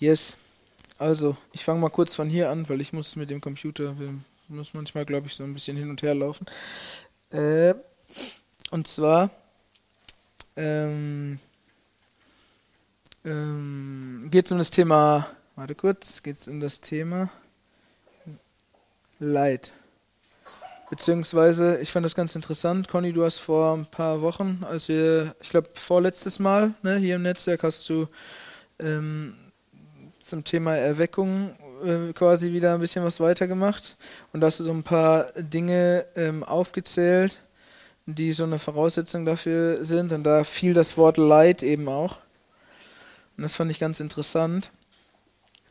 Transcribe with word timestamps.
Yes. 0.00 0.38
Also, 0.98 1.36
ich 1.52 1.62
fange 1.62 1.80
mal 1.80 1.90
kurz 1.90 2.14
von 2.14 2.30
hier 2.30 2.48
an, 2.48 2.66
weil 2.70 2.80
ich 2.80 2.94
muss 2.94 3.16
mit 3.16 3.28
dem 3.28 3.42
Computer, 3.42 3.98
wir 3.98 4.14
muss 4.48 4.72
manchmal, 4.72 5.04
glaube 5.04 5.26
ich, 5.26 5.34
so 5.34 5.44
ein 5.44 5.52
bisschen 5.52 5.76
hin 5.76 5.90
und 5.90 6.00
her 6.00 6.14
laufen. 6.14 6.46
Äh, 7.30 7.74
und 8.70 8.88
zwar 8.88 9.30
ähm, 10.56 11.38
ähm, 13.26 14.28
geht 14.30 14.46
es 14.46 14.52
um 14.52 14.58
das 14.58 14.70
Thema, 14.70 15.28
warte 15.54 15.74
kurz, 15.74 16.22
geht 16.22 16.38
es 16.38 16.48
um 16.48 16.60
das 16.60 16.80
Thema 16.80 17.30
Leid. 19.18 19.70
Beziehungsweise, 20.88 21.78
ich 21.80 21.92
fand 21.92 22.06
das 22.06 22.14
ganz 22.14 22.34
interessant. 22.34 22.88
Conny, 22.88 23.12
du 23.12 23.22
hast 23.22 23.38
vor 23.38 23.76
ein 23.76 23.84
paar 23.84 24.22
Wochen, 24.22 24.64
als 24.66 24.88
wir, 24.88 25.36
ich 25.42 25.50
glaube, 25.50 25.68
vorletztes 25.74 26.38
Mal 26.38 26.72
ne, 26.82 26.96
hier 26.96 27.16
im 27.16 27.22
Netzwerk, 27.22 27.62
hast 27.62 27.88
du 27.90 28.08
ähm, 28.78 29.34
zum 30.30 30.44
Thema 30.44 30.76
Erweckung 30.76 31.54
äh, 31.84 32.12
quasi 32.12 32.52
wieder 32.52 32.74
ein 32.74 32.80
bisschen 32.80 33.04
was 33.04 33.20
weitergemacht. 33.20 33.96
Und 34.32 34.42
hast 34.42 34.60
du 34.60 34.64
so 34.64 34.72
ein 34.72 34.82
paar 34.82 35.32
Dinge 35.36 36.06
ähm, 36.16 36.42
aufgezählt, 36.42 37.36
die 38.06 38.32
so 38.32 38.44
eine 38.44 38.58
Voraussetzung 38.58 39.26
dafür 39.26 39.84
sind. 39.84 40.12
Und 40.12 40.24
da 40.24 40.44
fiel 40.44 40.74
das 40.74 40.96
Wort 40.96 41.18
Leid 41.18 41.62
eben 41.62 41.88
auch. 41.88 42.16
Und 43.36 43.42
das 43.42 43.54
fand 43.54 43.70
ich 43.70 43.78
ganz 43.78 44.00
interessant. 44.00 44.70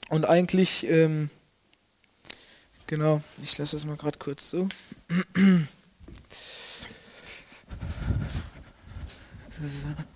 Und 0.09 0.25
eigentlich 0.25 0.87
ähm, 0.87 1.29
Genau, 2.89 3.21
ich 3.43 3.55
lasse 3.59 3.77
es 3.77 3.85
mal 3.85 3.97
gerade 3.97 4.17
kurz 4.17 4.49
so. 4.49 4.67
Zack. 9.51 10.07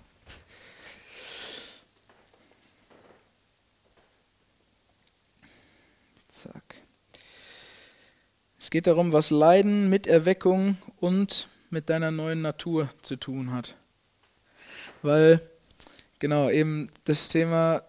Geht 8.74 8.88
darum, 8.88 9.12
was 9.12 9.30
Leiden 9.30 9.88
mit 9.88 10.08
Erweckung 10.08 10.76
und 10.98 11.46
mit 11.70 11.88
deiner 11.90 12.10
neuen 12.10 12.42
Natur 12.42 12.88
zu 13.02 13.14
tun 13.14 13.52
hat. 13.52 13.76
Weil, 15.00 15.40
genau, 16.18 16.50
eben 16.50 16.90
das 17.04 17.28
Thema 17.28 17.84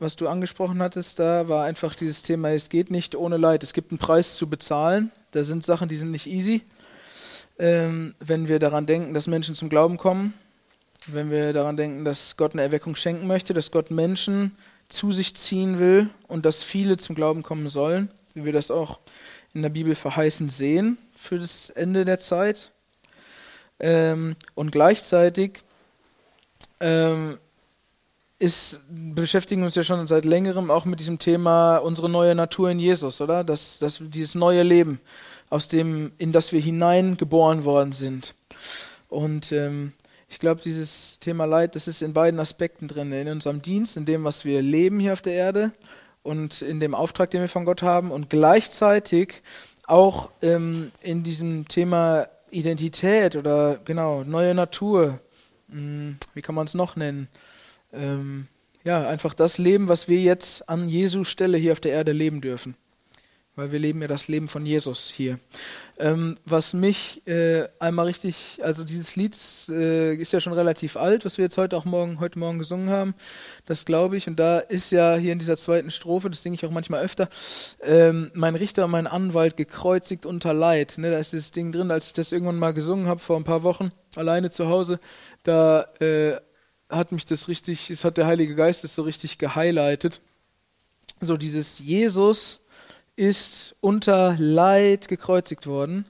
was 0.00 0.16
du 0.16 0.26
angesprochen 0.26 0.82
hattest, 0.82 1.20
da 1.20 1.46
war 1.46 1.64
einfach 1.64 1.94
dieses 1.94 2.22
Thema, 2.22 2.50
es 2.50 2.70
geht 2.70 2.90
nicht 2.90 3.14
ohne 3.14 3.36
Leid. 3.36 3.62
Es 3.62 3.72
gibt 3.72 3.92
einen 3.92 3.98
Preis 3.98 4.34
zu 4.34 4.48
bezahlen. 4.48 5.12
Da 5.30 5.44
sind 5.44 5.64
Sachen, 5.64 5.88
die 5.88 5.96
sind 5.96 6.10
nicht 6.10 6.26
easy. 6.26 6.62
Ähm, 7.60 8.14
wenn 8.18 8.48
wir 8.48 8.58
daran 8.58 8.86
denken, 8.86 9.14
dass 9.14 9.28
Menschen 9.28 9.54
zum 9.54 9.68
Glauben 9.68 9.96
kommen, 9.96 10.34
wenn 11.06 11.30
wir 11.30 11.52
daran 11.52 11.76
denken, 11.76 12.04
dass 12.04 12.36
Gott 12.36 12.54
eine 12.54 12.62
Erweckung 12.62 12.96
schenken 12.96 13.28
möchte, 13.28 13.54
dass 13.54 13.70
Gott 13.70 13.92
Menschen 13.92 14.56
zu 14.88 15.12
sich 15.12 15.36
ziehen 15.36 15.78
will 15.78 16.10
und 16.26 16.46
dass 16.46 16.64
viele 16.64 16.96
zum 16.96 17.14
Glauben 17.14 17.44
kommen 17.44 17.68
sollen, 17.68 18.10
wie 18.34 18.44
wir 18.44 18.52
das 18.52 18.72
auch 18.72 18.98
in 19.54 19.62
der 19.62 19.68
Bibel 19.70 19.94
verheißen 19.94 20.48
sehen 20.48 20.98
für 21.14 21.38
das 21.38 21.70
Ende 21.70 22.04
der 22.04 22.20
Zeit. 22.20 22.70
Ähm, 23.80 24.36
und 24.54 24.72
gleichzeitig 24.72 25.62
ähm, 26.80 27.38
ist, 28.38 28.80
beschäftigen 28.88 29.64
uns 29.64 29.74
ja 29.74 29.82
schon 29.82 30.06
seit 30.06 30.24
längerem 30.24 30.70
auch 30.70 30.84
mit 30.84 31.00
diesem 31.00 31.18
Thema 31.18 31.78
unsere 31.78 32.08
neue 32.08 32.34
Natur 32.34 32.70
in 32.70 32.78
Jesus, 32.78 33.20
oder? 33.20 33.44
Das, 33.44 33.78
das, 33.78 33.98
dieses 34.00 34.34
neue 34.34 34.62
Leben, 34.62 35.00
aus 35.50 35.68
dem, 35.68 36.12
in 36.18 36.32
das 36.32 36.52
wir 36.52 36.60
hineingeboren 36.60 37.64
worden 37.64 37.92
sind. 37.92 38.34
Und 39.08 39.52
ähm, 39.52 39.92
ich 40.28 40.38
glaube, 40.38 40.60
dieses 40.62 41.18
Thema 41.18 41.44
Leid, 41.44 41.74
das 41.74 41.88
ist 41.88 42.02
in 42.02 42.12
beiden 42.12 42.38
Aspekten 42.38 42.86
drin. 42.86 43.12
In 43.12 43.28
unserem 43.28 43.60
Dienst, 43.60 43.96
in 43.96 44.04
dem, 44.04 44.24
was 44.24 44.44
wir 44.44 44.62
leben 44.62 45.00
hier 45.00 45.12
auf 45.12 45.22
der 45.22 45.34
Erde 45.34 45.72
und 46.22 46.62
in 46.62 46.80
dem 46.80 46.94
Auftrag, 46.94 47.30
den 47.30 47.40
wir 47.40 47.48
von 47.48 47.64
Gott 47.64 47.82
haben 47.82 48.10
und 48.10 48.30
gleichzeitig 48.30 49.42
auch 49.86 50.30
ähm, 50.42 50.92
in 51.02 51.22
diesem 51.22 51.66
Thema 51.68 52.26
Identität 52.50 53.36
oder 53.36 53.78
genau, 53.84 54.24
neue 54.24 54.54
Natur. 54.54 55.18
Hm, 55.70 56.18
wie 56.34 56.42
kann 56.42 56.54
man 56.54 56.66
es 56.66 56.74
noch 56.74 56.96
nennen? 56.96 57.28
ähm, 57.92 58.46
ja, 58.84 59.06
einfach 59.06 59.34
das 59.34 59.58
Leben, 59.58 59.88
was 59.88 60.08
wir 60.08 60.20
jetzt 60.20 60.68
an 60.68 60.88
Jesu 60.88 61.24
Stelle 61.24 61.58
hier 61.58 61.72
auf 61.72 61.80
der 61.80 61.92
Erde 61.92 62.12
leben 62.12 62.40
dürfen. 62.40 62.74
Weil 63.60 63.72
wir 63.72 63.78
leben 63.78 64.00
ja 64.00 64.08
das 64.08 64.26
Leben 64.26 64.48
von 64.48 64.64
Jesus 64.64 65.12
hier. 65.14 65.38
Ähm, 65.98 66.38
was 66.46 66.72
mich 66.72 67.20
äh, 67.26 67.68
einmal 67.78 68.06
richtig, 68.06 68.58
also 68.62 68.84
dieses 68.84 69.16
Lied 69.16 69.36
äh, 69.68 70.14
ist 70.14 70.32
ja 70.32 70.40
schon 70.40 70.54
relativ 70.54 70.96
alt, 70.96 71.26
was 71.26 71.36
wir 71.36 71.44
jetzt 71.44 71.58
heute 71.58 71.76
auch 71.76 71.84
morgen, 71.84 72.20
heute 72.20 72.38
Morgen 72.38 72.58
gesungen 72.58 72.88
haben. 72.88 73.14
Das 73.66 73.84
glaube 73.84 74.16
ich. 74.16 74.26
Und 74.28 74.40
da 74.40 74.60
ist 74.60 74.92
ja 74.92 75.16
hier 75.16 75.34
in 75.34 75.38
dieser 75.38 75.58
zweiten 75.58 75.90
Strophe, 75.90 76.30
das 76.30 76.40
singe 76.40 76.54
ich 76.54 76.64
auch 76.64 76.70
manchmal 76.70 77.04
öfter, 77.04 77.28
ähm, 77.82 78.30
mein 78.32 78.54
Richter 78.54 78.86
und 78.86 78.92
mein 78.92 79.06
Anwalt 79.06 79.58
gekreuzigt 79.58 80.24
unter 80.24 80.54
Leid. 80.54 80.94
Ne, 80.96 81.10
da 81.10 81.18
ist 81.18 81.34
dieses 81.34 81.50
Ding 81.50 81.70
drin, 81.70 81.90
als 81.90 82.06
ich 82.06 82.12
das 82.14 82.32
irgendwann 82.32 82.58
mal 82.58 82.72
gesungen 82.72 83.08
habe 83.08 83.20
vor 83.20 83.36
ein 83.36 83.44
paar 83.44 83.62
Wochen, 83.62 83.92
alleine 84.16 84.48
zu 84.48 84.68
Hause, 84.68 85.00
da 85.42 85.82
äh, 86.00 86.36
hat 86.88 87.12
mich 87.12 87.26
das 87.26 87.46
richtig, 87.48 87.90
es 87.90 88.04
hat 88.04 88.16
der 88.16 88.24
Heilige 88.24 88.54
Geist 88.54 88.84
es 88.84 88.94
so 88.94 89.02
richtig 89.02 89.36
gehighlightet. 89.36 90.22
So 91.20 91.36
dieses 91.36 91.78
Jesus 91.78 92.59
ist 93.20 93.76
unter 93.80 94.34
Leid 94.38 95.08
gekreuzigt 95.08 95.66
worden. 95.66 96.06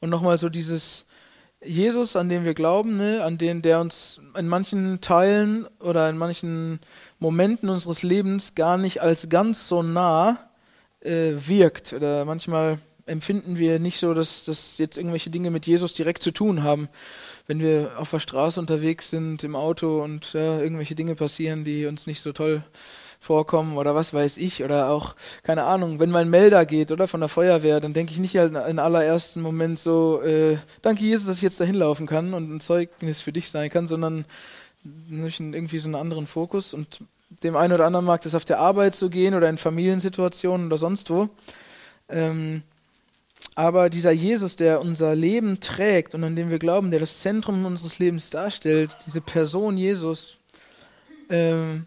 Und 0.00 0.10
nochmal 0.10 0.38
so 0.38 0.48
dieses 0.48 1.06
Jesus, 1.64 2.16
an 2.16 2.28
den 2.28 2.44
wir 2.44 2.54
glauben, 2.54 2.96
ne, 2.96 3.22
an 3.22 3.38
den 3.38 3.62
der 3.62 3.80
uns 3.80 4.20
in 4.36 4.48
manchen 4.48 5.00
Teilen 5.00 5.66
oder 5.78 6.08
in 6.08 6.18
manchen 6.18 6.80
Momenten 7.18 7.68
unseres 7.68 8.02
Lebens 8.02 8.54
gar 8.54 8.78
nicht 8.78 9.02
als 9.02 9.28
ganz 9.28 9.68
so 9.68 9.82
nah 9.82 10.38
äh, 11.00 11.32
wirkt. 11.34 11.92
Oder 11.92 12.24
manchmal 12.24 12.78
empfinden 13.06 13.58
wir 13.58 13.78
nicht 13.78 13.98
so, 13.98 14.14
dass, 14.14 14.44
dass 14.44 14.78
jetzt 14.78 14.96
irgendwelche 14.96 15.30
Dinge 15.30 15.50
mit 15.50 15.66
Jesus 15.66 15.94
direkt 15.94 16.22
zu 16.22 16.30
tun 16.30 16.62
haben 16.62 16.88
wenn 17.46 17.60
wir 17.60 17.92
auf 17.96 18.10
der 18.10 18.20
Straße 18.20 18.58
unterwegs 18.60 19.10
sind, 19.10 19.44
im 19.44 19.56
Auto 19.56 20.02
und 20.02 20.32
ja, 20.32 20.60
irgendwelche 20.60 20.94
Dinge 20.94 21.14
passieren, 21.14 21.64
die 21.64 21.86
uns 21.86 22.06
nicht 22.06 22.20
so 22.20 22.32
toll 22.32 22.62
vorkommen 23.22 23.78
oder 23.78 23.94
was 23.94 24.12
weiß 24.12 24.36
ich 24.38 24.64
oder 24.64 24.90
auch, 24.90 25.14
keine 25.44 25.62
Ahnung, 25.62 26.00
wenn 26.00 26.10
mein 26.10 26.28
Melder 26.28 26.66
geht 26.66 26.90
oder 26.90 27.06
von 27.06 27.20
der 27.20 27.28
Feuerwehr, 27.28 27.78
dann 27.78 27.92
denke 27.92 28.10
ich 28.10 28.18
nicht 28.18 28.36
halt 28.36 28.52
in 28.52 28.80
allerersten 28.80 29.40
Moment 29.42 29.78
so, 29.78 30.20
äh, 30.22 30.58
danke 30.82 31.04
Jesus, 31.04 31.26
dass 31.26 31.36
ich 31.36 31.42
jetzt 31.42 31.60
dahin 31.60 31.76
laufen 31.76 32.08
kann 32.08 32.34
und 32.34 32.52
ein 32.52 32.58
Zeugnis 32.58 33.20
für 33.20 33.32
dich 33.32 33.48
sein 33.48 33.70
kann, 33.70 33.86
sondern 33.86 34.24
irgendwie 35.08 35.78
so 35.78 35.86
einen 35.86 35.94
anderen 35.94 36.26
Fokus 36.26 36.74
und 36.74 37.04
dem 37.44 37.54
einen 37.54 37.72
oder 37.72 37.86
anderen 37.86 38.06
mag 38.06 38.20
das 38.22 38.34
auf 38.34 38.44
der 38.44 38.58
Arbeit 38.58 38.96
so 38.96 39.08
gehen 39.08 39.34
oder 39.34 39.48
in 39.48 39.56
Familiensituationen 39.56 40.66
oder 40.66 40.76
sonst 40.76 41.08
wo. 41.08 41.28
Ähm, 42.08 42.64
aber 43.54 43.88
dieser 43.88 44.10
Jesus, 44.10 44.56
der 44.56 44.80
unser 44.80 45.14
Leben 45.14 45.60
trägt 45.60 46.16
und 46.16 46.24
an 46.24 46.34
dem 46.34 46.50
wir 46.50 46.58
glauben, 46.58 46.90
der 46.90 46.98
das 46.98 47.20
Zentrum 47.20 47.64
unseres 47.64 48.00
Lebens 48.00 48.30
darstellt, 48.30 48.90
diese 49.06 49.20
Person 49.20 49.76
Jesus, 49.76 50.38
ähm, 51.30 51.86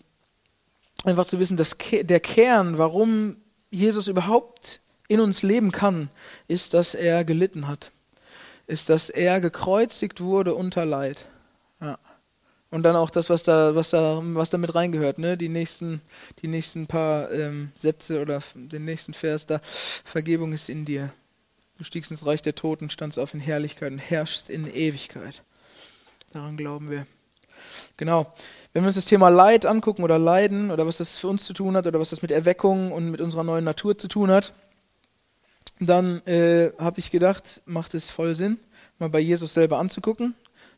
einfach 1.05 1.25
zu 1.25 1.39
wissen, 1.39 1.57
dass 1.57 1.77
der 1.77 2.19
Kern, 2.19 2.77
warum 2.77 3.38
Jesus 3.69 4.07
überhaupt 4.07 4.81
in 5.07 5.19
uns 5.19 5.43
leben 5.43 5.71
kann, 5.71 6.09
ist, 6.47 6.73
dass 6.73 6.95
er 6.95 7.23
gelitten 7.23 7.67
hat. 7.67 7.91
Ist, 8.67 8.89
dass 8.89 9.09
er 9.09 9.39
gekreuzigt 9.41 10.21
wurde 10.21 10.55
unter 10.55 10.85
Leid. 10.85 11.27
Ja. 11.79 11.99
Und 12.71 12.83
dann 12.83 12.95
auch 12.95 13.11
das, 13.11 13.29
was 13.29 13.43
da, 13.43 13.75
was 13.75 13.91
da, 13.91 14.19
was 14.23 14.49
da 14.49 14.57
mit 14.57 14.73
reingehört, 14.73 15.19
ne? 15.19 15.38
Die 15.38 15.49
nächsten, 15.49 16.01
die 16.41 16.47
nächsten 16.47 16.88
paar 16.88 17.31
ähm, 17.31 17.72
Sätze 17.75 18.22
oder 18.22 18.41
den 18.55 18.85
nächsten 18.85 19.13
Vers 19.13 19.45
da. 19.45 19.61
Vergebung 19.63 20.51
ist 20.51 20.67
in 20.67 20.83
dir. 20.83 21.13
Du 21.77 21.83
stiegst 21.83 22.09
ins 22.09 22.25
Reich 22.25 22.41
der 22.41 22.55
Toten, 22.55 22.89
standst 22.89 23.19
auf 23.19 23.33
in 23.33 23.39
Herrlichkeit 23.39 23.91
und 23.91 23.99
herrschst 23.99 24.49
in 24.49 24.66
Ewigkeit. 24.66 25.43
Daran 26.31 26.57
glauben 26.57 26.89
wir. 26.89 27.05
Genau. 27.97 28.34
Wenn 28.74 28.84
wir 28.84 28.88
uns 28.88 28.96
das 28.96 29.06
Thema 29.06 29.30
Leid 29.30 29.66
angucken 29.66 30.03
oder 30.03 30.19
Leiden 30.19 30.72
oder 30.72 30.86
was 30.86 30.97
das 30.97 31.18
für 31.18 31.28
uns 31.28 31.46
zu 31.46 31.53
tun 31.53 31.75
hat 31.75 31.88
oder 31.88 31.99
was 31.99 32.09
das 32.09 32.22
mit 32.22 32.32
Erweckung 32.32 32.91
und 32.91 33.09
mit 33.11 33.22
unserer 33.22 33.44
neuen 33.44 33.64
Natur 33.64 33.97
zu 33.97 34.08
tun 34.08 34.32
hat, 34.32 34.53
dann 35.79 36.26
äh, 36.26 36.72
habe 36.78 36.99
ich 36.99 37.11
gedacht, 37.11 37.61
macht 37.66 37.94
es 37.94 38.09
voll 38.09 38.35
Sinn, 38.35 38.59
mal 38.99 39.09
bei 39.09 39.20
Jesus 39.20 39.53
selber 39.53 39.79
anzugucken. 39.79 40.35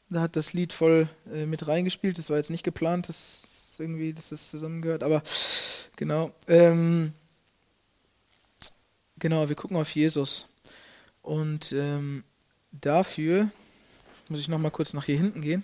Da 0.09 0.21
hat 0.21 0.35
das 0.35 0.53
Lied 0.53 0.73
voll 0.73 1.09
äh, 1.33 1.45
mit 1.45 1.67
reingespielt. 1.67 2.17
Das 2.17 2.29
war 2.29 2.37
jetzt 2.37 2.49
nicht 2.49 2.63
geplant, 2.63 3.09
dass 3.09 3.41
irgendwie, 3.77 4.13
dass 4.13 4.29
das 4.29 4.49
zusammengehört, 4.49 5.03
aber 5.03 5.21
genau. 5.95 6.31
Ähm, 6.47 7.13
genau, 9.19 9.49
wir 9.49 9.55
gucken 9.55 9.77
auf 9.77 9.89
Jesus. 9.91 10.47
Und 11.21 11.73
ähm, 11.73 12.23
dafür 12.71 13.49
muss 14.29 14.39
ich 14.39 14.47
noch 14.47 14.59
mal 14.59 14.71
kurz 14.71 14.93
nach 14.93 15.05
hier 15.05 15.17
hinten 15.17 15.41
gehen. 15.41 15.63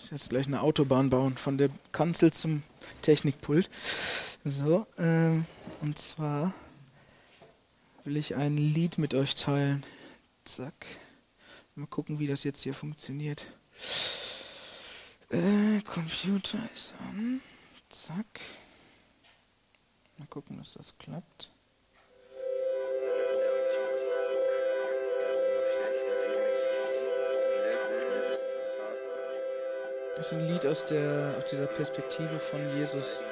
Ich 0.00 0.10
jetzt 0.10 0.30
gleich 0.30 0.46
eine 0.46 0.62
Autobahn 0.62 1.10
bauen, 1.10 1.36
von 1.36 1.58
der 1.58 1.70
Kanzel 1.92 2.32
zum 2.32 2.62
Technikpult. 3.02 3.70
So, 4.44 4.86
ähm, 4.98 5.46
und 5.80 5.98
zwar 5.98 6.52
will 8.04 8.16
ich 8.16 8.34
ein 8.34 8.56
Lied 8.56 8.98
mit 8.98 9.14
euch 9.14 9.34
teilen. 9.34 9.84
Zack. 10.44 10.86
Mal 11.74 11.86
gucken, 11.86 12.18
wie 12.18 12.26
das 12.26 12.44
jetzt 12.44 12.62
hier 12.62 12.74
funktioniert. 12.74 13.46
Äh, 15.30 15.80
Computer 15.82 16.58
ist 16.76 16.92
an. 16.98 17.40
Zack. 17.88 18.40
Mal 20.18 20.26
gucken, 20.26 20.58
dass 20.58 20.74
das 20.74 20.98
klappt. 20.98 21.50
Das 30.22 30.30
ist 30.30 30.38
ein 30.38 30.46
Lied 30.46 30.64
aus, 30.66 30.84
der, 30.84 31.34
aus 31.36 31.46
dieser 31.46 31.66
Perspektive 31.66 32.38
von 32.38 32.60
Jesus. 32.78 33.22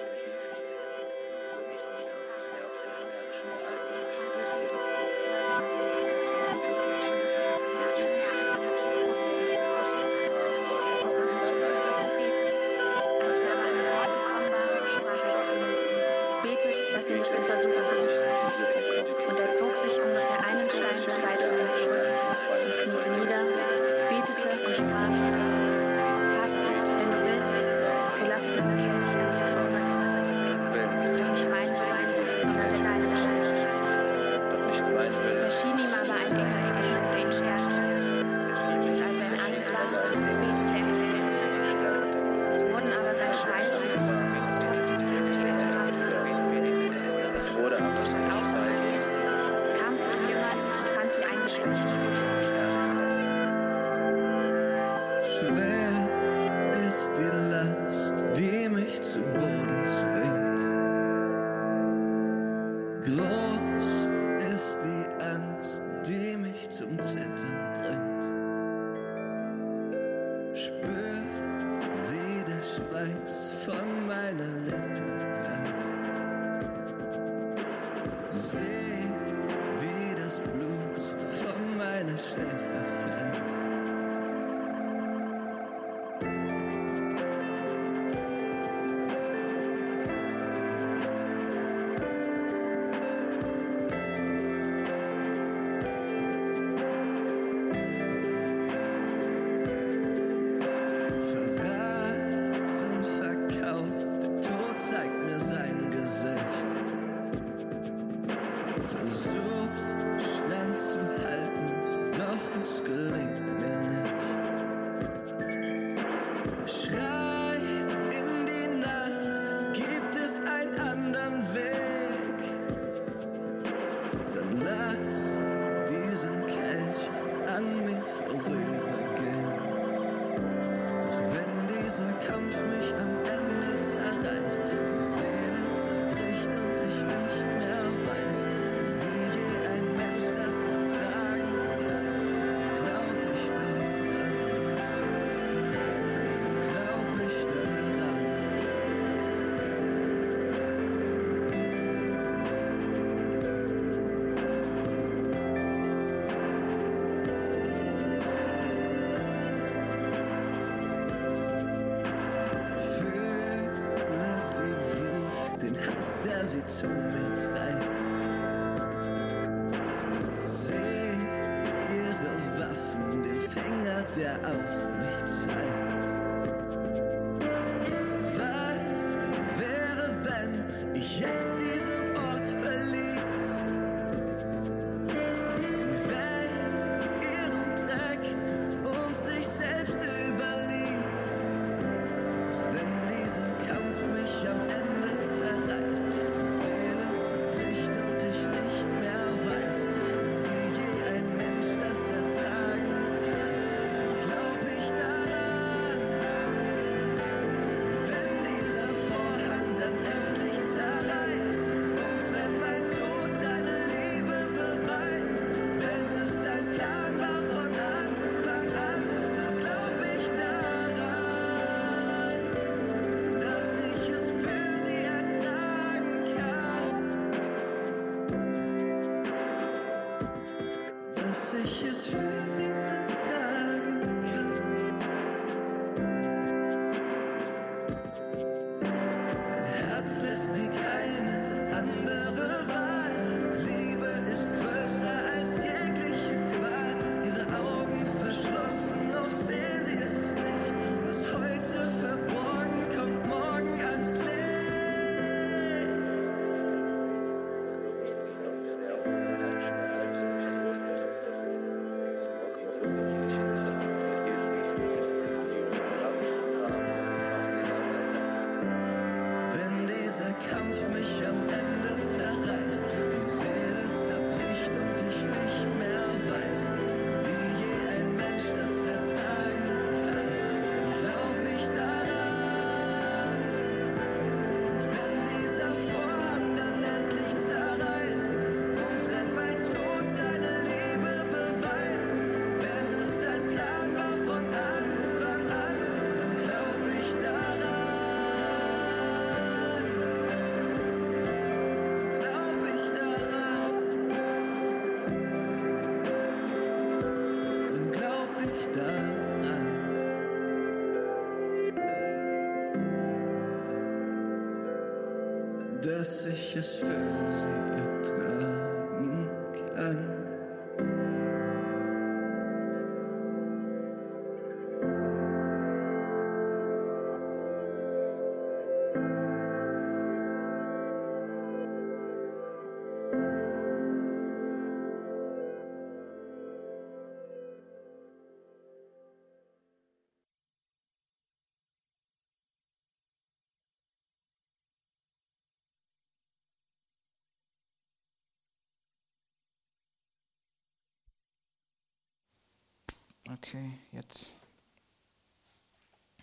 Okay, 353.33 353.79
jetzt. 353.93 354.31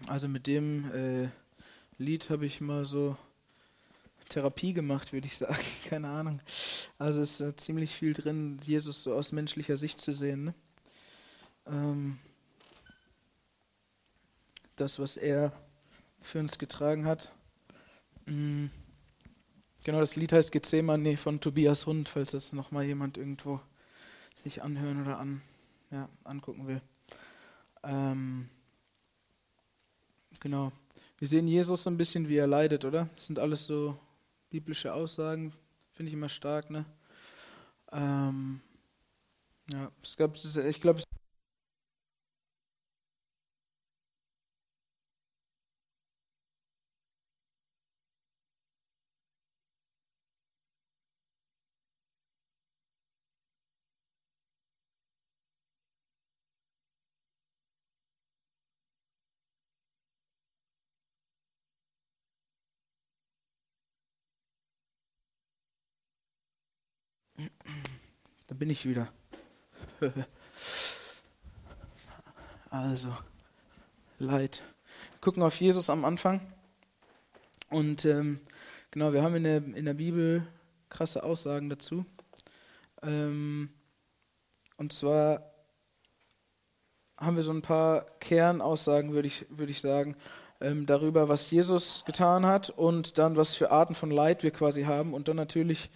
Also 0.07 0.27
mit 0.27 0.45
dem 0.45 0.91
äh, 0.91 1.29
Lied 1.97 2.29
habe 2.29 2.45
ich 2.45 2.59
mal 2.59 2.85
so 2.85 3.15
Therapie 4.27 4.73
gemacht, 4.73 5.13
würde 5.13 5.27
ich 5.27 5.37
sagen. 5.37 5.55
Keine 5.85 6.09
Ahnung. 6.09 6.41
Also 6.97 7.21
es 7.21 7.39
ist 7.39 7.47
äh, 7.47 7.55
ziemlich 7.55 7.95
viel 7.95 8.13
drin, 8.13 8.59
Jesus 8.61 9.03
so 9.03 9.13
aus 9.13 9.31
menschlicher 9.31 9.77
Sicht 9.77 10.01
zu 10.01 10.13
sehen. 10.13 10.45
Ne? 10.45 10.53
Ähm, 11.67 12.17
das, 14.75 14.99
was 14.99 15.15
er 15.15 15.53
für 16.21 16.39
uns 16.39 16.57
getragen 16.57 17.05
hat. 17.05 17.31
Mhm. 18.25 18.69
Genau, 19.85 20.01
das 20.01 20.17
Lied 20.17 20.33
heißt 20.33 20.51
Gethsemane 20.51 21.15
von 21.15 21.39
Tobias 21.39 21.85
Hund, 21.85 22.09
falls 22.09 22.31
das 22.31 22.51
nochmal 22.51 22.83
jemand 22.83 23.17
irgendwo 23.17 23.61
sich 24.35 24.61
anhören 24.61 25.01
oder 25.01 25.19
an, 25.19 25.41
ja, 25.89 26.09
angucken 26.25 26.67
will. 26.67 26.81
Ähm, 27.87 28.49
genau. 30.39 30.71
Wir 31.17 31.27
sehen 31.27 31.47
Jesus 31.47 31.83
so 31.83 31.89
ein 31.89 31.97
bisschen, 31.97 32.27
wie 32.27 32.35
er 32.35 32.47
leidet, 32.47 32.85
oder? 32.85 33.09
Das 33.15 33.25
sind 33.27 33.39
alles 33.39 33.65
so 33.65 33.97
biblische 34.49 34.93
Aussagen, 34.93 35.53
finde 35.93 36.09
ich 36.09 36.13
immer 36.13 36.29
stark, 36.29 36.69
ne? 36.69 36.85
Ähm, 37.91 38.61
ja, 39.71 39.91
es 40.03 40.17
gab, 40.17 40.35
ich 40.35 40.81
glaube, 40.81 41.01
Da 41.01 41.16
bin 68.57 68.69
ich 68.69 68.87
wieder. 68.87 69.07
also, 72.69 73.15
Leid. 74.19 74.63
Wir 75.11 75.21
gucken 75.21 75.43
auf 75.43 75.59
Jesus 75.59 75.89
am 75.89 76.05
Anfang. 76.05 76.41
Und 77.69 78.05
ähm, 78.05 78.39
genau, 78.91 79.13
wir 79.13 79.21
haben 79.21 79.35
in 79.35 79.43
der, 79.43 79.57
in 79.57 79.85
der 79.85 79.93
Bibel 79.93 80.47
krasse 80.89 81.23
Aussagen 81.23 81.69
dazu. 81.69 82.05
Ähm, 83.03 83.69
und 84.77 84.93
zwar 84.93 85.51
haben 87.17 87.35
wir 87.35 87.43
so 87.43 87.51
ein 87.51 87.61
paar 87.61 88.05
Kernaussagen, 88.19 89.13
würde 89.13 89.27
ich, 89.27 89.45
würd 89.49 89.69
ich 89.69 89.81
sagen, 89.81 90.15
ähm, 90.61 90.85
darüber, 90.85 91.29
was 91.29 91.51
Jesus 91.51 92.03
getan 92.05 92.45
hat 92.45 92.69
und 92.71 93.17
dann, 93.17 93.35
was 93.35 93.53
für 93.53 93.71
Arten 93.71 93.95
von 93.95 94.09
Leid 94.09 94.43
wir 94.43 94.51
quasi 94.51 94.83
haben 94.83 95.13
und 95.13 95.27
dann 95.27 95.35
natürlich 95.35 95.89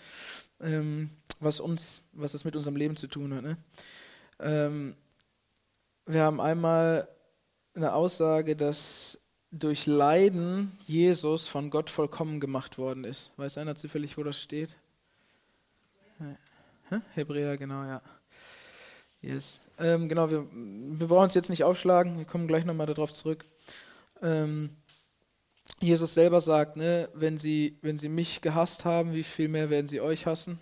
ähm, 0.60 1.10
was 1.42 1.60
uns, 1.60 2.01
was 2.14 2.32
das 2.34 2.46
mit 2.46 2.56
unserem 2.56 2.76
Leben 2.76 2.96
zu 2.96 3.08
tun 3.08 3.34
hat. 3.34 3.44
Ne? 3.44 3.58
Ähm, 4.40 4.96
wir 6.06 6.24
haben 6.24 6.42
einmal 6.42 7.08
eine 7.74 7.94
Aussage, 7.94 8.56
dass 8.56 9.20
durch 9.52 9.86
Leiden 9.86 10.72
Jesus 10.86 11.48
von 11.48 11.70
Gott 11.70 11.90
vollkommen 11.90 12.40
gemacht 12.40 12.78
worden 12.78 13.04
ist. 13.04 13.32
Weiß 13.38 13.58
einer 13.58 13.76
zufällig, 13.76 14.18
wo 14.18 14.24
das 14.24 14.42
steht? 14.42 14.78
Hebräer, 17.14 17.58
genau, 17.58 17.84
ja. 17.84 18.02
Yes. 19.22 19.62
Ähm, 19.78 20.10
genau, 20.10 20.30
wir, 20.30 20.48
wir 20.52 21.08
brauchen 21.08 21.28
es 21.28 21.36
jetzt 21.36 21.50
nicht 21.50 21.64
aufschlagen, 21.64 22.18
wir 22.18 22.26
kommen 22.26 22.48
gleich 22.48 22.66
nochmal 22.66 22.88
darauf 22.88 23.14
zurück. 23.14 23.46
Ähm, 24.22 24.72
Jesus 25.80 26.14
selber 26.14 26.42
sagt, 26.42 26.78
ne, 26.78 27.10
wenn 27.14 27.38
sie, 27.38 27.78
wenn 27.82 28.00
sie 28.00 28.10
mich 28.10 28.42
gehasst 28.42 28.86
haben, 28.86 29.14
wie 29.14 29.24
viel 29.24 29.48
mehr 29.48 29.70
werden 29.70 29.88
sie 29.88 30.02
euch 30.02 30.26
hassen? 30.26 30.60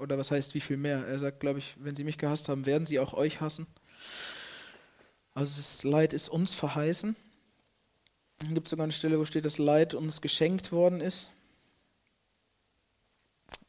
Oder 0.00 0.16
was 0.16 0.30
heißt 0.30 0.54
wie 0.54 0.60
viel 0.60 0.78
mehr? 0.78 1.06
Er 1.06 1.18
sagt, 1.18 1.40
glaube 1.40 1.58
ich, 1.58 1.74
wenn 1.78 1.94
sie 1.94 2.04
mich 2.04 2.16
gehasst 2.16 2.48
haben, 2.48 2.64
werden 2.64 2.86
sie 2.86 2.98
auch 2.98 3.12
euch 3.12 3.40
hassen. 3.42 3.66
Also 5.34 5.56
das 5.56 5.84
Leid 5.84 6.14
ist 6.14 6.30
uns 6.30 6.54
verheißen. 6.54 7.14
Dann 8.38 8.54
gibt 8.54 8.66
es 8.66 8.70
sogar 8.70 8.84
eine 8.84 8.92
Stelle, 8.92 9.18
wo 9.18 9.26
steht, 9.26 9.44
dass 9.44 9.58
Leid 9.58 9.92
uns 9.92 10.22
geschenkt 10.22 10.72
worden 10.72 11.02
ist. 11.02 11.30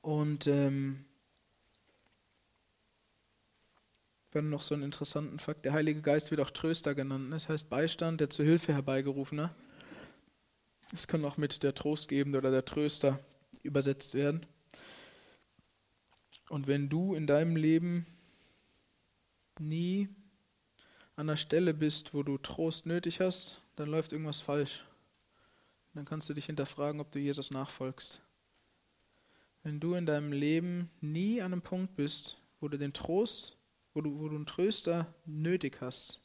Und 0.01 0.47
ähm, 0.47 1.03
dann 4.31 4.49
noch 4.49 4.63
so 4.63 4.73
einen 4.73 4.83
interessanten 4.83 5.37
Fakt. 5.37 5.65
Der 5.65 5.73
Heilige 5.73 6.01
Geist 6.01 6.31
wird 6.31 6.39
auch 6.39 6.51
Tröster 6.51 6.95
genannt. 6.95 7.31
Das 7.33 7.49
heißt 7.49 7.69
Beistand, 7.69 8.21
der 8.21 8.29
zur 8.29 8.45
Hilfe 8.45 8.73
herbeigerufene. 8.73 9.53
Es 10.93 11.07
kann 11.07 11.25
auch 11.25 11.35
mit 11.35 11.61
der 11.61 11.75
Trostgebende 11.75 12.37
oder 12.37 12.51
der 12.51 12.63
Tröster 12.63 13.19
übersetzt 13.63 14.13
werden. 14.13 14.45
Und 16.51 16.67
wenn 16.67 16.89
du 16.89 17.15
in 17.15 17.27
deinem 17.27 17.55
Leben 17.55 18.05
nie 19.57 20.09
an 21.15 21.27
der 21.27 21.37
Stelle 21.37 21.73
bist, 21.73 22.13
wo 22.13 22.23
du 22.23 22.37
Trost 22.37 22.85
nötig 22.85 23.21
hast, 23.21 23.61
dann 23.77 23.87
läuft 23.87 24.11
irgendwas 24.11 24.41
falsch. 24.41 24.83
Dann 25.93 26.03
kannst 26.03 26.27
du 26.27 26.33
dich 26.33 26.47
hinterfragen, 26.47 26.99
ob 26.99 27.09
du 27.09 27.19
Jesus 27.19 27.51
nachfolgst. 27.51 28.21
Wenn 29.63 29.79
du 29.79 29.93
in 29.93 30.05
deinem 30.05 30.33
Leben 30.33 30.91
nie 30.99 31.41
an 31.41 31.53
einem 31.53 31.61
Punkt 31.61 31.95
bist, 31.95 32.37
wo 32.59 32.67
du 32.67 32.77
den 32.77 32.91
Trost, 32.91 33.55
wo 33.93 34.01
du, 34.01 34.19
wo 34.19 34.27
du 34.27 34.35
einen 34.35 34.45
Tröster 34.45 35.13
nötig 35.25 35.77
hast, 35.79 36.19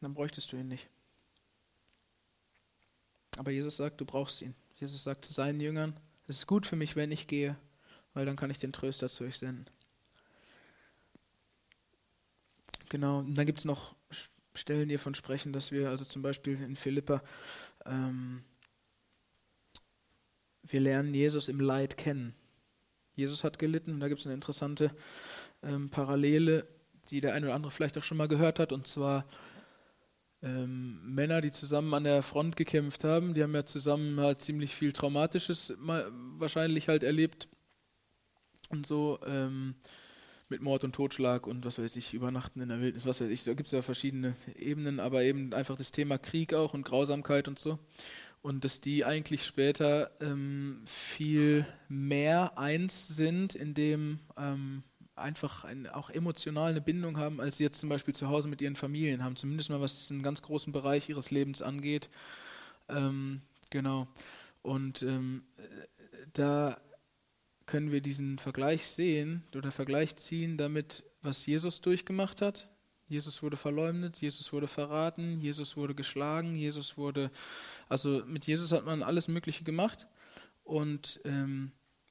dann 0.00 0.14
bräuchtest 0.14 0.52
du 0.52 0.56
ihn 0.56 0.68
nicht. 0.68 0.88
Aber 3.38 3.50
Jesus 3.50 3.76
sagt, 3.76 4.00
du 4.00 4.04
brauchst 4.04 4.40
ihn. 4.42 4.54
Jesus 4.76 5.04
sagt 5.04 5.24
zu 5.24 5.32
seinen 5.32 5.60
Jüngern, 5.60 5.98
es 6.26 6.38
ist 6.38 6.46
gut 6.46 6.66
für 6.66 6.76
mich, 6.76 6.96
wenn 6.96 7.10
ich 7.10 7.26
gehe, 7.26 7.56
weil 8.14 8.26
dann 8.26 8.36
kann 8.36 8.50
ich 8.50 8.58
den 8.58 8.72
Tröster 8.72 9.08
zu 9.08 9.24
euch 9.24 9.38
senden. 9.38 9.66
Genau, 12.88 13.18
und 13.20 13.34
dann 13.34 13.46
gibt 13.46 13.58
es 13.58 13.64
noch 13.64 13.94
Stellen, 14.54 14.88
die 14.88 14.96
davon 14.96 15.14
sprechen, 15.14 15.52
dass 15.52 15.72
wir, 15.72 15.90
also 15.90 16.04
zum 16.04 16.22
Beispiel 16.22 16.60
in 16.62 16.76
Philippa, 16.76 17.22
ähm, 17.84 18.44
wir 20.62 20.80
lernen 20.80 21.14
Jesus 21.14 21.48
im 21.48 21.60
Leid 21.60 21.96
kennen. 21.96 22.34
Jesus 23.14 23.44
hat 23.44 23.58
gelitten 23.58 23.92
und 23.92 24.00
da 24.00 24.08
gibt 24.08 24.20
es 24.20 24.26
eine 24.26 24.34
interessante 24.34 24.94
ähm, 25.62 25.88
Parallele, 25.90 26.66
die 27.10 27.20
der 27.20 27.34
eine 27.34 27.46
oder 27.46 27.54
andere 27.54 27.70
vielleicht 27.70 27.96
auch 27.98 28.04
schon 28.04 28.18
mal 28.18 28.28
gehört 28.28 28.58
hat, 28.58 28.72
und 28.72 28.86
zwar 28.86 29.26
ähm, 30.42 31.00
Männer, 31.02 31.40
die 31.40 31.50
zusammen 31.50 31.92
an 31.94 32.04
der 32.04 32.22
Front 32.22 32.56
gekämpft 32.56 33.04
haben, 33.04 33.34
die 33.34 33.42
haben 33.42 33.54
ja 33.54 33.64
zusammen 33.64 34.20
halt 34.20 34.42
ziemlich 34.42 34.74
viel 34.74 34.92
Traumatisches 34.92 35.74
wahrscheinlich 35.78 36.88
halt 36.88 37.02
erlebt 37.02 37.48
und 38.68 38.86
so 38.86 39.18
ähm, 39.26 39.76
mit 40.48 40.62
Mord 40.62 40.84
und 40.84 40.94
Totschlag 40.94 41.46
und 41.46 41.64
was 41.64 41.78
weiß 41.78 41.96
ich, 41.96 42.14
Übernachten 42.14 42.60
in 42.60 42.68
der 42.68 42.80
Wildnis, 42.80 43.06
was 43.06 43.20
weiß 43.20 43.28
ich, 43.28 43.44
da 43.44 43.54
gibt 43.54 43.66
es 43.66 43.72
ja 43.72 43.82
verschiedene 43.82 44.36
Ebenen, 44.54 45.00
aber 45.00 45.22
eben 45.22 45.52
einfach 45.52 45.76
das 45.76 45.90
Thema 45.90 46.18
Krieg 46.18 46.54
auch 46.54 46.74
und 46.74 46.84
Grausamkeit 46.84 47.48
und 47.48 47.58
so. 47.58 47.78
Und 48.42 48.64
dass 48.64 48.80
die 48.80 49.04
eigentlich 49.04 49.44
später 49.44 50.12
ähm, 50.20 50.82
viel 50.84 51.66
mehr 51.88 52.58
eins 52.58 53.08
sind, 53.08 53.56
indem 53.56 54.20
ähm, 54.36 54.84
einfach 55.16 55.64
ein, 55.64 55.86
auch 55.88 56.10
emotional 56.10 56.70
eine 56.70 56.80
Bindung 56.80 57.18
haben, 57.18 57.40
als 57.40 57.56
sie 57.56 57.64
jetzt 57.64 57.80
zum 57.80 57.88
Beispiel 57.88 58.14
zu 58.14 58.28
Hause 58.28 58.48
mit 58.48 58.60
ihren 58.60 58.76
Familien 58.76 59.24
haben, 59.24 59.36
zumindest 59.36 59.70
mal 59.70 59.80
was 59.80 60.10
einen 60.10 60.22
ganz 60.22 60.42
großen 60.42 60.72
Bereich 60.72 61.08
ihres 61.08 61.30
Lebens 61.30 61.62
angeht. 61.62 62.08
Ähm, 62.88 63.40
genau. 63.70 64.06
Und 64.62 65.02
ähm, 65.02 65.44
da 66.32 66.80
können 67.66 67.90
wir 67.90 68.00
diesen 68.00 68.38
Vergleich 68.38 68.86
sehen 68.86 69.42
oder 69.54 69.72
Vergleich 69.72 70.16
ziehen 70.16 70.56
damit, 70.56 71.02
was 71.22 71.46
Jesus 71.46 71.80
durchgemacht 71.80 72.40
hat 72.42 72.68
Jesus 73.08 73.42
wurde 73.42 73.56
verleumdet, 73.56 74.18
Jesus 74.18 74.52
wurde 74.52 74.66
verraten, 74.66 75.40
Jesus 75.40 75.76
wurde 75.76 75.94
geschlagen, 75.94 76.56
Jesus 76.56 76.98
wurde, 76.98 77.30
also 77.88 78.24
mit 78.26 78.46
Jesus 78.46 78.72
hat 78.72 78.84
man 78.84 79.02
alles 79.02 79.28
Mögliche 79.28 79.62
gemacht. 79.62 80.06
Und 80.64 81.20
ähm, 81.24 81.70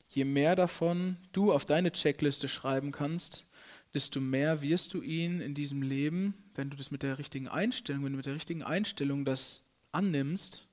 je 0.10 0.26
mehr 0.26 0.56
davon 0.56 1.18
du 1.32 1.52
auf 1.52 1.66
deine 1.66 1.92
Checkliste 1.92 2.48
schreiben 2.48 2.92
kannst, 2.92 3.46
desto 3.94 4.20
mehr 4.20 4.62
wirst 4.62 4.94
du 4.94 5.02
ihn 5.02 5.42
in 5.42 5.54
diesem 5.54 5.82
Leben, 5.82 6.34
wenn 6.54 6.70
du 6.70 6.78
das 6.78 6.92
mit 6.92 7.04
der 7.04 7.18
richtigen 7.18 7.48
Einstellung, 7.48 8.04
wenn 8.04 8.12
du 8.12 8.18
mit 8.18 8.26
der 8.26 8.36
richtigen 8.36 8.64
Einstellung 8.64 9.26
das 9.26 9.64
annimmst, 9.92 10.68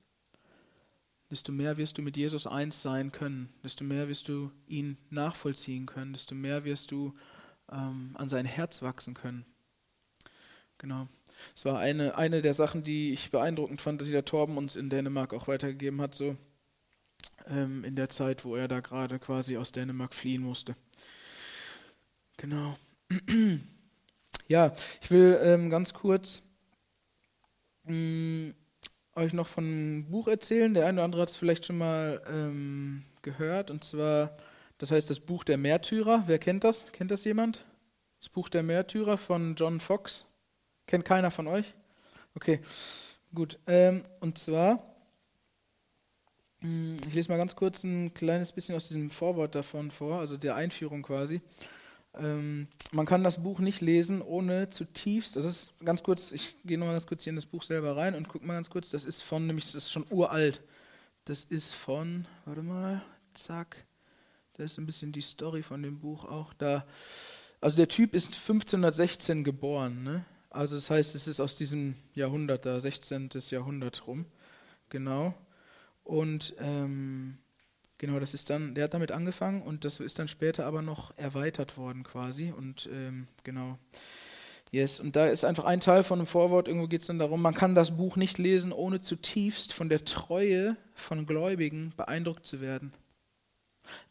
desto 1.31 1.51
mehr 1.51 1.77
wirst 1.77 1.97
du 1.97 2.01
mit 2.01 2.17
Jesus 2.17 2.45
eins 2.45 2.81
sein 2.81 3.11
können, 3.11 3.49
desto 3.63 3.83
mehr 3.83 4.07
wirst 4.07 4.27
du 4.27 4.51
ihn 4.67 4.97
nachvollziehen 5.09 5.85
können, 5.85 6.13
desto 6.13 6.35
mehr 6.35 6.65
wirst 6.65 6.91
du 6.91 7.13
ähm, 7.71 8.11
an 8.15 8.29
sein 8.29 8.45
Herz 8.45 8.81
wachsen 8.81 9.13
können. 9.13 9.45
Genau. 10.77 11.07
Es 11.55 11.65
war 11.65 11.79
eine, 11.79 12.17
eine 12.17 12.41
der 12.41 12.53
Sachen, 12.53 12.83
die 12.83 13.13
ich 13.13 13.31
beeindruckend 13.31 13.81
fand, 13.81 14.01
dass 14.01 14.09
der 14.09 14.25
Torben 14.25 14.57
uns 14.57 14.75
in 14.75 14.89
Dänemark 14.89 15.33
auch 15.33 15.47
weitergegeben 15.47 16.01
hat, 16.01 16.13
so 16.13 16.35
ähm, 17.47 17.83
in 17.83 17.95
der 17.95 18.09
Zeit, 18.09 18.45
wo 18.45 18.55
er 18.55 18.67
da 18.67 18.79
gerade 18.79 19.19
quasi 19.19 19.57
aus 19.57 19.71
Dänemark 19.71 20.13
fliehen 20.13 20.41
musste. 20.41 20.75
Genau. 22.37 22.77
ja, 24.47 24.73
ich 25.01 25.11
will 25.11 25.39
ähm, 25.43 25.69
ganz 25.69 25.93
kurz 25.93 26.41
mh, 27.83 27.93
mm, 27.93 28.55
euch 29.15 29.33
noch 29.33 29.47
von 29.47 29.63
einem 29.63 30.05
Buch 30.09 30.27
erzählen. 30.27 30.73
Der 30.73 30.85
eine 30.85 30.97
oder 30.97 31.05
andere 31.05 31.21
hat 31.21 31.29
es 31.29 31.37
vielleicht 31.37 31.65
schon 31.65 31.77
mal 31.77 32.21
ähm, 32.27 33.03
gehört, 33.21 33.69
und 33.69 33.83
zwar, 33.83 34.33
das 34.77 34.91
heißt 34.91 35.09
das 35.09 35.19
Buch 35.19 35.43
der 35.43 35.57
Märtyrer. 35.57 36.23
Wer 36.25 36.39
kennt 36.39 36.63
das? 36.63 36.91
Kennt 36.91 37.11
das 37.11 37.23
jemand? 37.23 37.63
Das 38.19 38.29
Buch 38.29 38.49
der 38.49 38.63
Märtyrer 38.63 39.17
von 39.17 39.55
John 39.55 39.79
Fox. 39.79 40.25
Kennt 40.87 41.05
keiner 41.05 41.31
von 41.31 41.47
euch? 41.47 41.73
Okay, 42.35 42.59
gut. 43.33 43.59
Ähm, 43.67 44.03
und 44.19 44.37
zwar, 44.37 44.92
ich 46.63 47.13
lese 47.13 47.29
mal 47.29 47.37
ganz 47.37 47.55
kurz 47.55 47.83
ein 47.83 48.13
kleines 48.13 48.53
bisschen 48.53 48.75
aus 48.75 48.87
diesem 48.87 49.09
Vorwort 49.09 49.53
davon 49.53 49.91
vor, 49.91 50.19
also 50.19 50.37
der 50.37 50.55
Einführung 50.55 51.03
quasi. 51.03 51.41
Ähm, 52.15 52.67
man 52.91 53.05
kann 53.05 53.23
das 53.23 53.43
Buch 53.43 53.59
nicht 53.59 53.81
lesen, 53.81 54.21
ohne 54.21 54.69
zutiefst, 54.69 55.35
das 55.35 55.45
ist 55.45 55.79
ganz 55.83 56.03
kurz, 56.03 56.31
ich 56.31 56.55
gehe 56.63 56.77
nochmal 56.77 56.95
ganz 56.95 57.07
kurz 57.07 57.23
hier 57.23 57.31
in 57.31 57.35
das 57.35 57.45
Buch 57.45 57.63
selber 57.63 57.97
rein 57.97 58.15
und 58.15 58.29
gucke 58.29 58.45
mal 58.45 58.53
ganz 58.53 58.69
kurz, 58.69 58.91
das 58.91 59.03
ist 59.03 59.23
von, 59.23 59.45
nämlich 59.47 59.65
das 59.65 59.75
ist 59.75 59.91
schon 59.91 60.05
uralt. 60.09 60.61
Das 61.25 61.43
ist 61.45 61.73
von, 61.73 62.27
warte 62.45 62.63
mal, 62.63 63.01
zack, 63.33 63.85
da 64.53 64.63
ist 64.63 64.77
ein 64.77 64.85
bisschen 64.85 65.11
die 65.11 65.21
Story 65.21 65.63
von 65.63 65.81
dem 65.81 65.99
Buch 65.99 66.25
auch 66.25 66.53
da. 66.53 66.85
Also 67.61 67.77
der 67.77 67.87
Typ 67.87 68.13
ist 68.13 68.33
1516 68.35 69.43
geboren, 69.43 70.03
ne? 70.03 70.25
Also 70.49 70.75
das 70.75 70.89
heißt, 70.89 71.15
es 71.15 71.27
ist 71.27 71.39
aus 71.39 71.55
diesem 71.55 71.95
Jahrhundert, 72.13 72.65
da 72.65 72.79
16. 72.79 73.29
Jahrhundert 73.49 74.05
rum, 74.05 74.25
genau. 74.89 75.33
Und 76.03 76.53
ähm, 76.59 77.37
genau, 77.97 78.19
das 78.19 78.33
ist 78.33 78.49
dann, 78.49 78.75
der 78.75 78.85
hat 78.85 78.93
damit 78.93 79.11
angefangen 79.11 79.61
und 79.61 79.85
das 79.85 79.99
ist 79.99 80.19
dann 80.19 80.27
später 80.27 80.65
aber 80.65 80.81
noch 80.81 81.17
erweitert 81.17 81.77
worden 81.77 82.03
quasi. 82.03 82.51
Und 82.55 82.89
ähm, 82.91 83.27
genau. 83.43 83.77
Yes, 84.71 84.99
und 84.99 85.15
da 85.15 85.27
ist 85.27 85.45
einfach 85.45 85.65
ein 85.65 85.81
Teil 85.81 86.03
von 86.03 86.17
einem 86.17 86.25
Vorwort, 86.25 86.67
irgendwo 86.67 86.87
geht 86.87 87.01
es 87.01 87.07
dann 87.07 87.19
darum, 87.19 87.43
man 87.43 87.53
kann 87.53 87.75
das 87.75 87.95
Buch 87.95 88.17
nicht 88.17 88.39
lesen, 88.39 88.71
ohne 88.71 88.99
zutiefst 88.99 89.71
von 89.71 89.87
der 89.87 90.03
Treue 90.03 90.75
von 90.95 91.27
Gläubigen 91.27 91.93
beeindruckt 91.95 92.47
zu 92.47 92.59
werden. 92.59 92.91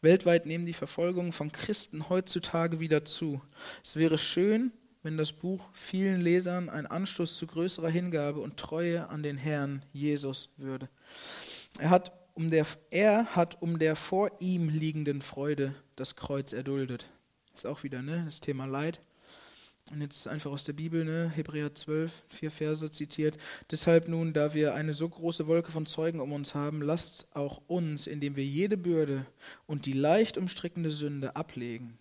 Weltweit 0.01 0.45
nehmen 0.45 0.65
die 0.65 0.73
Verfolgungen 0.73 1.33
von 1.33 1.51
Christen 1.51 2.07
heutzutage 2.07 2.79
wieder 2.79 3.03
zu. 3.03 3.41
Es 3.83 3.97
wäre 3.97 4.17
schön, 4.17 4.71
wenn 5.01 5.17
das 5.17 5.33
Buch 5.33 5.69
vielen 5.73 6.21
Lesern 6.21 6.69
ein 6.69 6.87
Anstoß 6.87 7.37
zu 7.37 7.45
größerer 7.45 7.89
Hingabe 7.89 8.39
und 8.39 8.55
Treue 8.57 9.09
an 9.09 9.21
den 9.21 9.37
Herrn 9.37 9.83
Jesus 9.91 10.49
würde. 10.55 10.87
Er 11.79 11.89
hat 11.89 12.11
um 12.33 12.49
der, 12.49 12.65
er 12.91 13.25
hat 13.35 13.61
um 13.61 13.79
der 13.79 13.95
vor 13.95 14.31
ihm 14.39 14.69
liegenden 14.69 15.21
Freude 15.21 15.75
das 15.95 16.15
Kreuz 16.15 16.53
erduldet. 16.53 17.09
Ist 17.53 17.67
auch 17.67 17.83
wieder 17.83 18.01
ne, 18.01 18.23
das 18.25 18.39
Thema 18.39 18.65
Leid. 18.65 18.99
Und 19.91 20.01
jetzt 20.01 20.27
einfach 20.27 20.49
aus 20.51 20.63
der 20.63 20.73
Bibel, 20.73 21.03
ne, 21.03 21.29
Hebräer 21.35 21.75
12, 21.75 22.23
vier 22.29 22.51
Verse 22.51 22.89
zitiert. 22.91 23.37
Deshalb 23.69 24.07
nun, 24.07 24.33
da 24.33 24.53
wir 24.53 24.73
eine 24.73 24.93
so 24.93 25.07
große 25.07 25.45
Wolke 25.45 25.71
von 25.71 25.85
Zeugen 25.85 26.19
um 26.19 26.31
uns 26.31 26.55
haben, 26.55 26.81
lasst 26.81 27.27
auch 27.35 27.61
uns, 27.67 28.07
indem 28.07 28.35
wir 28.35 28.45
jede 28.45 28.77
Bürde 28.77 29.25
und 29.67 29.85
die 29.85 29.93
leicht 29.93 30.37
umstrickende 30.37 30.91
Sünde 30.91 31.35
ablegen, 31.35 31.97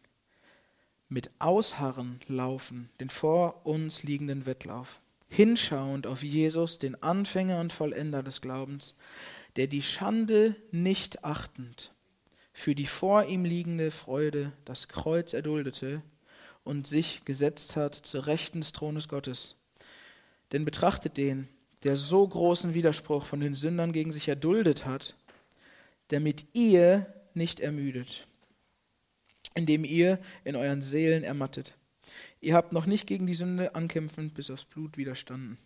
mit 1.08 1.30
Ausharren 1.40 2.20
laufen, 2.28 2.88
den 3.00 3.10
vor 3.10 3.66
uns 3.66 4.04
liegenden 4.04 4.46
Wettlauf, 4.46 5.00
hinschauend 5.28 6.06
auf 6.06 6.22
Jesus, 6.22 6.78
den 6.78 7.02
Anfänger 7.02 7.60
und 7.60 7.72
Vollender 7.72 8.22
des 8.22 8.40
Glaubens, 8.40 8.94
der 9.56 9.66
die 9.66 9.82
Schande 9.82 10.56
nicht 10.70 11.24
achtend, 11.24 11.92
für 12.52 12.74
die 12.74 12.86
vor 12.86 13.24
ihm 13.24 13.44
liegende 13.44 13.90
Freude 13.90 14.52
das 14.64 14.88
Kreuz 14.88 15.32
erduldete 15.32 16.02
und 16.64 16.86
sich 16.86 17.24
gesetzt 17.24 17.76
hat 17.76 17.94
zur 17.94 18.26
Rechten 18.26 18.60
des 18.60 18.72
Thrones 18.72 19.08
Gottes. 19.08 19.56
Denn 20.52 20.64
betrachtet 20.64 21.16
den, 21.16 21.48
der 21.82 21.96
so 21.96 22.26
großen 22.26 22.74
Widerspruch 22.74 23.24
von 23.24 23.40
den 23.40 23.54
Sündern 23.54 23.92
gegen 23.92 24.12
sich 24.12 24.28
erduldet 24.28 24.86
hat, 24.86 25.16
damit 26.08 26.46
ihr 26.52 27.12
nicht 27.34 27.60
ermüdet 27.60 28.26
indem 29.54 29.84
ihr 29.84 30.18
in 30.44 30.56
euren 30.56 30.82
Seelen 30.82 31.24
ermattet. 31.24 31.76
Ihr 32.40 32.54
habt 32.54 32.72
noch 32.72 32.86
nicht 32.86 33.06
gegen 33.06 33.26
die 33.26 33.34
Sünde 33.34 33.74
ankämpfend 33.74 34.34
bis 34.34 34.50
aufs 34.50 34.64
Blut 34.64 34.96
widerstanden. 34.96 35.58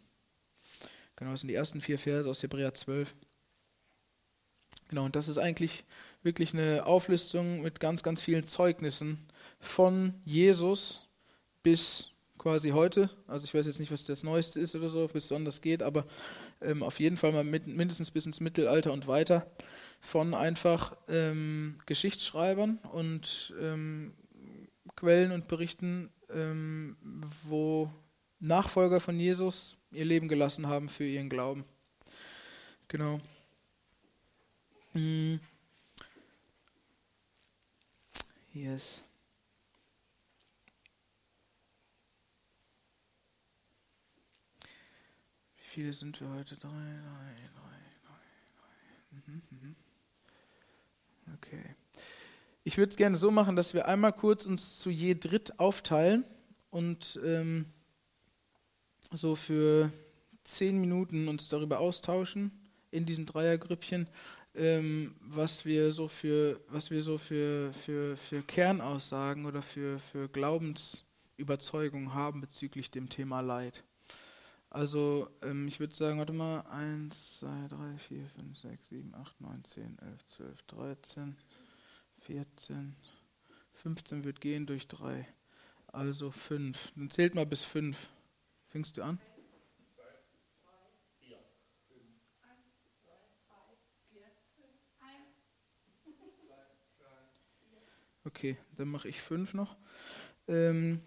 Genau, 1.16 1.30
das 1.30 1.40
sind 1.40 1.48
die 1.48 1.54
ersten 1.54 1.80
vier 1.80 1.98
Verse 1.98 2.28
aus 2.28 2.42
Hebräer 2.42 2.74
12. 2.74 3.14
Genau, 4.88 5.04
und 5.04 5.16
das 5.16 5.28
ist 5.28 5.38
eigentlich 5.38 5.84
wirklich 6.22 6.54
eine 6.54 6.86
Auflistung 6.86 7.62
mit 7.62 7.80
ganz, 7.80 8.02
ganz 8.02 8.20
vielen 8.20 8.44
Zeugnissen 8.44 9.18
von 9.58 10.14
Jesus 10.24 11.08
bis 11.62 12.10
quasi 12.38 12.70
heute. 12.70 13.10
Also 13.26 13.44
ich 13.44 13.54
weiß 13.54 13.66
jetzt 13.66 13.80
nicht, 13.80 13.90
was 13.90 14.04
das 14.04 14.22
Neueste 14.22 14.60
ist 14.60 14.74
oder 14.76 14.88
so, 14.88 15.08
bis 15.08 15.30
wann 15.30 15.44
das 15.44 15.60
geht, 15.60 15.82
aber 15.82 16.06
ähm, 16.60 16.82
auf 16.82 17.00
jeden 17.00 17.16
Fall 17.16 17.32
mal 17.32 17.42
mit, 17.42 17.66
mindestens 17.66 18.10
bis 18.10 18.26
ins 18.26 18.40
Mittelalter 18.40 18.92
und 18.92 19.08
weiter 19.08 19.50
von 20.00 20.34
einfach 20.34 20.96
ähm, 21.08 21.78
Geschichtsschreibern 21.86 22.78
und 22.92 23.52
ähm, 23.60 24.14
Quellen 24.94 25.32
und 25.32 25.48
Berichten, 25.48 26.10
ähm, 26.30 26.96
wo 27.44 27.90
Nachfolger 28.38 29.00
von 29.00 29.18
Jesus 29.18 29.76
ihr 29.90 30.04
Leben 30.04 30.28
gelassen 30.28 30.68
haben 30.68 30.88
für 30.88 31.04
ihren 31.04 31.28
Glauben. 31.28 31.64
Genau. 32.88 33.20
Mm. 34.96 35.40
Yes. 38.54 39.04
Wie 45.58 45.64
viele 45.64 45.92
sind 45.92 46.18
wir 46.18 46.30
heute? 46.30 46.56
Drei, 46.56 46.70
drei, 46.70 47.34
drei, 47.52 47.76
drei, 48.06 48.22
drei. 48.56 49.26
Mhm, 49.26 49.42
mhm. 49.50 49.76
Okay. 51.34 51.76
Ich 52.64 52.78
würde 52.78 52.88
es 52.88 52.96
gerne 52.96 53.18
so 53.18 53.30
machen, 53.30 53.54
dass 53.54 53.74
wir 53.74 53.86
einmal 53.86 54.14
kurz 54.14 54.46
uns 54.46 54.78
zu 54.78 54.88
je 54.88 55.14
dritt 55.14 55.60
aufteilen 55.60 56.24
und 56.70 57.20
ähm, 57.22 57.66
so 59.10 59.36
für 59.36 59.92
zehn 60.42 60.80
Minuten 60.80 61.28
uns 61.28 61.50
darüber 61.50 61.80
austauschen 61.80 62.50
in 62.90 63.04
diesen 63.04 63.26
Dreiergrüppchen, 63.26 64.08
ähm, 64.56 65.14
was 65.20 65.64
wir 65.64 65.92
so 65.92 66.08
für 66.08 66.60
was 66.68 66.90
wir 66.90 67.02
so 67.02 67.18
für, 67.18 67.72
für, 67.72 68.16
für 68.16 68.42
Kernaussagen 68.42 69.46
oder 69.46 69.62
für, 69.62 69.98
für 69.98 70.28
Glaubensüberzeugungen 70.28 72.14
haben 72.14 72.40
bezüglich 72.40 72.90
dem 72.90 73.08
Thema 73.08 73.40
Leid. 73.40 73.84
Also 74.70 75.30
ähm, 75.42 75.68
ich 75.68 75.80
würde 75.80 75.94
sagen, 75.94 76.18
warte 76.18 76.32
mal, 76.32 76.60
1, 76.62 77.38
2, 77.38 77.68
3, 77.68 77.98
4, 77.98 78.26
5, 78.26 78.58
6, 78.58 78.88
7, 78.88 79.14
8, 79.14 79.40
9, 79.40 79.64
10, 79.64 79.98
11, 79.98 80.26
12, 80.26 80.62
13, 80.62 81.36
14, 82.20 82.96
15 83.72 84.24
wird 84.24 84.40
gehen 84.40 84.66
durch 84.66 84.88
3. 84.88 85.26
Also 85.86 86.30
5. 86.30 86.92
Dann 86.96 87.10
zählt 87.10 87.34
mal 87.34 87.46
bis 87.46 87.62
5. 87.62 88.10
Fängst 88.68 88.96
du 88.96 89.02
an? 89.02 89.18
Okay, 98.36 98.58
dann 98.76 98.88
mache 98.88 99.08
ich 99.08 99.22
5 99.22 99.54
noch. 99.54 99.76
Ähm, 100.46 101.00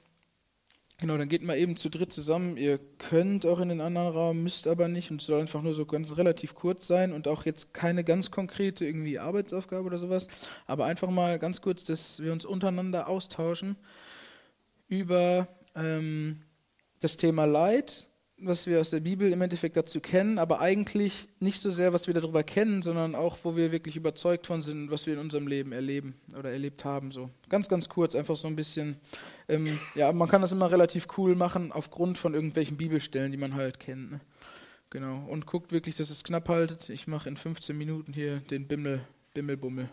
Genau, 1.02 1.18
dann 1.18 1.30
geht 1.30 1.44
mal 1.44 1.58
eben 1.58 1.78
zu 1.78 1.88
dritt 1.88 2.12
zusammen. 2.12 2.58
Ihr 2.58 2.78
könnt 2.98 3.46
auch 3.46 3.62
in 3.62 3.70
den 3.70 3.80
anderen 3.80 4.10
Raum, 4.10 4.44
müsst 4.44 4.68
aber 4.68 4.90
nicht 4.90 5.12
und 5.12 5.22
soll 5.22 5.40
einfach 5.40 5.62
nur 5.62 5.74
so 5.74 5.86
ganz 5.86 6.18
relativ 6.18 6.56
kurz 6.56 6.88
sein 6.88 7.14
und 7.14 7.26
auch 7.26 7.46
jetzt 7.46 7.74
keine 7.74 8.04
ganz 8.04 8.32
konkrete 8.32 8.86
irgendwie 8.86 9.18
Arbeitsaufgabe 9.18 9.86
oder 9.86 9.98
sowas, 9.98 10.28
aber 10.68 10.84
einfach 10.84 11.10
mal 11.10 11.40
ganz 11.40 11.62
kurz, 11.62 11.86
dass 11.86 12.22
wir 12.22 12.34
uns 12.34 12.44
untereinander 12.44 13.08
austauschen 13.08 13.78
über 14.90 15.48
ähm, 15.74 16.42
das 17.00 17.16
Thema 17.16 17.46
Leid, 17.46 18.09
was 18.42 18.68
wir 18.68 18.80
aus 18.80 18.90
der 18.90 19.00
Bibel 19.00 19.32
im 19.32 19.42
Endeffekt 19.42 19.76
dazu 19.76 20.00
kennen, 20.00 20.38
aber 20.38 20.60
eigentlich 20.60 21.28
nicht 21.40 21.62
so 21.62 21.72
sehr, 21.72 21.94
was 21.94 22.08
wir 22.08 22.14
darüber 22.14 22.44
kennen, 22.44 22.82
sondern 22.82 23.16
auch, 23.16 23.38
wo 23.44 23.56
wir 23.56 23.72
wirklich 23.72 23.96
überzeugt 23.96 24.48
von 24.48 24.64
sind, 24.64 24.92
was 24.92 25.06
wir 25.06 25.14
in 25.14 25.20
unserem 25.20 25.48
Leben 25.48 25.72
erleben 25.72 26.14
oder 26.38 26.52
erlebt 26.52 26.86
haben. 26.86 27.12
So 27.12 27.30
ganz, 27.50 27.68
ganz 27.68 27.90
kurz, 27.90 28.16
einfach 28.16 28.38
so 28.38 28.48
ein 28.48 28.56
bisschen. 28.56 28.98
Ähm, 29.48 29.80
ja, 29.96 30.12
man 30.12 30.30
kann 30.30 30.42
das 30.42 30.52
immer 30.52 30.72
relativ 30.72 31.08
cool 31.18 31.36
machen 31.36 31.72
aufgrund 31.72 32.18
von 32.18 32.34
irgendwelchen 32.34 32.78
Bibelstellen, 32.78 33.32
die 33.32 33.38
man 33.38 33.56
halt 33.56 33.80
kennt. 33.80 34.12
Ne? 34.12 34.20
Genau. 34.90 35.26
Und 35.28 35.46
guckt 35.46 35.72
wirklich, 35.72 35.96
dass 35.98 36.10
es 36.10 36.24
knapp 36.24 36.50
haltet. 36.50 36.90
Ich 36.90 37.08
mache 37.08 37.30
in 37.30 37.38
15 37.38 37.78
Minuten 37.78 38.14
hier 38.14 38.40
den 38.50 38.68
Bimmel, 38.68 39.02
Bimmelbummel. 39.34 39.90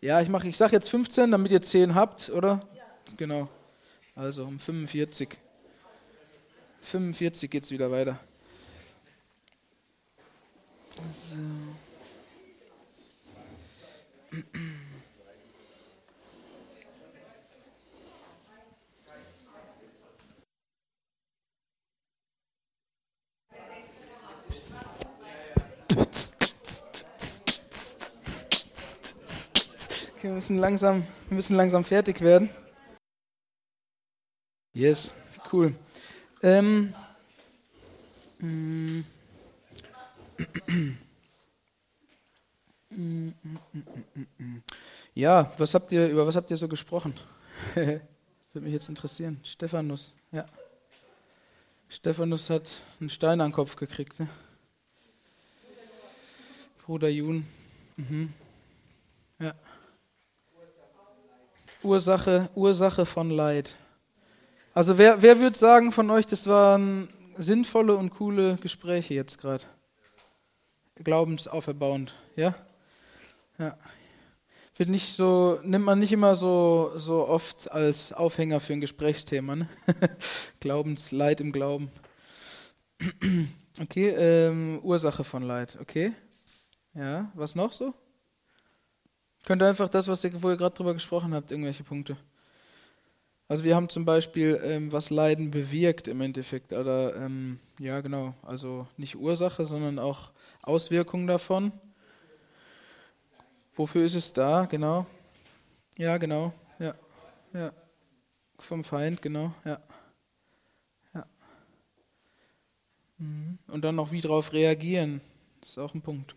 Ja, 0.00 0.20
ich 0.20 0.28
mache, 0.28 0.48
ich 0.48 0.56
sage 0.56 0.72
jetzt 0.72 0.88
15, 0.88 1.30
damit 1.30 1.52
ihr 1.52 1.62
10 1.62 1.94
habt, 1.94 2.30
oder? 2.30 2.60
Ja. 2.74 2.82
Genau. 3.16 3.48
Also 4.14 4.44
um 4.44 4.58
45. 4.58 5.38
45 6.80 7.50
geht 7.50 7.64
es 7.64 7.70
wieder 7.70 7.90
weiter. 7.90 8.18
So. 11.12 11.36
Okay, 30.20 30.28
wir 30.28 30.34
müssen 30.34 30.58
langsam, 30.58 31.02
wir 31.28 31.36
müssen 31.36 31.56
langsam 31.56 31.82
fertig 31.82 32.20
werden. 32.20 32.50
Yes, 34.74 35.12
cool. 35.50 35.74
Ähm, 36.42 36.94
mm, 38.38 39.04
ja, 45.14 45.52
was 45.58 45.74
habt 45.74 45.92
ihr, 45.92 46.08
über 46.08 46.26
was 46.26 46.36
habt 46.36 46.50
ihr 46.50 46.56
so 46.56 46.66
gesprochen? 46.66 47.14
Würde 47.74 48.00
mich 48.54 48.72
jetzt 48.72 48.88
interessieren. 48.88 49.38
Stephanus, 49.44 50.14
ja. 50.32 50.46
Stephanus 51.90 52.48
hat 52.48 52.70
einen 53.00 53.10
Stein 53.10 53.40
an 53.40 53.50
den 53.50 53.54
Kopf 53.54 53.76
gekriegt. 53.76 54.18
Ne? 54.18 54.28
Bruder 56.86 57.08
Jun. 57.08 57.46
Mhm. 57.96 58.32
Ja. 59.38 59.54
Ursache, 61.82 62.48
Ursache 62.54 63.04
von 63.04 63.30
Leid. 63.30 63.76
Also 64.72 64.98
wer, 64.98 65.20
wer 65.20 65.40
würde 65.40 65.58
sagen 65.58 65.90
von 65.90 66.10
euch, 66.10 66.26
das 66.26 66.46
waren 66.46 67.08
sinnvolle 67.36 67.96
und 67.96 68.10
coole 68.10 68.56
Gespräche 68.56 69.14
jetzt 69.14 69.38
gerade? 69.38 69.64
Glaubensauferbauend, 70.96 72.14
ja? 72.36 72.54
Ja. 73.58 73.76
Wird 74.76 74.88
nicht 74.88 75.14
so, 75.14 75.58
nimmt 75.62 75.84
man 75.84 75.98
nicht 75.98 76.12
immer 76.12 76.36
so, 76.36 76.92
so 76.96 77.26
oft 77.26 77.70
als 77.70 78.12
Aufhänger 78.12 78.60
für 78.60 78.74
ein 78.74 78.80
Gesprächsthema, 78.80 79.56
ne? 79.56 79.68
Glaubensleid 80.60 81.40
im 81.40 81.52
Glauben. 81.52 81.90
Okay, 83.80 84.10
ähm, 84.10 84.78
Ursache 84.82 85.24
von 85.24 85.42
Leid, 85.42 85.78
okay. 85.80 86.12
Ja, 86.94 87.30
was 87.34 87.54
noch 87.54 87.72
so? 87.72 87.92
Könnt 89.44 89.62
ihr 89.62 89.68
einfach 89.68 89.88
das, 89.88 90.06
was 90.06 90.22
ihr, 90.22 90.42
wo 90.42 90.50
ihr 90.50 90.56
gerade 90.56 90.76
drüber 90.76 90.94
gesprochen 90.94 91.34
habt, 91.34 91.50
irgendwelche 91.50 91.82
Punkte? 91.82 92.16
Also 93.50 93.64
wir 93.64 93.74
haben 93.74 93.88
zum 93.88 94.04
Beispiel, 94.04 94.60
ähm, 94.62 94.92
was 94.92 95.10
Leiden 95.10 95.50
bewirkt 95.50 96.06
im 96.06 96.20
Endeffekt, 96.20 96.72
oder 96.72 97.16
ähm, 97.16 97.58
ja 97.80 98.00
genau, 98.00 98.32
also 98.42 98.86
nicht 98.96 99.16
Ursache, 99.16 99.66
sondern 99.66 99.98
auch 99.98 100.30
Auswirkungen 100.62 101.26
davon. 101.26 101.72
Wofür 103.74 104.04
ist 104.04 104.14
es 104.14 104.32
da, 104.32 104.66
genau? 104.66 105.04
Ja, 105.98 106.16
genau, 106.18 106.52
ja, 106.78 106.94
ja. 107.52 107.72
Vom 108.60 108.84
Feind, 108.84 109.20
genau, 109.20 109.52
ja. 109.64 109.80
ja. 111.12 111.26
Mhm. 113.18 113.58
Und 113.66 113.82
dann 113.82 113.96
noch 113.96 114.12
wie 114.12 114.20
darauf 114.20 114.52
reagieren, 114.52 115.20
das 115.60 115.70
ist 115.70 115.78
auch 115.78 115.92
ein 115.92 116.02
Punkt. 116.02 116.36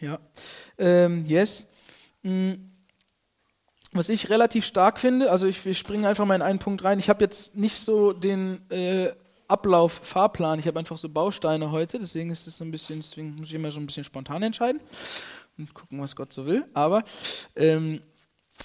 Ja, 0.00 0.18
ähm, 0.78 1.24
yes. 1.26 1.68
Mhm 2.24 2.69
was 3.92 4.08
ich 4.08 4.30
relativ 4.30 4.64
stark 4.64 4.98
finde, 4.98 5.30
also 5.30 5.46
ich, 5.46 5.64
ich 5.66 5.78
springe 5.78 6.08
einfach 6.08 6.24
mal 6.24 6.36
in 6.36 6.42
einen 6.42 6.58
Punkt 6.58 6.84
rein. 6.84 6.98
Ich 6.98 7.08
habe 7.08 7.24
jetzt 7.24 7.56
nicht 7.56 7.76
so 7.76 8.12
den 8.12 8.60
äh, 8.70 9.10
Ablauf, 9.48 10.00
Fahrplan, 10.04 10.60
ich 10.60 10.66
habe 10.66 10.78
einfach 10.78 10.96
so 10.96 11.08
Bausteine 11.08 11.72
heute, 11.72 11.98
deswegen 11.98 12.30
ist 12.30 12.46
es 12.46 12.58
so 12.58 12.64
ein 12.64 12.70
bisschen, 12.70 13.00
deswegen 13.00 13.34
muss 13.34 13.48
ich 13.48 13.54
immer 13.54 13.70
so 13.70 13.80
ein 13.80 13.86
bisschen 13.86 14.04
spontan 14.04 14.44
entscheiden 14.44 14.80
und 15.58 15.74
gucken, 15.74 16.00
was 16.00 16.14
Gott 16.14 16.32
so 16.32 16.46
will. 16.46 16.64
Aber 16.72 17.02
ähm, 17.56 18.00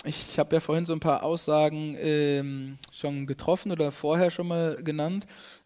ich, 0.03 0.25
ich 0.29 0.39
habe 0.39 0.55
ja 0.55 0.59
vorhin 0.59 0.85
so 0.85 0.93
ein 0.93 0.99
paar 0.99 1.23
Aussagen 1.23 1.95
ähm, 1.99 2.77
schon 2.91 3.25
getroffen 3.25 3.71
oder 3.71 3.91
vorher 3.91 4.29
schon 4.29 4.47
mal 4.47 4.75
genannt. 4.83 5.25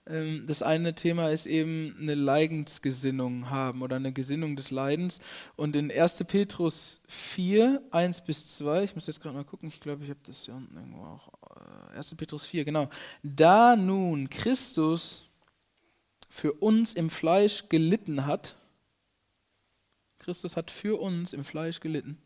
Ähm, 0.09 0.45
das 0.47 0.63
eine 0.63 0.95
Thema 0.95 1.29
ist 1.29 1.45
eben 1.45 1.95
eine 1.99 2.15
Leidensgesinnung 2.15 3.49
haben 3.49 3.81
oder 3.81 3.97
eine 3.97 4.11
Gesinnung 4.11 4.55
des 4.55 4.71
Leidens. 4.71 5.19
Und 5.55 5.75
in 5.75 5.91
1. 5.91 6.23
Petrus 6.25 7.01
4, 7.07 7.81
1 7.91 8.21
bis 8.25 8.57
2, 8.57 8.83
ich 8.83 8.95
muss 8.95 9.07
jetzt 9.07 9.21
gerade 9.21 9.35
mal 9.35 9.45
gucken, 9.45 9.69
ich 9.69 9.79
glaube, 9.79 10.03
ich 10.03 10.09
habe 10.09 10.19
das 10.25 10.45
hier 10.45 10.55
unten 10.55 10.75
irgendwo 10.75 11.03
auch. 11.03 11.29
1. 11.95 12.11
Äh, 12.11 12.15
Petrus 12.15 12.45
4, 12.45 12.65
genau. 12.65 12.89
Da 13.21 13.75
nun 13.75 14.29
Christus 14.29 15.25
für 16.29 16.53
uns 16.53 16.93
im 16.93 17.09
Fleisch 17.09 17.69
gelitten 17.69 18.25
hat, 18.25 18.55
Christus 20.19 20.55
hat 20.55 20.69
für 20.69 20.99
uns 20.99 21.33
im 21.33 21.43
Fleisch 21.43 21.79
gelitten, 21.79 22.17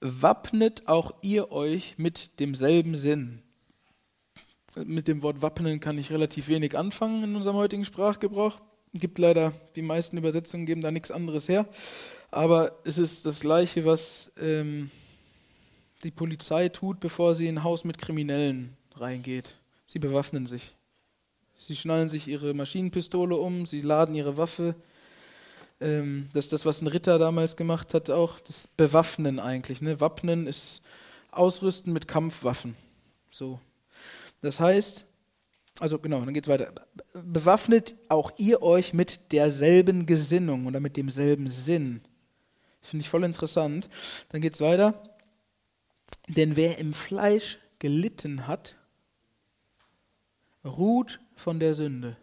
wappnet 0.00 0.88
auch 0.88 1.14
ihr 1.22 1.52
euch 1.52 1.96
mit 1.96 2.38
demselben 2.40 2.96
Sinn. 2.96 3.41
Mit 4.74 5.06
dem 5.06 5.22
Wort 5.22 5.42
wappnen 5.42 5.80
kann 5.80 5.98
ich 5.98 6.10
relativ 6.10 6.48
wenig 6.48 6.78
anfangen 6.78 7.22
in 7.22 7.36
unserem 7.36 7.56
heutigen 7.56 7.84
Sprachgebrauch. 7.84 8.60
Gibt 8.94 9.18
leider, 9.18 9.52
die 9.76 9.82
meisten 9.82 10.16
Übersetzungen 10.16 10.66
geben 10.66 10.80
da 10.80 10.90
nichts 10.90 11.10
anderes 11.10 11.48
her. 11.48 11.66
Aber 12.30 12.72
es 12.84 12.96
ist 12.96 13.26
das 13.26 13.40
Gleiche, 13.40 13.84
was 13.84 14.32
ähm, 14.40 14.90
die 16.02 16.10
Polizei 16.10 16.70
tut, 16.70 17.00
bevor 17.00 17.34
sie 17.34 17.48
in 17.48 17.58
ein 17.58 17.64
Haus 17.64 17.84
mit 17.84 17.98
Kriminellen 17.98 18.76
reingeht. 18.96 19.56
Sie 19.86 19.98
bewaffnen 19.98 20.46
sich. 20.46 20.72
Sie 21.56 21.76
schnallen 21.76 22.08
sich 22.08 22.26
ihre 22.26 22.54
Maschinenpistole 22.54 23.36
um, 23.36 23.66
sie 23.66 23.82
laden 23.82 24.14
ihre 24.14 24.36
Waffe. 24.38 24.74
Ähm, 25.80 26.30
das 26.32 26.46
ist 26.46 26.52
das, 26.52 26.64
was 26.64 26.80
ein 26.80 26.86
Ritter 26.86 27.18
damals 27.18 27.56
gemacht 27.56 27.92
hat, 27.92 28.08
auch 28.08 28.40
das 28.40 28.68
Bewaffnen 28.76 29.38
eigentlich. 29.38 29.82
Ne? 29.82 30.00
Wappnen 30.00 30.46
ist 30.46 30.82
Ausrüsten 31.30 31.92
mit 31.92 32.08
Kampfwaffen. 32.08 32.74
So, 33.30 33.60
das 34.42 34.60
heißt, 34.60 35.06
also 35.80 35.98
genau, 35.98 36.20
dann 36.20 36.34
geht 36.34 36.44
es 36.44 36.50
weiter. 36.50 36.72
Bewaffnet 37.14 37.94
auch 38.08 38.32
ihr 38.36 38.62
euch 38.62 38.92
mit 38.92 39.32
derselben 39.32 40.04
Gesinnung 40.04 40.66
oder 40.66 40.80
mit 40.80 40.96
demselben 40.96 41.48
Sinn. 41.48 42.02
Finde 42.82 43.04
ich 43.04 43.08
voll 43.08 43.24
interessant. 43.24 43.88
Dann 44.28 44.40
geht 44.40 44.54
es 44.54 44.60
weiter. 44.60 45.16
Denn 46.28 46.56
wer 46.56 46.78
im 46.78 46.92
Fleisch 46.92 47.58
gelitten 47.78 48.46
hat, 48.46 48.76
ruht 50.64 51.20
von 51.36 51.58
der 51.58 51.74
Sünde. 51.74 52.16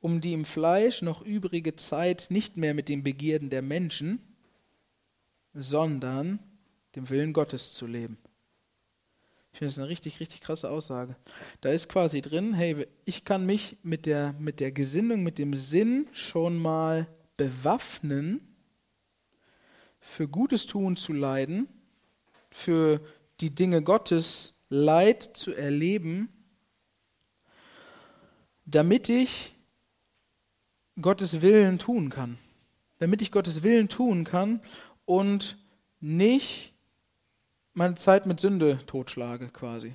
Um 0.00 0.20
die 0.20 0.32
im 0.32 0.44
Fleisch 0.44 1.02
noch 1.02 1.22
übrige 1.22 1.76
Zeit 1.76 2.26
nicht 2.28 2.56
mehr 2.56 2.74
mit 2.74 2.88
den 2.88 3.02
Begierden 3.02 3.50
der 3.50 3.62
Menschen, 3.62 4.20
sondern 5.54 6.38
dem 6.94 7.08
Willen 7.10 7.32
Gottes 7.32 7.72
zu 7.72 7.86
leben. 7.86 8.18
Ich 9.52 9.58
finde 9.58 9.72
das 9.72 9.78
eine 9.78 9.88
richtig, 9.88 10.18
richtig 10.18 10.40
krasse 10.40 10.68
Aussage. 10.68 11.14
Da 11.60 11.70
ist 11.70 11.88
quasi 11.88 12.20
drin, 12.20 12.54
hey, 12.54 12.88
ich 13.04 13.24
kann 13.24 13.46
mich 13.46 13.76
mit 13.84 14.04
der, 14.04 14.32
mit 14.40 14.58
der 14.58 14.72
Gesinnung, 14.72 15.22
mit 15.22 15.38
dem 15.38 15.54
Sinn 15.54 16.08
schon 16.12 16.58
mal 16.58 17.06
bewaffnen, 17.36 18.40
für 20.00 20.28
Gutes 20.28 20.66
tun 20.66 20.96
zu 20.96 21.12
leiden, 21.12 21.68
für 22.50 23.00
die 23.40 23.54
Dinge 23.54 23.82
Gottes 23.82 24.54
Leid 24.68 25.22
zu 25.22 25.54
erleben, 25.54 26.28
damit 28.66 29.08
ich 29.08 29.52
Gottes 31.00 31.42
Willen 31.42 31.78
tun 31.78 32.10
kann. 32.10 32.38
Damit 32.98 33.22
ich 33.22 33.32
Gottes 33.32 33.62
Willen 33.62 33.88
tun 33.88 34.24
kann 34.24 34.60
und 35.04 35.58
nicht 36.00 36.73
meine 37.74 37.96
Zeit 37.96 38.26
mit 38.26 38.40
Sünde 38.40 38.78
totschlage 38.86 39.48
quasi. 39.48 39.94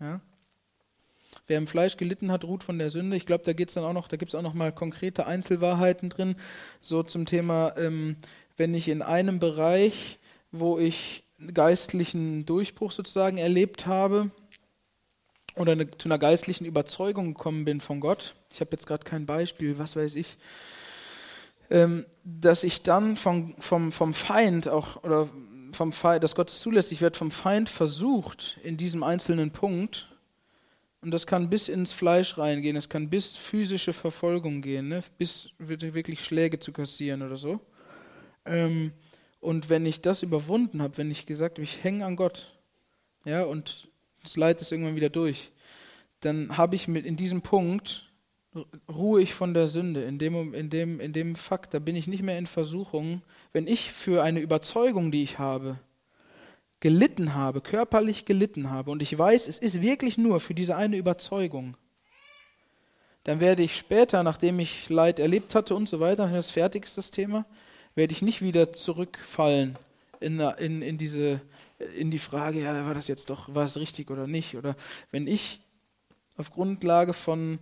Ja? 0.00 0.20
Wer 1.46 1.58
im 1.58 1.66
Fleisch 1.66 1.96
gelitten 1.96 2.30
hat, 2.30 2.44
ruht 2.44 2.64
von 2.64 2.78
der 2.78 2.90
Sünde. 2.90 3.16
Ich 3.16 3.26
glaube, 3.26 3.44
da 3.44 3.52
geht's 3.52 3.74
dann 3.74 3.84
auch 3.84 3.92
noch, 3.92 4.08
da 4.08 4.16
gibt 4.16 4.30
es 4.30 4.34
auch 4.34 4.42
noch 4.42 4.54
mal 4.54 4.72
konkrete 4.72 5.26
Einzelwahrheiten 5.26 6.08
drin, 6.08 6.36
so 6.80 7.02
zum 7.02 7.26
Thema, 7.26 7.74
ähm, 7.76 8.16
wenn 8.56 8.74
ich 8.74 8.88
in 8.88 9.02
einem 9.02 9.38
Bereich, 9.38 10.18
wo 10.50 10.78
ich 10.78 11.24
geistlichen 11.52 12.46
Durchbruch 12.46 12.92
sozusagen 12.92 13.38
erlebt 13.38 13.86
habe 13.86 14.30
oder 15.56 15.72
eine, 15.72 15.90
zu 15.90 16.08
einer 16.08 16.18
geistlichen 16.18 16.64
Überzeugung 16.64 17.34
gekommen 17.34 17.64
bin 17.64 17.80
von 17.80 18.00
Gott, 18.00 18.34
ich 18.52 18.60
habe 18.60 18.70
jetzt 18.72 18.86
gerade 18.86 19.04
kein 19.04 19.26
Beispiel, 19.26 19.78
was 19.78 19.96
weiß 19.96 20.14
ich, 20.14 20.36
dass 22.24 22.64
ich 22.64 22.82
dann 22.82 23.16
vom, 23.16 23.54
vom, 23.58 23.92
vom 23.92 24.14
Feind 24.14 24.68
auch, 24.68 25.02
oder 25.04 25.28
vom 25.72 25.92
Feind, 25.92 26.22
dass 26.22 26.34
Gott 26.34 26.50
es 26.50 26.60
zulässt, 26.60 26.92
ich 26.92 27.00
werde 27.00 27.16
vom 27.16 27.30
Feind 27.30 27.68
versucht 27.68 28.58
in 28.62 28.76
diesem 28.76 29.02
einzelnen 29.02 29.50
Punkt, 29.50 30.08
und 31.00 31.10
das 31.10 31.26
kann 31.26 31.50
bis 31.50 31.68
ins 31.68 31.92
Fleisch 31.92 32.38
reingehen, 32.38 32.76
es 32.76 32.88
kann 32.88 33.10
bis 33.10 33.34
physische 33.36 33.92
Verfolgung 33.92 34.62
gehen, 34.62 34.88
ne? 34.88 35.02
bis 35.18 35.50
wirklich 35.58 36.24
Schläge 36.24 36.60
zu 36.60 36.72
kassieren 36.72 37.22
oder 37.22 37.36
so. 37.36 37.58
Ähm, 38.44 38.92
und 39.40 39.68
wenn 39.68 39.84
ich 39.84 40.00
das 40.00 40.22
überwunden 40.22 40.80
habe, 40.80 40.98
wenn 40.98 41.10
ich 41.10 41.26
gesagt 41.26 41.58
habe, 41.58 41.64
ich 41.64 41.82
hänge 41.82 42.04
an 42.06 42.14
Gott, 42.14 42.54
ja, 43.24 43.42
und 43.42 43.88
das 44.22 44.36
Leid 44.36 44.60
ist 44.60 44.70
irgendwann 44.70 44.94
wieder 44.94 45.10
durch, 45.10 45.50
dann 46.20 46.56
habe 46.56 46.76
ich 46.76 46.86
mit 46.86 47.04
in 47.04 47.16
diesem 47.16 47.42
Punkt 47.42 48.11
ruhe 48.92 49.22
ich 49.22 49.34
von 49.34 49.54
der 49.54 49.66
Sünde, 49.66 50.02
in 50.02 50.18
dem, 50.18 50.54
in, 50.54 50.68
dem, 50.68 51.00
in 51.00 51.12
dem 51.12 51.34
Fakt, 51.34 51.74
da 51.74 51.78
bin 51.78 51.96
ich 51.96 52.06
nicht 52.06 52.22
mehr 52.22 52.38
in 52.38 52.46
Versuchung. 52.46 53.22
Wenn 53.52 53.66
ich 53.66 53.92
für 53.92 54.22
eine 54.22 54.40
Überzeugung, 54.40 55.10
die 55.10 55.22
ich 55.22 55.38
habe, 55.38 55.78
gelitten 56.80 57.34
habe, 57.34 57.60
körperlich 57.60 58.24
gelitten 58.24 58.70
habe, 58.70 58.90
und 58.90 59.02
ich 59.02 59.16
weiß, 59.16 59.48
es 59.48 59.58
ist 59.58 59.80
wirklich 59.80 60.18
nur 60.18 60.40
für 60.40 60.54
diese 60.54 60.76
eine 60.76 60.96
Überzeugung, 60.96 61.76
dann 63.24 63.40
werde 63.40 63.62
ich 63.62 63.76
später, 63.76 64.22
nachdem 64.22 64.58
ich 64.58 64.88
Leid 64.88 65.20
erlebt 65.20 65.54
hatte 65.54 65.74
und 65.74 65.88
so 65.88 66.00
weiter, 66.00 66.28
das 66.28 66.50
fertig 66.50 66.84
ist 66.84 66.98
das 66.98 67.10
Thema, 67.10 67.46
werde 67.94 68.12
ich 68.12 68.20
nicht 68.20 68.42
wieder 68.42 68.72
zurückfallen 68.72 69.76
in, 70.20 70.40
in, 70.40 70.82
in, 70.82 70.98
diese, 70.98 71.40
in 71.96 72.10
die 72.10 72.18
Frage, 72.18 72.62
ja, 72.62 72.86
war 72.86 72.94
das 72.94 73.08
jetzt 73.08 73.30
doch, 73.30 73.54
war 73.54 73.64
es 73.64 73.76
richtig 73.76 74.10
oder 74.10 74.26
nicht? 74.26 74.56
Oder 74.56 74.76
wenn 75.10 75.26
ich 75.26 75.60
auf 76.36 76.50
Grundlage 76.50 77.12
von, 77.12 77.58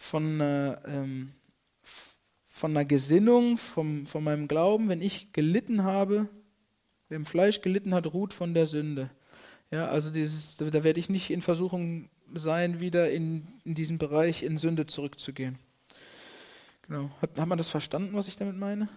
von, 0.00 0.40
äh, 0.40 0.72
ähm, 0.86 1.30
von 2.46 2.72
einer 2.72 2.86
Gesinnung, 2.86 3.58
vom, 3.58 4.06
von 4.06 4.24
meinem 4.24 4.48
Glauben, 4.48 4.88
wenn 4.88 5.02
ich 5.02 5.32
gelitten 5.32 5.84
habe, 5.84 6.28
wer 7.08 7.16
im 7.16 7.26
Fleisch 7.26 7.60
gelitten 7.60 7.94
hat, 7.94 8.12
ruht 8.12 8.32
von 8.32 8.54
der 8.54 8.66
Sünde. 8.66 9.10
Ja, 9.70 9.88
also 9.88 10.10
dieses, 10.10 10.56
da 10.56 10.82
werde 10.82 10.98
ich 10.98 11.10
nicht 11.10 11.30
in 11.30 11.42
Versuchung 11.42 12.08
sein, 12.34 12.80
wieder 12.80 13.10
in, 13.10 13.46
in 13.64 13.74
diesen 13.74 13.98
Bereich 13.98 14.42
in 14.42 14.58
Sünde 14.58 14.86
zurückzugehen. 14.86 15.58
Genau. 16.82 17.10
Hat, 17.20 17.38
hat 17.38 17.46
man 17.46 17.58
das 17.58 17.68
verstanden, 17.68 18.14
was 18.14 18.26
ich 18.26 18.36
damit 18.36 18.56
meine? 18.56 18.88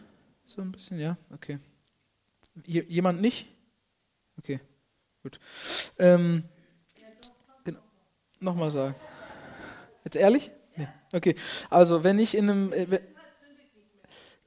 So 0.45 0.61
ein 0.61 0.71
bisschen, 0.71 0.99
ja? 0.99 1.17
Okay. 1.33 1.59
Jemand 2.65 3.21
nicht? 3.21 3.47
Okay, 4.37 4.59
gut. 5.21 5.39
Ähm, 5.99 6.43
genau. 7.63 7.79
Nochmal 8.39 8.71
sagen. 8.71 8.95
Jetzt 10.03 10.15
ehrlich? 10.15 10.51
Okay. 11.13 11.35
Also, 11.69 12.03
wenn 12.03 12.19
ich 12.19 12.35
in 12.35 12.49
einem. 12.49 12.73
Äh, 12.73 12.99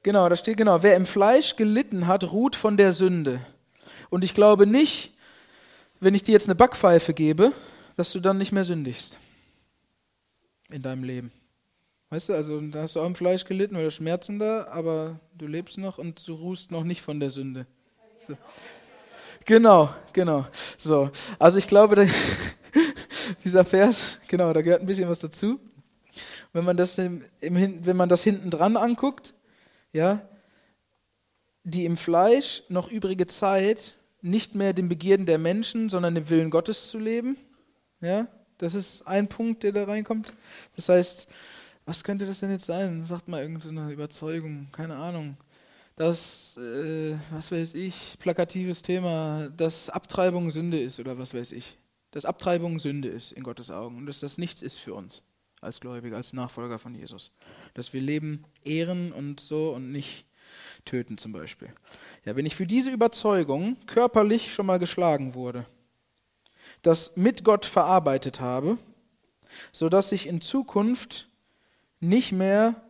genau, 0.03 0.29
da 0.29 0.35
steht 0.35 0.57
genau, 0.57 0.83
wer 0.83 0.95
im 0.95 1.05
Fleisch 1.05 1.55
gelitten 1.55 2.07
hat, 2.07 2.31
ruht 2.31 2.55
von 2.55 2.77
der 2.77 2.93
Sünde. 2.93 3.41
Und 4.09 4.23
ich 4.23 4.33
glaube 4.33 4.67
nicht, 4.67 5.13
wenn 5.99 6.13
ich 6.13 6.23
dir 6.23 6.33
jetzt 6.33 6.47
eine 6.47 6.55
Backpfeife 6.55 7.13
gebe, 7.13 7.51
dass 7.95 8.11
du 8.11 8.19
dann 8.19 8.37
nicht 8.37 8.51
mehr 8.51 8.65
sündigst. 8.65 9.17
In 10.69 10.81
deinem 10.81 11.03
Leben. 11.03 11.31
Weißt 12.09 12.29
du, 12.29 12.33
also 12.33 12.61
da 12.61 12.83
hast 12.83 12.95
du 12.95 13.01
auch 13.01 13.05
im 13.05 13.15
Fleisch 13.15 13.43
gelitten 13.45 13.75
oder 13.75 13.91
Schmerzen 13.91 14.39
da, 14.39 14.67
aber 14.67 15.19
du 15.37 15.47
lebst 15.47 15.77
noch 15.77 15.97
und 15.97 16.25
du 16.27 16.35
ruhst 16.35 16.71
noch 16.71 16.83
nicht 16.83 17.01
von 17.01 17.19
der 17.19 17.29
Sünde. 17.29 17.65
So. 18.19 18.37
Genau, 19.45 19.89
genau. 20.13 20.45
So, 20.77 21.09
also 21.39 21.57
ich 21.57 21.67
glaube, 21.67 22.07
dieser 23.43 23.63
Vers, 23.63 24.19
genau, 24.27 24.53
da 24.53 24.61
gehört 24.61 24.81
ein 24.81 24.85
bisschen 24.85 25.09
was 25.09 25.19
dazu. 25.19 25.59
Wenn 26.53 26.65
man 26.65 26.77
das, 26.77 26.97
im, 26.97 27.23
im, 27.41 27.85
wenn 27.85 27.97
man 27.97 28.09
das 28.09 28.23
hinten 28.23 28.49
dran 28.49 28.77
anguckt, 28.77 29.33
ja, 29.91 30.21
die 31.63 31.85
im 31.85 31.97
Fleisch 31.97 32.63
noch 32.69 32.91
übrige 32.91 33.25
Zeit 33.25 33.97
nicht 34.21 34.55
mehr 34.55 34.73
den 34.73 34.89
Begierden 34.89 35.25
der 35.25 35.37
Menschen, 35.37 35.89
sondern 35.89 36.15
dem 36.15 36.29
Willen 36.29 36.49
Gottes 36.49 36.89
zu 36.89 36.97
leben. 36.97 37.37
Ja, 38.01 38.27
das 38.57 38.73
ist 38.73 39.05
ein 39.07 39.27
Punkt, 39.27 39.63
der 39.63 39.71
da 39.71 39.83
reinkommt. 39.83 40.33
Das 40.75 40.89
heißt, 40.89 41.27
was 41.85 42.03
könnte 42.03 42.25
das 42.25 42.39
denn 42.39 42.51
jetzt 42.51 42.65
sein? 42.65 43.03
Sagt 43.03 43.27
mal 43.27 43.41
irgendeine 43.41 43.91
Überzeugung, 43.91 44.67
keine 44.71 44.95
Ahnung. 44.95 45.37
Das, 45.95 46.57
äh, 46.57 47.15
was 47.31 47.51
weiß 47.51 47.73
ich, 47.73 48.17
plakatives 48.19 48.81
Thema, 48.81 49.49
dass 49.55 49.89
Abtreibung 49.89 50.51
Sünde 50.51 50.79
ist 50.79 50.99
oder 50.99 51.17
was 51.17 51.33
weiß 51.33 51.51
ich 51.51 51.77
dass 52.11 52.25
Abtreibung 52.25 52.79
Sünde 52.79 53.09
ist 53.09 53.31
in 53.31 53.43
Gottes 53.43 53.69
Augen 53.69 53.97
und 53.97 54.05
dass 54.05 54.19
das 54.19 54.37
nichts 54.37 54.61
ist 54.61 54.79
für 54.79 54.93
uns 54.93 55.21
als 55.61 55.79
Gläubige, 55.79 56.15
als 56.15 56.33
Nachfolger 56.33 56.79
von 56.79 56.95
Jesus. 56.95 57.31
Dass 57.73 57.93
wir 57.93 58.01
Leben 58.01 58.43
ehren 58.63 59.11
und 59.11 59.39
so 59.39 59.73
und 59.73 59.91
nicht 59.91 60.25
töten 60.85 61.17
zum 61.17 61.31
Beispiel. 61.31 61.69
Ja, 62.25 62.35
wenn 62.35 62.45
ich 62.45 62.55
für 62.55 62.67
diese 62.67 62.89
Überzeugung 62.89 63.77
körperlich 63.85 64.53
schon 64.53 64.65
mal 64.65 64.79
geschlagen 64.79 65.33
wurde, 65.33 65.65
das 66.81 67.17
mit 67.17 67.43
Gott 67.43 67.65
verarbeitet 67.65 68.39
habe, 68.39 68.77
sodass 69.71 70.11
ich 70.11 70.27
in 70.27 70.41
Zukunft 70.41 71.29
nicht 71.99 72.31
mehr 72.31 72.81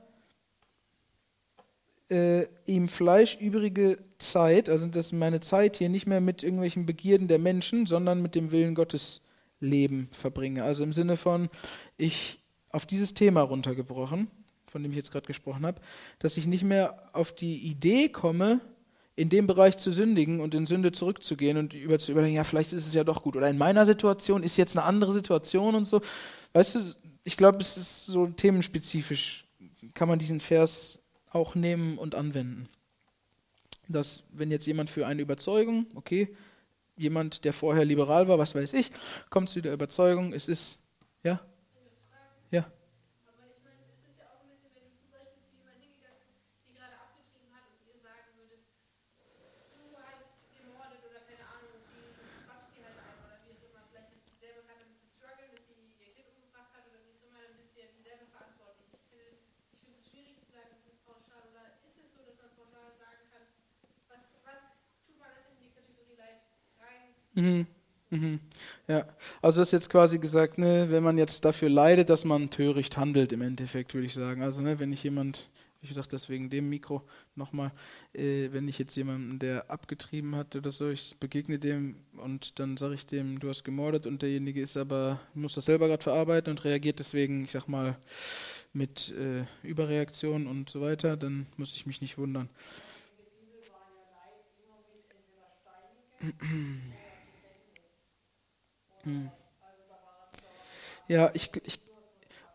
äh, 2.10 2.46
ihm 2.66 2.88
Fleisch 2.88 3.38
übrige 3.40 3.98
Zeit, 4.18 4.70
also 4.70 4.88
dass 4.88 5.12
meine 5.12 5.40
Zeit 5.40 5.78
hier 5.78 5.90
nicht 5.90 6.08
mehr 6.08 6.22
mit 6.22 6.44
irgendwelchen 6.44 6.86
Begierden 6.86 7.28
der 7.28 7.40
Menschen, 7.40 7.86
sondern 7.86 8.22
mit 8.22 8.36
dem 8.36 8.52
Willen 8.52 8.76
Gottes 8.76 9.22
Leben 9.60 10.10
verbringe. 10.12 10.64
Also 10.64 10.84
im 10.84 10.94
Sinne 10.94 11.18
von, 11.18 11.50
ich 11.98 12.40
auf 12.72 12.86
dieses 12.86 13.14
Thema 13.14 13.42
runtergebrochen, 13.42 14.30
von 14.68 14.84
dem 14.84 14.92
ich 14.92 14.98
jetzt 14.98 15.12
gerade 15.12 15.28
gesprochen 15.28 15.66
habe, 15.66 15.82
dass 16.20 16.38
ich 16.38 16.46
nicht 16.46 16.64
mehr 16.64 17.10
auf 17.14 17.34
die 17.34 17.58
Idee 17.58 18.10
komme, 18.10 18.62
in 19.16 19.30
dem 19.30 19.48
Bereich 19.48 19.78
zu 19.78 19.92
sündigen 19.92 20.40
und 20.40 20.54
in 20.54 20.68
Sünde 20.68 20.92
zurückzugehen 20.92 21.58
und 21.58 21.74
über 21.74 21.98
zu 21.98 22.12
überlegen, 22.12 22.36
ja, 22.36 22.44
vielleicht 22.44 22.72
ist 22.72 22.86
es 22.86 22.94
ja 22.94 23.04
doch 23.04 23.24
gut. 23.24 23.36
Oder 23.36 23.50
in 23.50 23.58
meiner 23.58 23.84
Situation 23.84 24.44
ist 24.44 24.58
jetzt 24.58 24.78
eine 24.78 24.86
andere 24.86 25.12
Situation 25.12 25.74
und 25.74 25.86
so. 25.86 26.02
Weißt 26.54 26.76
du, 26.76 26.80
ich 27.24 27.36
glaube, 27.36 27.58
es 27.58 27.78
ist 27.78 28.06
so 28.06 28.28
themenspezifisch, 28.28 29.46
kann 29.96 30.08
man 30.08 30.20
diesen 30.20 30.40
Vers 30.40 31.00
auch 31.32 31.56
nehmen 31.56 31.98
und 31.98 32.14
anwenden. 32.14 32.70
Dass, 33.88 34.24
wenn 34.32 34.52
jetzt 34.52 34.68
jemand 34.68 34.92
für 34.92 35.08
eine 35.08 35.24
Überzeugung, 35.24 35.88
okay, 35.96 36.36
jemand, 36.96 37.44
der 37.44 37.54
vorher 37.54 37.86
liberal 37.86 38.28
war, 38.28 38.38
was 38.38 38.54
weiß 38.54 38.74
ich, 38.74 38.92
kommt 39.32 39.50
zu 39.50 39.62
der 39.62 39.74
Überzeugung, 39.74 40.32
es 40.32 40.48
ist, 40.48 40.80
ja? 41.24 41.42
Mhm. 67.38 67.68
Mhm. 68.10 68.40
Ja, 68.88 69.06
also 69.42 69.60
das 69.60 69.68
ist 69.70 69.74
jetzt 69.74 69.90
quasi 69.90 70.18
gesagt, 70.18 70.58
ne, 70.58 70.88
wenn 70.90 71.04
man 71.04 71.18
jetzt 71.18 71.46
dafür 71.46 71.70
leidet, 71.70 72.10
dass 72.10 72.26
man 72.26 72.50
töricht 72.50 72.98
handelt, 72.98 73.32
im 73.32 73.42
Endeffekt 73.42 73.94
würde 73.94 74.08
ich 74.08 74.14
sagen. 74.14 74.42
Also 74.42 74.62
ne, 74.62 74.80
wenn 74.80 74.92
ich 74.94 75.04
jemand, 75.04 75.50
ich 75.82 75.94
sage 75.94 76.08
das 76.10 76.30
wegen 76.30 76.50
dem 76.50 76.70
Mikro 76.70 77.04
nochmal, 77.36 77.72
äh, 78.14 78.50
wenn 78.54 78.68
ich 78.68 78.80
jetzt 78.80 78.96
jemanden, 78.96 79.38
der 79.40 79.70
abgetrieben 79.70 80.36
hat 80.36 80.56
oder 80.56 80.72
so, 80.72 80.90
ich 80.90 81.18
begegne 81.20 81.60
dem 81.60 81.96
und 82.18 82.60
dann 82.60 82.78
sage 82.78 82.96
ich 82.96 83.06
dem, 83.06 83.40
du 83.40 83.50
hast 83.50 83.64
gemordet 83.64 84.08
und 84.08 84.22
derjenige 84.24 84.62
ist 84.62 84.78
aber, 84.78 85.20
muss 85.36 85.54
das 85.54 85.66
selber 85.66 85.88
gerade 85.88 86.04
verarbeiten 86.04 86.50
und 86.52 86.64
reagiert 86.64 87.00
deswegen, 87.00 87.44
ich 87.44 87.52
sag 87.52 87.68
mal, 87.68 87.98
mit 88.74 89.14
äh, 89.18 89.44
Überreaktion 89.68 90.48
und 90.48 90.70
so 90.70 90.82
weiter, 90.82 91.18
dann 91.18 91.46
muss 91.58 91.76
ich 91.76 91.86
mich 91.86 92.02
nicht 92.02 92.18
wundern. 92.18 92.50
Hm. 99.08 99.30
Ja, 101.08 101.32
ich, 101.34 101.50
ich 101.64 101.80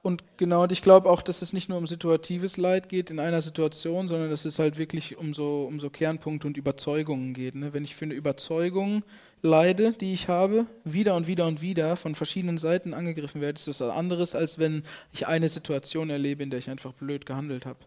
und 0.03 0.25
genau, 0.37 0.65
und 0.65 0.73
ich 0.73 0.83
glaube 0.83 1.09
auch, 1.09 1.23
dass 1.23 1.43
es 1.43 1.53
nicht 1.53 1.69
nur 1.69 1.79
um 1.79 1.87
situatives 1.87 2.57
Leid 2.57 2.89
geht 2.89 3.09
in 3.11 3.21
einer 3.21 3.41
Situation, 3.41 4.09
sondern 4.09 4.31
dass 4.31 4.45
es 4.45 4.59
halt 4.59 4.77
wirklich 4.77 5.17
um 5.17 5.33
so, 5.33 5.65
um 5.65 5.79
so 5.79 5.91
Kernpunkte 5.91 6.49
und 6.49 6.57
Überzeugungen 6.57 7.35
geht. 7.35 7.55
Ne? 7.55 7.73
Wenn 7.73 7.85
ich 7.85 7.95
für 7.95 8.05
eine 8.05 8.15
Überzeugung 8.15 9.05
leide, 9.43 9.93
die 9.93 10.13
ich 10.13 10.29
habe, 10.29 10.67
wieder 10.85 11.15
und 11.15 11.29
wieder 11.29 11.47
und 11.47 11.63
wieder 11.63 11.97
von 11.97 12.17
verschiedenen 12.17 12.59
Seiten 12.59 12.95
angegriffen 12.95 13.41
werde, 13.41 13.59
ist 13.59 13.69
das 13.69 13.81
anderes, 13.81 14.35
als 14.35 14.59
wenn 14.59 14.83
ich 15.13 15.29
eine 15.29 15.49
Situation 15.49 16.11
erlebe, 16.11 16.43
in 16.43 16.51
der 16.51 16.59
ich 16.59 16.69
einfach 16.69 16.93
blöd 16.93 17.25
gehandelt 17.25 17.65
habe. 17.65 17.79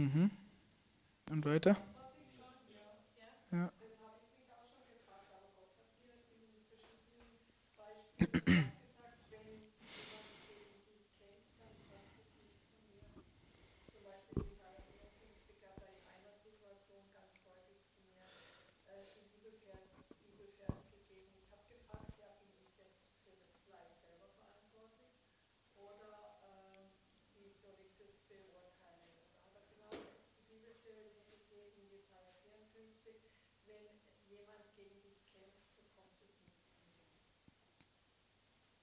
Mhm. 0.00 0.30
Und 1.30 1.44
weiter? 1.44 1.76
Ja. 3.52 3.70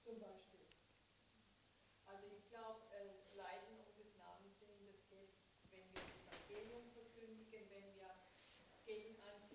Zum 0.08 0.20
Beispiel. 0.20 0.64
Also 2.08 2.32
ich 2.32 2.48
glaube, 2.48 2.80
äh, 2.96 3.20
Leiden 3.36 3.76
um 3.76 3.92
des 3.92 4.16
Namens 4.16 4.56
willen, 4.64 4.88
das 4.88 5.04
geht, 5.12 5.36
wenn 5.68 5.84
wir 5.84 6.00
das 6.00 6.48
Evangelium 6.48 6.88
verkündigen, 6.96 7.68
wenn 7.68 7.92
wir 7.92 8.16
gegen 8.88 9.20
Antisemitismus 9.20 9.28
in 9.28 9.28
der 9.28 9.28
heutigen 9.28 9.28
Zeit 9.28 9.28
aufstehen, 9.28 9.28
dann 9.28 9.36
kommt 9.36 9.47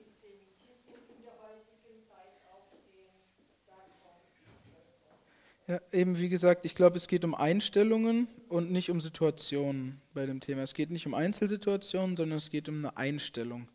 Ja, 5.66 5.80
eben 5.94 6.20
wie 6.20 6.28
gesagt, 6.28 6.66
ich 6.66 6.76
glaube, 6.76 6.98
es 6.98 7.08
geht 7.08 7.24
um 7.24 7.34
Einstellungen 7.34 8.28
und 8.50 8.70
nicht 8.72 8.90
um 8.90 9.00
Situationen 9.00 10.02
bei 10.14 10.26
dem 10.26 10.42
Thema. 10.42 10.62
Es 10.62 10.74
geht 10.74 10.90
nicht 10.92 11.08
um 11.08 11.14
Einzelsituationen, 11.14 12.18
sondern 12.18 12.38
es 12.38 12.50
geht 12.50 12.68
um 12.68 12.80
eine 12.80 12.98
Einstellung. 12.98 13.70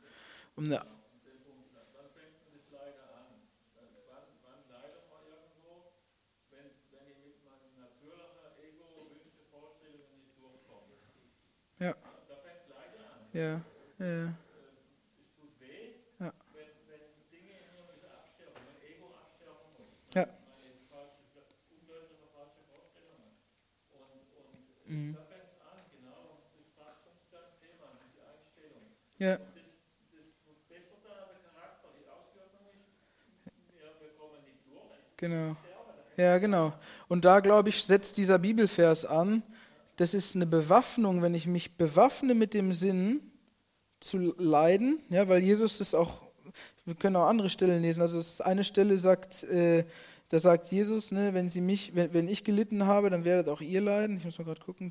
Um 0.55 0.65
eine 0.67 0.75
Dann 0.77 0.85
fängt 0.85 1.49
man 1.49 2.53
das 2.53 2.69
leider 2.71 3.05
an. 3.17 3.41
Dann, 3.75 3.89
wann, 4.05 4.29
wann 4.45 4.61
leidet 4.69 5.09
man 5.09 5.25
irgendwo, 5.33 5.89
wenn, 6.53 6.69
wenn 6.93 7.09
ich 7.09 7.19
mit 7.25 7.41
meinem 7.49 7.73
natürlichen 7.81 8.45
Ego-Wünsche, 8.61 9.49
Vorstellungen 9.51 10.13
nicht 10.21 10.37
durchkomme. 10.37 10.93
Ja. 11.81 11.97
Da 12.29 12.37
fängt 12.37 12.69
Leiden 12.69 13.01
an. 13.01 13.33
ja, 13.33 13.65
ja, 14.05 14.37
Es 15.25 15.33
tut 15.41 15.57
weh, 15.57 16.05
Ja. 16.21 16.35
wenn, 16.53 16.69
wenn 16.85 17.05
Dinge 17.33 17.65
in 17.65 17.73
mir 17.73 17.81
müssen 17.89 18.13
absterben, 18.13 18.61
wenn 18.61 18.77
Ego 18.93 19.09
absterben 19.17 19.73
muss. 19.73 19.89
Ja. 20.13 20.27
Meine 20.29 20.75
falsche, 20.91 21.23
ungültige, 21.71 22.27
falsche 22.35 22.63
Vorstellungen. 22.67 23.39
Und, 23.95 24.27
und 24.43 24.59
Mhm. 24.89 25.15
da 25.15 25.21
fängt 25.29 25.53
es 25.53 25.61
an, 25.61 25.79
genau. 25.93 26.41
Das 26.57 26.67
passt 26.73 27.05
uns 27.05 27.21
zu 27.21 27.37
deinem 27.37 27.53
Thema, 27.61 27.93
diese 28.01 28.25
Einstellung. 28.25 28.89
ja, 29.21 29.37
das, 29.37 29.69
das 30.17 30.27
verbessert 30.41 31.05
dann 31.05 31.29
aber 31.29 31.37
Charakter. 31.45 31.89
Die 31.93 32.09
Auswirkung 32.09 32.65
ist, 32.73 32.97
wir, 33.77 33.85
wir 33.85 34.13
kommen 34.17 34.41
nicht 34.49 34.65
durch. 34.65 34.97
genau. 35.17 35.57
Ja, 36.17 36.39
genau. 36.39 36.73
Und 37.07 37.25
da, 37.25 37.41
glaube 37.41 37.69
ich, 37.69 37.85
setzt 37.85 38.17
dieser 38.17 38.39
Bibelvers 38.39 39.05
an. 39.05 39.43
Das 39.97 40.15
ist 40.15 40.35
eine 40.35 40.47
Bewaffnung, 40.47 41.23
wenn 41.23 41.35
ich 41.35 41.47
mich 41.47 41.77
bewaffne 41.77 42.35
mit 42.35 42.55
dem 42.55 42.73
Sinn 42.73 43.21
zu 44.01 44.35
leiden, 44.39 45.01
ja, 45.11 45.29
weil 45.29 45.43
Jesus 45.43 45.79
das 45.79 45.95
auch, 45.95 46.23
wir 46.85 46.95
können 46.95 47.17
auch 47.17 47.27
andere 47.27 47.51
Stellen 47.51 47.83
lesen. 47.83 48.01
Also 48.01 48.21
ist 48.21 48.41
eine 48.41 48.65
Stelle 48.65 48.97
sagt, 48.97 49.43
äh, 49.45 49.85
da 50.31 50.41
sagt 50.41 50.71
Jesus, 50.71 51.11
ne, 51.11 51.33
wenn 51.33 51.49
sie 51.49 51.63
mich, 51.63 51.95
wenn, 51.95 52.13
wenn 52.13 52.29
ich 52.29 52.45
gelitten 52.45 52.87
habe, 52.87 53.09
dann 53.09 53.25
werdet 53.25 53.49
auch 53.49 53.63
ihr 53.63 53.81
leiden. 53.81 54.19
Ich 54.19 54.25
muss 54.25 54.39
mal 54.39 54.45
gerade 54.45 54.61
gucken. 54.61 54.91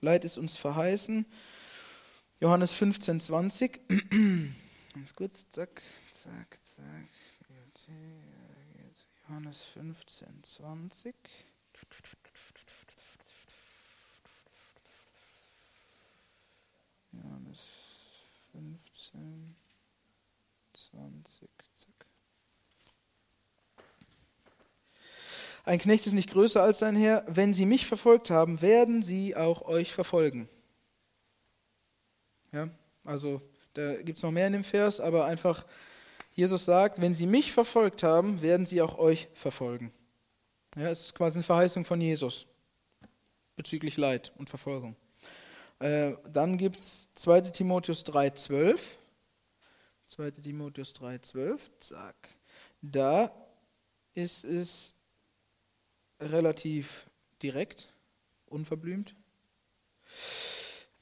Leid 0.00 0.24
ist 0.24 0.38
uns 0.38 0.56
verheißen. 0.56 1.26
Johannes 2.40 2.72
15, 2.72 3.20
20. 3.20 3.80
Ganz 4.94 5.14
kurz, 5.14 5.50
zack, 5.50 5.82
zack, 6.10 6.58
zack. 6.62 7.08
Johannes 9.28 9.62
15, 9.64 10.42
20. 10.44 11.14
Johannes 17.12 17.60
15, 18.52 19.56
20, 20.72 21.48
zack. 21.74 22.06
Ein 25.66 25.80
Knecht 25.80 26.06
ist 26.06 26.12
nicht 26.12 26.30
größer 26.30 26.62
als 26.62 26.78
sein 26.78 26.94
Herr. 26.94 27.24
Wenn 27.26 27.52
sie 27.52 27.66
mich 27.66 27.86
verfolgt 27.86 28.30
haben, 28.30 28.62
werden 28.62 29.02
sie 29.02 29.34
auch 29.34 29.62
euch 29.62 29.92
verfolgen. 29.92 30.48
Ja, 32.52 32.68
also 33.02 33.42
da 33.74 33.96
gibt 33.96 34.18
es 34.18 34.22
noch 34.22 34.30
mehr 34.30 34.46
in 34.46 34.52
dem 34.52 34.62
Vers, 34.62 35.00
aber 35.00 35.24
einfach 35.24 35.66
Jesus 36.36 36.66
sagt, 36.66 37.00
wenn 37.00 37.14
sie 37.14 37.26
mich 37.26 37.50
verfolgt 37.50 38.04
haben, 38.04 38.42
werden 38.42 38.64
sie 38.64 38.80
auch 38.80 38.96
euch 38.96 39.26
verfolgen. 39.34 39.92
Ja, 40.76 40.88
es 40.88 41.06
ist 41.06 41.14
quasi 41.16 41.38
eine 41.38 41.42
Verheißung 41.42 41.84
von 41.84 42.00
Jesus 42.00 42.46
bezüglich 43.56 43.96
Leid 43.96 44.30
und 44.36 44.48
Verfolgung. 44.48 44.94
Äh, 45.80 46.12
dann 46.32 46.58
gibt 46.58 46.78
es 46.78 47.12
2 47.16 47.40
Timotheus 47.40 48.06
3,12. 48.06 48.78
2 50.06 50.30
Timotheus 50.30 50.94
3,12. 50.94 51.58
Zack. 51.80 52.14
Da 52.80 53.32
ist 54.14 54.44
es 54.44 54.95
relativ 56.20 57.06
direkt, 57.42 57.92
unverblümt. 58.46 59.14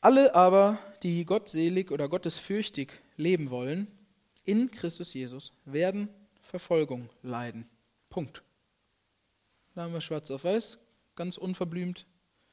Alle 0.00 0.34
aber, 0.34 0.78
die 1.02 1.24
gottselig 1.24 1.90
oder 1.90 2.08
gottesfürchtig 2.08 2.92
leben 3.16 3.50
wollen, 3.50 3.86
in 4.44 4.70
Christus 4.70 5.14
Jesus, 5.14 5.52
werden 5.64 6.08
Verfolgung 6.42 7.08
leiden. 7.22 7.66
Punkt. 8.10 8.42
Da 9.74 9.82
haben 9.82 9.92
wir 9.92 10.00
schwarz 10.00 10.30
auf 10.30 10.44
weiß, 10.44 10.78
ganz 11.16 11.38
unverblümt. 11.38 12.06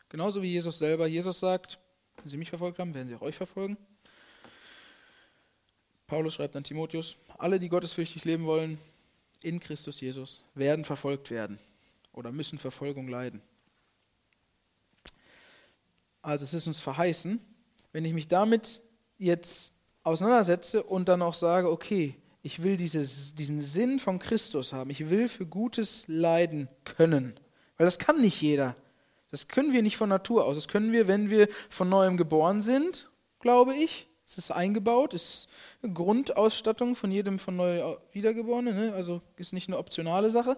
Genauso 0.09 0.41
wie 0.41 0.51
Jesus 0.51 0.77
selber. 0.77 1.07
Jesus 1.07 1.39
sagt, 1.39 1.77
wenn 2.17 2.29
sie 2.29 2.37
mich 2.37 2.49
verfolgt 2.49 2.79
haben, 2.79 2.93
werden 2.93 3.07
sie 3.07 3.15
auch 3.15 3.21
euch 3.21 3.35
verfolgen. 3.35 3.77
Paulus 6.07 6.35
schreibt 6.35 6.55
an 6.55 6.63
Timotheus, 6.63 7.17
alle, 7.37 7.59
die 7.59 7.69
gottesfürchtig 7.69 8.25
leben 8.25 8.45
wollen, 8.45 8.77
in 9.43 9.59
Christus 9.59 10.01
Jesus, 10.01 10.43
werden 10.55 10.85
verfolgt 10.85 11.31
werden 11.31 11.59
oder 12.13 12.31
müssen 12.31 12.59
Verfolgung 12.59 13.07
leiden. 13.07 13.41
Also 16.21 16.43
es 16.43 16.53
ist 16.53 16.67
uns 16.67 16.79
verheißen, 16.79 17.39
wenn 17.91 18.05
ich 18.05 18.13
mich 18.13 18.27
damit 18.27 18.81
jetzt 19.17 19.73
auseinandersetze 20.03 20.83
und 20.83 21.09
dann 21.09 21.21
auch 21.21 21.33
sage, 21.33 21.69
okay, 21.69 22.15
ich 22.43 22.63
will 22.63 22.77
dieses, 22.77 23.35
diesen 23.35 23.61
Sinn 23.61 23.99
von 23.99 24.19
Christus 24.19 24.73
haben, 24.73 24.89
ich 24.89 25.09
will 25.09 25.27
für 25.27 25.45
Gutes 25.45 26.05
leiden 26.07 26.67
können, 26.83 27.33
weil 27.77 27.85
das 27.85 27.99
kann 27.99 28.21
nicht 28.21 28.41
jeder. 28.41 28.75
Das 29.31 29.47
können 29.47 29.71
wir 29.71 29.81
nicht 29.81 29.97
von 29.97 30.09
Natur 30.09 30.45
aus. 30.45 30.57
Das 30.57 30.67
können 30.67 30.91
wir, 30.91 31.07
wenn 31.07 31.29
wir 31.29 31.47
von 31.69 31.87
neuem 31.87 32.17
geboren 32.17 32.61
sind, 32.61 33.09
glaube 33.39 33.73
ich. 33.75 34.07
Es 34.27 34.37
ist 34.37 34.51
eingebaut, 34.51 35.13
ist 35.13 35.49
eine 35.81 35.93
Grundausstattung 35.93 36.95
von 36.95 37.11
jedem 37.11 37.39
von 37.39 37.55
neu 37.55 37.97
Wiedergeborenen, 38.11 38.75
ne? 38.75 38.93
also 38.93 39.21
ist 39.35 39.51
nicht 39.51 39.67
eine 39.67 39.77
optionale 39.77 40.29
Sache. 40.29 40.57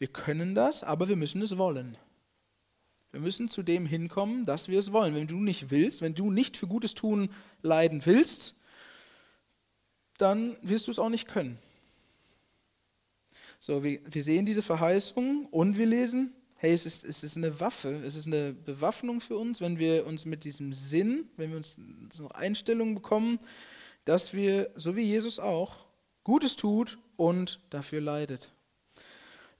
Wir 0.00 0.08
können 0.08 0.54
das, 0.54 0.82
aber 0.82 1.10
wir 1.10 1.16
müssen 1.16 1.42
es 1.42 1.58
wollen. 1.58 1.98
Wir 3.12 3.20
müssen 3.20 3.50
zu 3.50 3.62
dem 3.62 3.84
hinkommen, 3.84 4.46
dass 4.46 4.68
wir 4.68 4.78
es 4.78 4.92
wollen. 4.92 5.14
Wenn 5.14 5.26
du 5.26 5.36
nicht 5.36 5.70
willst, 5.70 6.00
wenn 6.00 6.14
du 6.14 6.30
nicht 6.30 6.56
für 6.56 6.66
Gutes 6.66 6.94
tun 6.94 7.30
leiden 7.60 8.06
willst, 8.06 8.54
dann 10.16 10.56
wirst 10.62 10.86
du 10.86 10.90
es 10.90 10.98
auch 10.98 11.10
nicht 11.10 11.28
können. 11.28 11.58
So, 13.58 13.84
wir, 13.84 14.00
wir 14.10 14.22
sehen 14.22 14.46
diese 14.46 14.62
Verheißung 14.62 15.44
und 15.50 15.76
wir 15.76 15.84
lesen, 15.84 16.32
hey, 16.56 16.72
es 16.72 16.86
ist, 16.86 17.04
es 17.04 17.22
ist 17.22 17.36
eine 17.36 17.60
Waffe, 17.60 18.02
es 18.02 18.16
ist 18.16 18.26
eine 18.26 18.54
Bewaffnung 18.54 19.20
für 19.20 19.36
uns, 19.36 19.60
wenn 19.60 19.78
wir 19.78 20.06
uns 20.06 20.24
mit 20.24 20.44
diesem 20.44 20.72
Sinn, 20.72 21.28
wenn 21.36 21.50
wir 21.50 21.58
uns 21.58 21.76
so 22.10 22.30
eine 22.30 22.36
Einstellung 22.36 22.94
bekommen, 22.94 23.38
dass 24.06 24.32
wir, 24.32 24.70
so 24.76 24.96
wie 24.96 25.02
Jesus 25.02 25.38
auch, 25.38 25.84
Gutes 26.24 26.56
tut 26.56 26.96
und 27.16 27.60
dafür 27.68 28.00
leidet. 28.00 28.50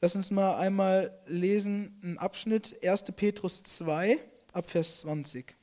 Lass 0.03 0.17
uns 0.17 0.31
mal 0.31 0.57
einmal 0.57 1.15
lesen, 1.27 2.01
einen 2.03 2.17
Abschnitt, 2.17 2.83
1. 2.83 3.13
Petrus 3.17 3.63
2, 3.63 4.19
ab 4.55 4.71
Vers 4.71 5.01
20. 5.01 5.55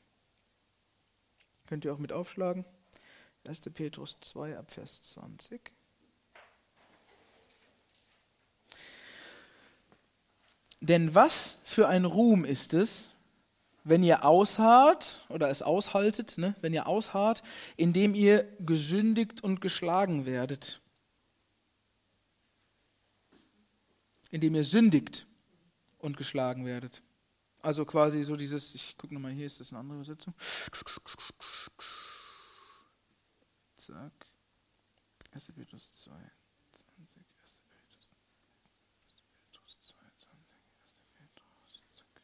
Könnt 1.66 1.86
ihr 1.86 1.94
auch 1.94 1.98
mit 1.98 2.12
aufschlagen. 2.12 2.64
1. 3.48 3.62
Petrus 3.74 4.16
2, 4.22 4.56
ab 4.58 4.70
Vers 4.70 5.02
20. 5.02 5.60
Denn 10.82 11.16
was 11.16 11.62
für 11.66 11.88
ein 11.88 12.06
Ruhm 12.06 12.46
ist 12.46 12.76
es, 12.76 13.16
wenn 13.84 14.04
ihr 14.04 14.24
ausharrt 14.24 15.26
oder 15.30 15.50
es 15.50 15.64
aushaltet, 15.64 16.38
ne, 16.38 16.54
wenn 16.62 16.74
ihr 16.76 16.86
ausharrt, 16.86 17.42
indem 17.76 18.14
ihr 18.14 18.44
gesündigt 18.60 19.44
und 19.44 19.62
geschlagen 19.62 20.28
werdet. 20.28 20.80
Indem 24.32 24.56
ihr 24.56 24.64
sündigt 24.64 25.28
und 26.00 26.18
geschlagen 26.18 26.66
werdet. 26.66 27.02
Also 27.62 27.86
quasi 27.86 28.24
so 28.24 28.36
dieses, 28.36 28.76
ich 28.76 28.98
gucke 28.98 29.14
nochmal, 29.14 29.32
hier 29.32 29.46
ist 29.46 29.60
das 29.60 29.72
eine 29.72 29.80
andere 29.80 29.98
Übersetzung. 29.98 30.34
Zack. 33.76 34.28
1. 35.32 35.52
Petrus 35.54 35.94
2, 35.94 36.12
20, 36.12 37.26
1. 37.42 37.62
Petrus, 37.70 38.12
1. 39.04 39.20
Petrus 39.52 39.78
2, 39.82 39.96
20, 40.20 40.60
1. 40.82 41.02
Petrus, 41.16 41.92
zack, 41.96 42.22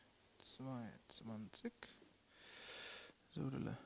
2, 0.58 0.90
20. 1.08 1.74
So, 3.30 3.50
dele. 3.50 3.78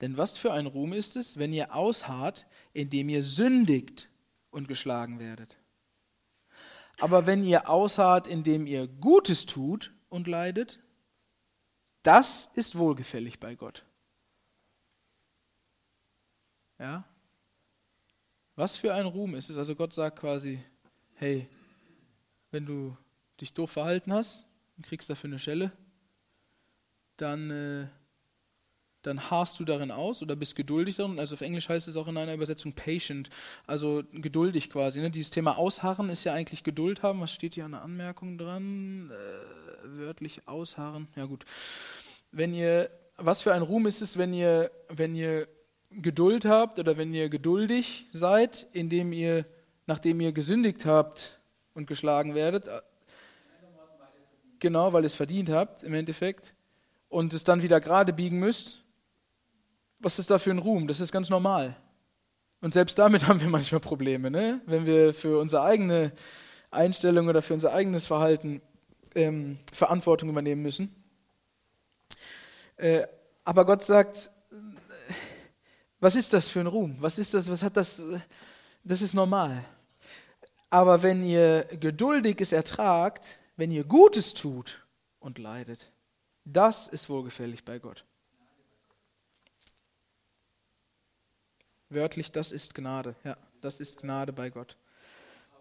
Denn 0.00 0.16
was 0.16 0.38
für 0.38 0.52
ein 0.52 0.66
Ruhm 0.66 0.92
ist 0.92 1.16
es, 1.16 1.38
wenn 1.38 1.52
ihr 1.52 1.74
ausharrt, 1.74 2.46
indem 2.72 3.08
ihr 3.08 3.22
sündigt 3.22 4.08
und 4.50 4.68
geschlagen 4.68 5.18
werdet. 5.18 5.56
Aber 7.00 7.26
wenn 7.26 7.44
ihr 7.44 7.68
ausharrt, 7.68 8.26
indem 8.26 8.66
ihr 8.66 8.86
Gutes 8.88 9.46
tut 9.46 9.92
und 10.08 10.26
leidet, 10.26 10.80
das 12.02 12.46
ist 12.54 12.76
wohlgefällig 12.76 13.38
bei 13.38 13.54
Gott. 13.54 13.84
Ja? 16.78 17.04
Was 18.56 18.76
für 18.76 18.94
ein 18.94 19.06
Ruhm 19.06 19.34
ist 19.34 19.50
es? 19.50 19.56
Also 19.56 19.76
Gott 19.76 19.94
sagt 19.94 20.18
quasi, 20.18 20.60
hey, 21.14 21.48
wenn 22.50 22.66
du 22.66 22.96
dich 23.40 23.54
doof 23.54 23.70
verhalten 23.70 24.12
hast 24.12 24.46
und 24.76 24.84
kriegst 24.86 25.08
dafür 25.08 25.28
eine 25.28 25.38
Schelle, 25.38 25.72
dann, 27.16 27.50
äh, 27.50 27.88
dann 29.08 29.30
harrst 29.30 29.58
du 29.58 29.64
darin 29.64 29.90
aus 29.90 30.22
oder 30.22 30.36
bist 30.36 30.54
geduldig 30.54 30.96
darin. 30.96 31.18
Also 31.18 31.34
auf 31.34 31.40
Englisch 31.40 31.68
heißt 31.68 31.88
es 31.88 31.96
auch 31.96 32.06
in 32.08 32.16
einer 32.16 32.34
Übersetzung 32.34 32.72
patient, 32.72 33.28
also 33.66 34.02
geduldig 34.12 34.70
quasi. 34.70 35.00
Ne? 35.00 35.10
Dieses 35.10 35.30
Thema 35.30 35.58
Ausharren 35.58 36.08
ist 36.10 36.24
ja 36.24 36.34
eigentlich 36.34 36.62
Geduld 36.62 37.02
haben. 37.02 37.20
Was 37.20 37.32
steht 37.32 37.54
hier 37.54 37.64
an 37.64 37.72
der 37.72 37.82
Anmerkung 37.82 38.38
dran? 38.38 39.10
Äh, 39.10 39.98
wörtlich 39.98 40.46
ausharren. 40.46 41.08
Ja 41.16 41.24
gut. 41.24 41.44
Wenn 42.30 42.54
ihr, 42.54 42.90
was 43.16 43.42
für 43.42 43.52
ein 43.52 43.62
Ruhm 43.62 43.86
ist 43.86 44.02
es, 44.02 44.18
wenn 44.18 44.32
ihr, 44.32 44.70
wenn 44.88 45.14
ihr 45.14 45.48
Geduld 45.90 46.44
habt 46.44 46.78
oder 46.78 46.96
wenn 46.96 47.14
ihr 47.14 47.30
geduldig 47.30 48.06
seid, 48.12 48.66
indem 48.72 49.12
ihr, 49.12 49.46
nachdem 49.86 50.20
ihr 50.20 50.32
gesündigt 50.32 50.84
habt 50.84 51.40
und 51.72 51.86
geschlagen 51.86 52.34
werdet, 52.34 52.68
genau, 54.58 54.92
weil 54.92 55.04
ihr 55.04 55.06
es 55.06 55.14
verdient 55.14 55.48
habt 55.48 55.82
im 55.82 55.94
Endeffekt, 55.94 56.54
und 57.08 57.32
es 57.32 57.44
dann 57.44 57.62
wieder 57.62 57.80
gerade 57.80 58.12
biegen 58.12 58.38
müsst, 58.38 58.84
was 59.98 60.18
ist 60.18 60.30
da 60.30 60.38
für 60.38 60.50
ein 60.50 60.58
Ruhm? 60.58 60.86
Das 60.88 61.00
ist 61.00 61.12
ganz 61.12 61.28
normal. 61.28 61.76
Und 62.60 62.74
selbst 62.74 62.98
damit 62.98 63.26
haben 63.28 63.40
wir 63.40 63.48
manchmal 63.48 63.80
Probleme, 63.80 64.30
ne? 64.30 64.60
wenn 64.66 64.86
wir 64.86 65.14
für 65.14 65.38
unsere 65.38 65.62
eigene 65.62 66.12
Einstellung 66.70 67.28
oder 67.28 67.42
für 67.42 67.54
unser 67.54 67.72
eigenes 67.72 68.06
Verhalten 68.06 68.60
ähm, 69.14 69.58
Verantwortung 69.72 70.28
übernehmen 70.28 70.62
müssen. 70.62 70.94
Äh, 72.76 73.06
aber 73.44 73.64
Gott 73.64 73.82
sagt, 73.82 74.30
was 76.00 76.14
ist 76.14 76.32
das 76.32 76.48
für 76.48 76.60
ein 76.60 76.66
Ruhm? 76.66 76.96
Was 77.00 77.18
ist 77.18 77.34
das? 77.34 77.50
Was 77.50 77.62
hat 77.62 77.76
das? 77.76 78.00
Das 78.84 79.02
ist 79.02 79.14
normal. 79.14 79.64
Aber 80.70 81.02
wenn 81.02 81.24
ihr 81.24 81.64
geduldiges 81.80 82.52
ertragt, 82.52 83.38
wenn 83.56 83.72
ihr 83.72 83.84
Gutes 83.84 84.34
tut 84.34 84.86
und 85.18 85.38
leidet, 85.38 85.90
das 86.44 86.88
ist 86.88 87.08
wohlgefällig 87.08 87.64
bei 87.64 87.78
Gott. 87.78 88.04
Wörtlich, 91.90 92.30
das 92.30 92.52
ist 92.52 92.74
Gnade. 92.74 93.14
Ja, 93.24 93.36
das 93.60 93.80
ist 93.80 94.00
Gnade 94.00 94.32
bei 94.32 94.50
Gott. 94.50 94.76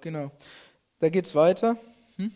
Genau. 0.01 0.31
Da 0.99 1.09
geht 1.09 1.25
es 1.25 1.35
weiter. 1.35 1.77
Hm? 2.17 2.31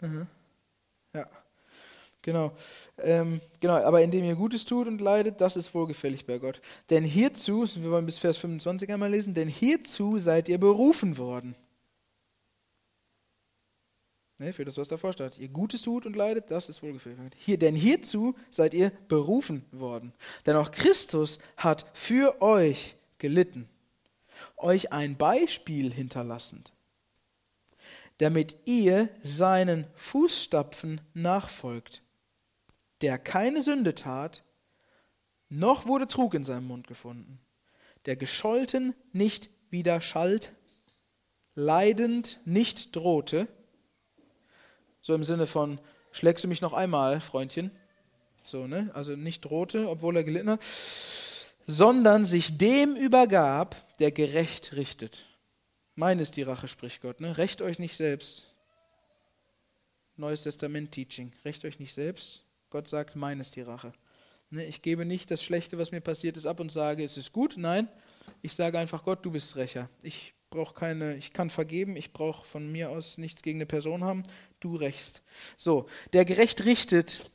Mhm. 0.00 0.41
Genau. 2.22 2.52
Ähm, 2.98 3.40
genau, 3.58 3.74
aber 3.74 4.00
indem 4.00 4.24
ihr 4.24 4.36
Gutes 4.36 4.64
tut 4.64 4.86
und 4.86 5.00
leidet, 5.00 5.40
das 5.40 5.56
ist 5.56 5.74
wohlgefällig 5.74 6.24
bei 6.24 6.38
Gott. 6.38 6.60
Denn 6.88 7.04
hierzu, 7.04 7.66
wir 7.76 7.90
wollen 7.90 8.06
bis 8.06 8.18
Vers 8.18 8.38
25 8.38 8.90
einmal 8.92 9.10
lesen, 9.10 9.34
denn 9.34 9.48
hierzu 9.48 10.18
seid 10.18 10.48
ihr 10.48 10.58
berufen 10.58 11.18
worden. 11.18 11.56
Ne, 14.38 14.52
für 14.52 14.64
das, 14.64 14.76
was 14.76 14.88
davor 14.88 15.12
steht. 15.12 15.38
Ihr 15.38 15.48
Gutes 15.48 15.82
tut 15.82 16.06
und 16.06 16.14
leidet, 16.14 16.50
das 16.50 16.68
ist 16.68 16.82
wohlgefällig 16.82 17.18
bei. 17.18 17.34
Hier, 17.36 17.58
denn 17.58 17.74
hierzu 17.74 18.34
seid 18.50 18.72
ihr 18.72 18.92
berufen 19.08 19.64
worden. 19.72 20.12
Denn 20.46 20.56
auch 20.56 20.70
Christus 20.70 21.38
hat 21.56 21.86
für 21.92 22.40
euch 22.40 22.94
gelitten, 23.18 23.68
euch 24.56 24.92
ein 24.92 25.16
Beispiel 25.16 25.92
hinterlassend 25.92 26.72
damit 28.22 28.56
ihr 28.66 29.08
seinen 29.20 29.86
Fußstapfen 29.96 31.00
nachfolgt, 31.12 32.02
der 33.02 33.18
keine 33.18 33.62
Sünde 33.62 33.94
tat, 33.94 34.42
noch 35.48 35.86
wurde 35.86 36.08
Trug 36.08 36.34
in 36.34 36.44
seinem 36.44 36.66
Mund 36.66 36.86
gefunden, 36.86 37.40
der 38.06 38.16
gescholten 38.16 38.94
nicht 39.12 39.50
widerschallt, 39.70 40.52
leidend 41.54 42.40
nicht 42.44 42.96
drohte, 42.96 43.48
so 45.02 45.14
im 45.14 45.24
Sinne 45.24 45.46
von, 45.46 45.80
schlägst 46.12 46.44
du 46.44 46.48
mich 46.48 46.62
noch 46.62 46.72
einmal, 46.72 47.20
Freundchen, 47.20 47.70
so, 48.44 48.66
ne, 48.66 48.90
also 48.94 49.14
nicht 49.14 49.44
drohte, 49.44 49.88
obwohl 49.88 50.16
er 50.16 50.24
gelitten 50.24 50.50
hat, 50.50 50.64
sondern 51.66 52.24
sich 52.24 52.58
dem 52.58 52.96
übergab, 52.96 53.76
der 53.98 54.10
gerecht 54.10 54.74
richtet. 54.74 55.26
Mein 55.94 56.18
ist 56.18 56.36
die 56.36 56.42
Rache, 56.42 56.68
spricht 56.68 57.02
Gott. 57.02 57.20
Ne? 57.20 57.36
Recht 57.36 57.60
euch 57.62 57.78
nicht 57.78 57.96
selbst. 57.96 58.54
Neues 60.16 60.42
Testament 60.42 60.92
Teaching. 60.92 61.32
Recht 61.44 61.64
euch 61.64 61.78
nicht 61.78 61.92
selbst. 61.92 62.44
Gott 62.72 62.88
sagt, 62.88 63.16
mein 63.16 63.38
ist 63.38 63.54
die 63.54 63.60
Rache. 63.60 63.92
Ne? 64.48 64.64
Ich 64.64 64.80
gebe 64.80 65.04
nicht 65.04 65.30
das 65.30 65.44
Schlechte, 65.44 65.76
was 65.76 65.92
mir 65.92 66.00
passiert 66.00 66.38
ist, 66.38 66.46
ab 66.46 66.58
und 66.58 66.72
sage, 66.72 67.04
es 67.04 67.18
ist 67.18 67.32
gut. 67.32 67.54
Nein, 67.58 67.86
ich 68.40 68.54
sage 68.54 68.78
einfach, 68.78 69.04
Gott, 69.04 69.24
du 69.24 69.30
bist 69.30 69.56
Rächer. 69.56 69.90
Ich 70.02 70.32
brauche 70.48 70.74
keine, 70.74 71.16
ich 71.16 71.34
kann 71.34 71.50
vergeben, 71.50 71.96
ich 71.96 72.14
brauche 72.14 72.46
von 72.46 72.72
mir 72.72 72.88
aus 72.88 73.18
nichts 73.18 73.42
gegen 73.42 73.58
eine 73.58 73.66
Person 73.66 74.02
haben. 74.02 74.22
Du 74.58 74.74
rächst. 74.74 75.22
So, 75.58 75.86
der 76.14 76.24
gerecht 76.24 76.64
richtet, 76.64 77.30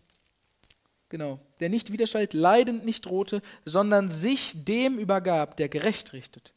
genau, 1.09 1.39
der 1.59 1.69
nicht 1.69 1.91
widerschallt, 1.91 2.33
leidend 2.33 2.83
nicht 2.83 3.05
drohte, 3.05 3.43
sondern 3.63 4.09
sich 4.09 4.65
dem 4.65 4.97
übergab, 4.97 5.55
der 5.55 5.69
gerecht 5.69 6.13
richtet 6.13 6.51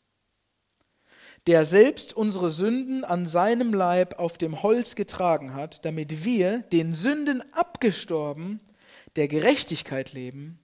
der 1.47 1.65
selbst 1.65 2.13
unsere 2.13 2.51
Sünden 2.51 3.05
an 3.05 3.27
seinem 3.27 3.73
Leib 3.73 4.19
auf 4.19 4.37
dem 4.37 4.63
Holz 4.63 4.95
getragen 4.95 5.55
hat, 5.55 5.85
damit 5.85 6.25
wir, 6.25 6.61
den 6.73 6.95
Sünden 6.95 7.43
abgestorben, 7.53 8.61
der 9.17 9.29
Gerechtigkeit 9.29 10.13
leben, 10.13 10.59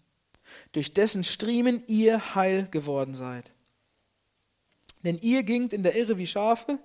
durch 0.72 0.92
dessen 0.92 1.24
Striemen 1.24 1.82
ihr 1.86 2.34
heil 2.34 2.68
geworden 2.70 3.14
seid. 3.14 3.50
Denn 5.02 5.18
ihr 5.18 5.42
gingt 5.42 5.72
in 5.72 5.82
der 5.82 5.96
Irre 5.96 6.18
wie 6.18 6.26
Schafe, 6.26 6.78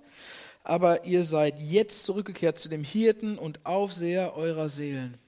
aber 0.64 1.04
ihr 1.04 1.24
seid 1.24 1.60
jetzt 1.60 2.04
zurückgekehrt 2.04 2.58
zu 2.58 2.68
dem 2.68 2.84
Hirten 2.84 3.38
und 3.38 3.66
Aufseher 3.66 4.34
eurer 4.34 4.68
Seelen. 4.68 5.18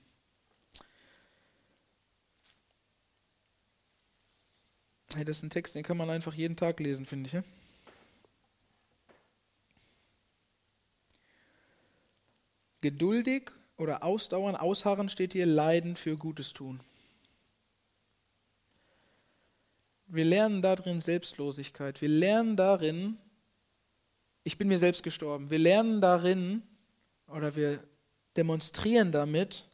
Hey, 5.15 5.25
das 5.25 5.39
ist 5.39 5.43
ein 5.45 5.51
Text, 5.51 5.77
den 5.77 5.85
kann 5.85 5.97
man 5.97 6.11
einfach 6.11 6.35
jeden 6.35 6.57
Tag 6.57 6.81
lesen, 6.81 7.07
finde 7.07 7.31
ich. 7.33 7.45
Geduldig 12.81 13.51
oder 13.77 14.03
ausdauern, 14.03 14.57
ausharren 14.57 15.09
steht 15.09 15.33
hier, 15.33 15.47
leiden 15.47 15.97
für 15.97 16.17
Gutes 16.17 16.53
tun. 16.53 16.81
Wir 20.07 20.25
lernen 20.25 20.63
darin 20.63 21.01
Selbstlosigkeit. 21.01 22.01
Wir 22.01 22.09
lernen 22.09 22.57
darin, 22.57 23.17
ich 24.45 24.59
bin 24.59 24.69
mir 24.69 24.79
selbst 24.79 25.03
gestorben. 25.03 25.51
Wir 25.51 25.59
lernen 25.59 26.01
darin 26.01 26.63
oder 27.27 27.57
wir 27.57 27.83
demonstrieren 28.37 29.11
damit, 29.11 29.67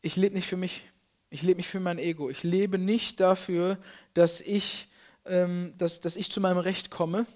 ich 0.00 0.16
lebe 0.16 0.34
nicht 0.34 0.46
für 0.46 0.56
mich. 0.56 0.82
Ich 1.30 1.42
lebe 1.42 1.58
nicht 1.58 1.68
für 1.68 1.80
mein 1.80 1.98
Ego. 1.98 2.30
Ich 2.30 2.42
lebe 2.42 2.78
nicht 2.78 3.20
dafür, 3.20 3.78
dass 4.14 4.40
ich, 4.40 4.88
ähm, 5.26 5.74
dass, 5.76 6.00
dass 6.00 6.16
ich 6.16 6.30
zu 6.30 6.40
meinem 6.40 6.58
Recht 6.58 6.90
komme, 6.90 7.26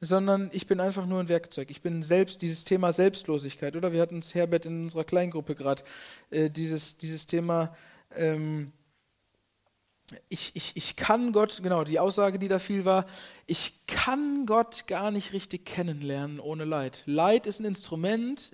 sondern 0.00 0.50
ich 0.52 0.66
bin 0.66 0.80
einfach 0.80 1.06
nur 1.06 1.20
ein 1.20 1.28
Werkzeug. 1.28 1.70
Ich 1.70 1.80
bin 1.80 2.02
selbst 2.02 2.42
dieses 2.42 2.64
Thema 2.64 2.92
Selbstlosigkeit, 2.92 3.76
oder? 3.76 3.92
Wir 3.92 4.02
hatten 4.02 4.18
es 4.18 4.34
Herbert 4.34 4.66
in 4.66 4.84
unserer 4.84 5.04
Kleingruppe 5.04 5.54
gerade, 5.54 5.82
äh, 6.30 6.50
dieses, 6.50 6.98
dieses 6.98 7.26
Thema, 7.26 7.74
ähm, 8.14 8.72
ich, 10.28 10.52
ich, 10.54 10.76
ich 10.76 10.94
kann 10.94 11.32
Gott, 11.32 11.60
genau, 11.62 11.82
die 11.82 11.98
Aussage, 11.98 12.38
die 12.38 12.46
da 12.46 12.60
viel 12.60 12.84
war, 12.84 13.06
ich 13.46 13.86
kann 13.88 14.46
Gott 14.46 14.86
gar 14.86 15.10
nicht 15.10 15.32
richtig 15.32 15.64
kennenlernen 15.64 16.38
ohne 16.38 16.64
Leid. 16.64 17.02
Leid 17.06 17.46
ist 17.46 17.58
ein 17.58 17.64
Instrument, 17.64 18.52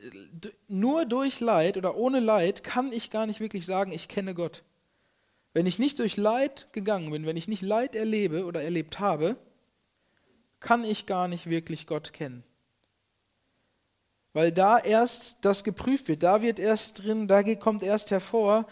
nur 0.69 1.05
durch 1.05 1.41
Leid 1.41 1.77
oder 1.77 1.97
ohne 1.97 2.21
Leid 2.21 2.65
kann 2.65 2.91
ich 2.91 3.11
gar 3.11 3.27
nicht 3.27 3.41
wirklich 3.41 3.67
sagen, 3.67 3.93
ich 3.93 4.09
kenne 4.09 4.35
Gott. 4.35 4.63
Wenn 5.53 5.67
ich 5.67 5.79
nicht 5.79 5.99
durch 5.99 6.17
Leid 6.17 6.69
gegangen 6.73 7.11
bin, 7.11 7.27
wenn 7.27 7.37
ich 7.37 7.49
nicht 7.49 7.63
Leid 7.63 7.95
erlebe 7.95 8.47
oder 8.47 8.63
erlebt 8.63 8.99
habe, 8.99 9.37
kann 10.63 10.85
ich 10.85 11.07
gar 11.07 11.29
nicht 11.29 11.51
wirklich 11.51 11.87
Gott 11.87 12.13
kennen. 12.13 12.43
Weil 14.33 14.51
da 14.51 14.79
erst 14.79 15.45
das 15.45 15.63
geprüft 15.63 16.09
wird, 16.09 16.23
da 16.23 16.41
wird 16.41 16.59
erst 16.59 17.05
drin, 17.05 17.29
da 17.29 17.43
kommt 17.57 17.83
erst 17.83 18.11
hervor 18.11 18.67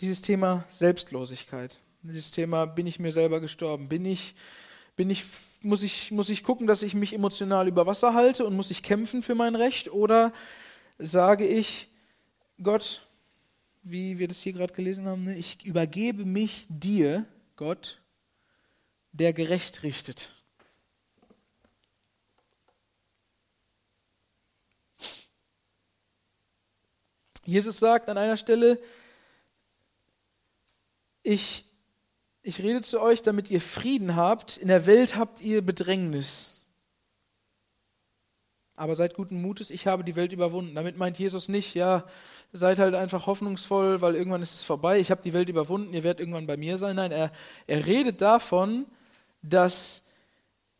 dieses 0.00 0.22
Thema 0.22 0.64
Selbstlosigkeit. 0.72 1.76
Dieses 2.02 2.30
Thema, 2.30 2.64
bin 2.64 2.86
ich 2.86 2.98
mir 2.98 3.12
selber 3.12 3.40
gestorben? 3.40 3.88
Bin 3.88 4.06
ich, 4.06 4.34
bin 4.96 5.10
ich, 5.10 5.24
muss 5.60 5.82
ich, 5.82 6.10
muss 6.10 6.30
ich 6.30 6.42
gucken, 6.42 6.66
dass 6.66 6.82
ich 6.82 6.94
mich 6.94 7.12
emotional 7.12 7.68
über 7.68 7.86
Wasser 7.86 8.14
halte 8.14 8.46
und 8.46 8.56
muss 8.56 8.70
ich 8.70 8.82
kämpfen 8.82 9.22
für 9.22 9.34
mein 9.34 9.56
Recht? 9.56 9.92
Oder 9.92 10.32
sage 10.98 11.46
ich, 11.46 11.88
Gott, 12.62 13.02
wie 13.82 14.18
wir 14.18 14.28
das 14.28 14.40
hier 14.40 14.52
gerade 14.52 14.72
gelesen 14.72 15.06
haben, 15.06 15.24
ne? 15.24 15.36
ich 15.36 15.64
übergebe 15.66 16.24
mich 16.24 16.66
dir, 16.68 17.26
Gott, 17.56 18.00
der 19.12 19.32
gerecht 19.32 19.82
richtet. 19.82 20.30
Jesus 27.48 27.78
sagt 27.78 28.10
an 28.10 28.18
einer 28.18 28.36
Stelle, 28.36 28.78
ich, 31.22 31.64
ich 32.42 32.62
rede 32.62 32.82
zu 32.82 33.00
euch, 33.00 33.22
damit 33.22 33.50
ihr 33.50 33.62
Frieden 33.62 34.16
habt. 34.16 34.58
In 34.58 34.68
der 34.68 34.84
Welt 34.84 35.16
habt 35.16 35.40
ihr 35.40 35.62
Bedrängnis. 35.62 36.66
Aber 38.76 38.94
seid 38.94 39.14
guten 39.14 39.40
Mutes, 39.40 39.70
ich 39.70 39.86
habe 39.86 40.04
die 40.04 40.14
Welt 40.14 40.34
überwunden. 40.34 40.74
Damit 40.74 40.98
meint 40.98 41.18
Jesus 41.18 41.48
nicht, 41.48 41.74
ja, 41.74 42.04
seid 42.52 42.78
halt 42.78 42.94
einfach 42.94 43.26
hoffnungsvoll, 43.26 44.02
weil 44.02 44.14
irgendwann 44.14 44.42
ist 44.42 44.54
es 44.54 44.62
vorbei. 44.62 45.00
Ich 45.00 45.10
habe 45.10 45.22
die 45.22 45.32
Welt 45.32 45.48
überwunden, 45.48 45.94
ihr 45.94 46.04
werdet 46.04 46.20
irgendwann 46.20 46.46
bei 46.46 46.58
mir 46.58 46.76
sein. 46.76 46.96
Nein, 46.96 47.12
er, 47.12 47.32
er 47.66 47.86
redet 47.86 48.20
davon, 48.20 48.84
dass, 49.40 50.04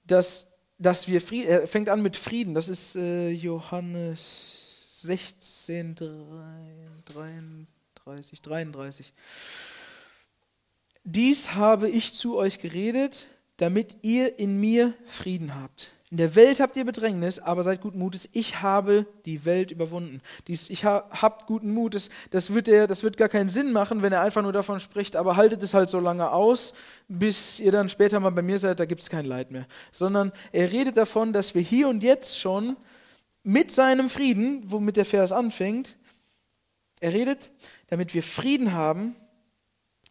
dass, 0.04 0.52
dass 0.76 1.08
wir 1.08 1.22
Frieden, 1.22 1.48
er 1.48 1.66
fängt 1.66 1.88
an 1.88 2.02
mit 2.02 2.18
Frieden. 2.18 2.52
Das 2.52 2.68
ist 2.68 2.94
äh, 2.94 3.30
Johannes 3.30 4.57
16, 5.00 5.94
33, 7.04 8.42
33. 8.42 9.12
Dies 11.04 11.54
habe 11.54 11.88
ich 11.88 12.14
zu 12.14 12.36
euch 12.36 12.58
geredet, 12.58 13.28
damit 13.58 13.98
ihr 14.02 14.40
in 14.40 14.58
mir 14.58 14.92
Frieden 15.06 15.54
habt. 15.54 15.92
In 16.10 16.16
der 16.16 16.34
Welt 16.34 16.58
habt 16.58 16.74
ihr 16.74 16.84
Bedrängnis, 16.84 17.38
aber 17.38 17.62
seid 17.62 17.80
guten 17.80 17.98
Mutes. 17.98 18.28
Ich 18.32 18.60
habe 18.60 19.06
die 19.24 19.44
Welt 19.44 19.70
überwunden. 19.70 20.20
Dies, 20.48 20.68
ich 20.68 20.84
ha, 20.84 21.04
habt 21.10 21.46
guten 21.46 21.72
Mutes. 21.72 22.08
Das 22.30 22.52
wird, 22.52 22.66
der, 22.66 22.88
das 22.88 23.04
wird 23.04 23.16
gar 23.18 23.28
keinen 23.28 23.50
Sinn 23.50 23.72
machen, 23.72 24.02
wenn 24.02 24.12
er 24.12 24.22
einfach 24.22 24.42
nur 24.42 24.52
davon 24.52 24.80
spricht, 24.80 25.14
aber 25.14 25.36
haltet 25.36 25.62
es 25.62 25.74
halt 25.74 25.90
so 25.90 26.00
lange 26.00 26.32
aus, 26.32 26.74
bis 27.06 27.60
ihr 27.60 27.70
dann 27.70 27.88
später 27.88 28.18
mal 28.18 28.30
bei 28.30 28.42
mir 28.42 28.58
seid, 28.58 28.80
da 28.80 28.84
gibt 28.86 29.02
es 29.02 29.10
kein 29.10 29.26
Leid 29.26 29.52
mehr. 29.52 29.66
Sondern 29.92 30.32
er 30.50 30.72
redet 30.72 30.96
davon, 30.96 31.32
dass 31.32 31.54
wir 31.54 31.62
hier 31.62 31.88
und 31.88 32.02
jetzt 32.02 32.40
schon 32.40 32.76
mit 33.48 33.70
seinem 33.70 34.10
Frieden, 34.10 34.60
womit 34.66 34.98
der 34.98 35.06
Vers 35.06 35.32
anfängt, 35.32 35.96
er 37.00 37.14
redet, 37.14 37.50
damit 37.86 38.12
wir 38.12 38.22
Frieden 38.22 38.74
haben, 38.74 39.16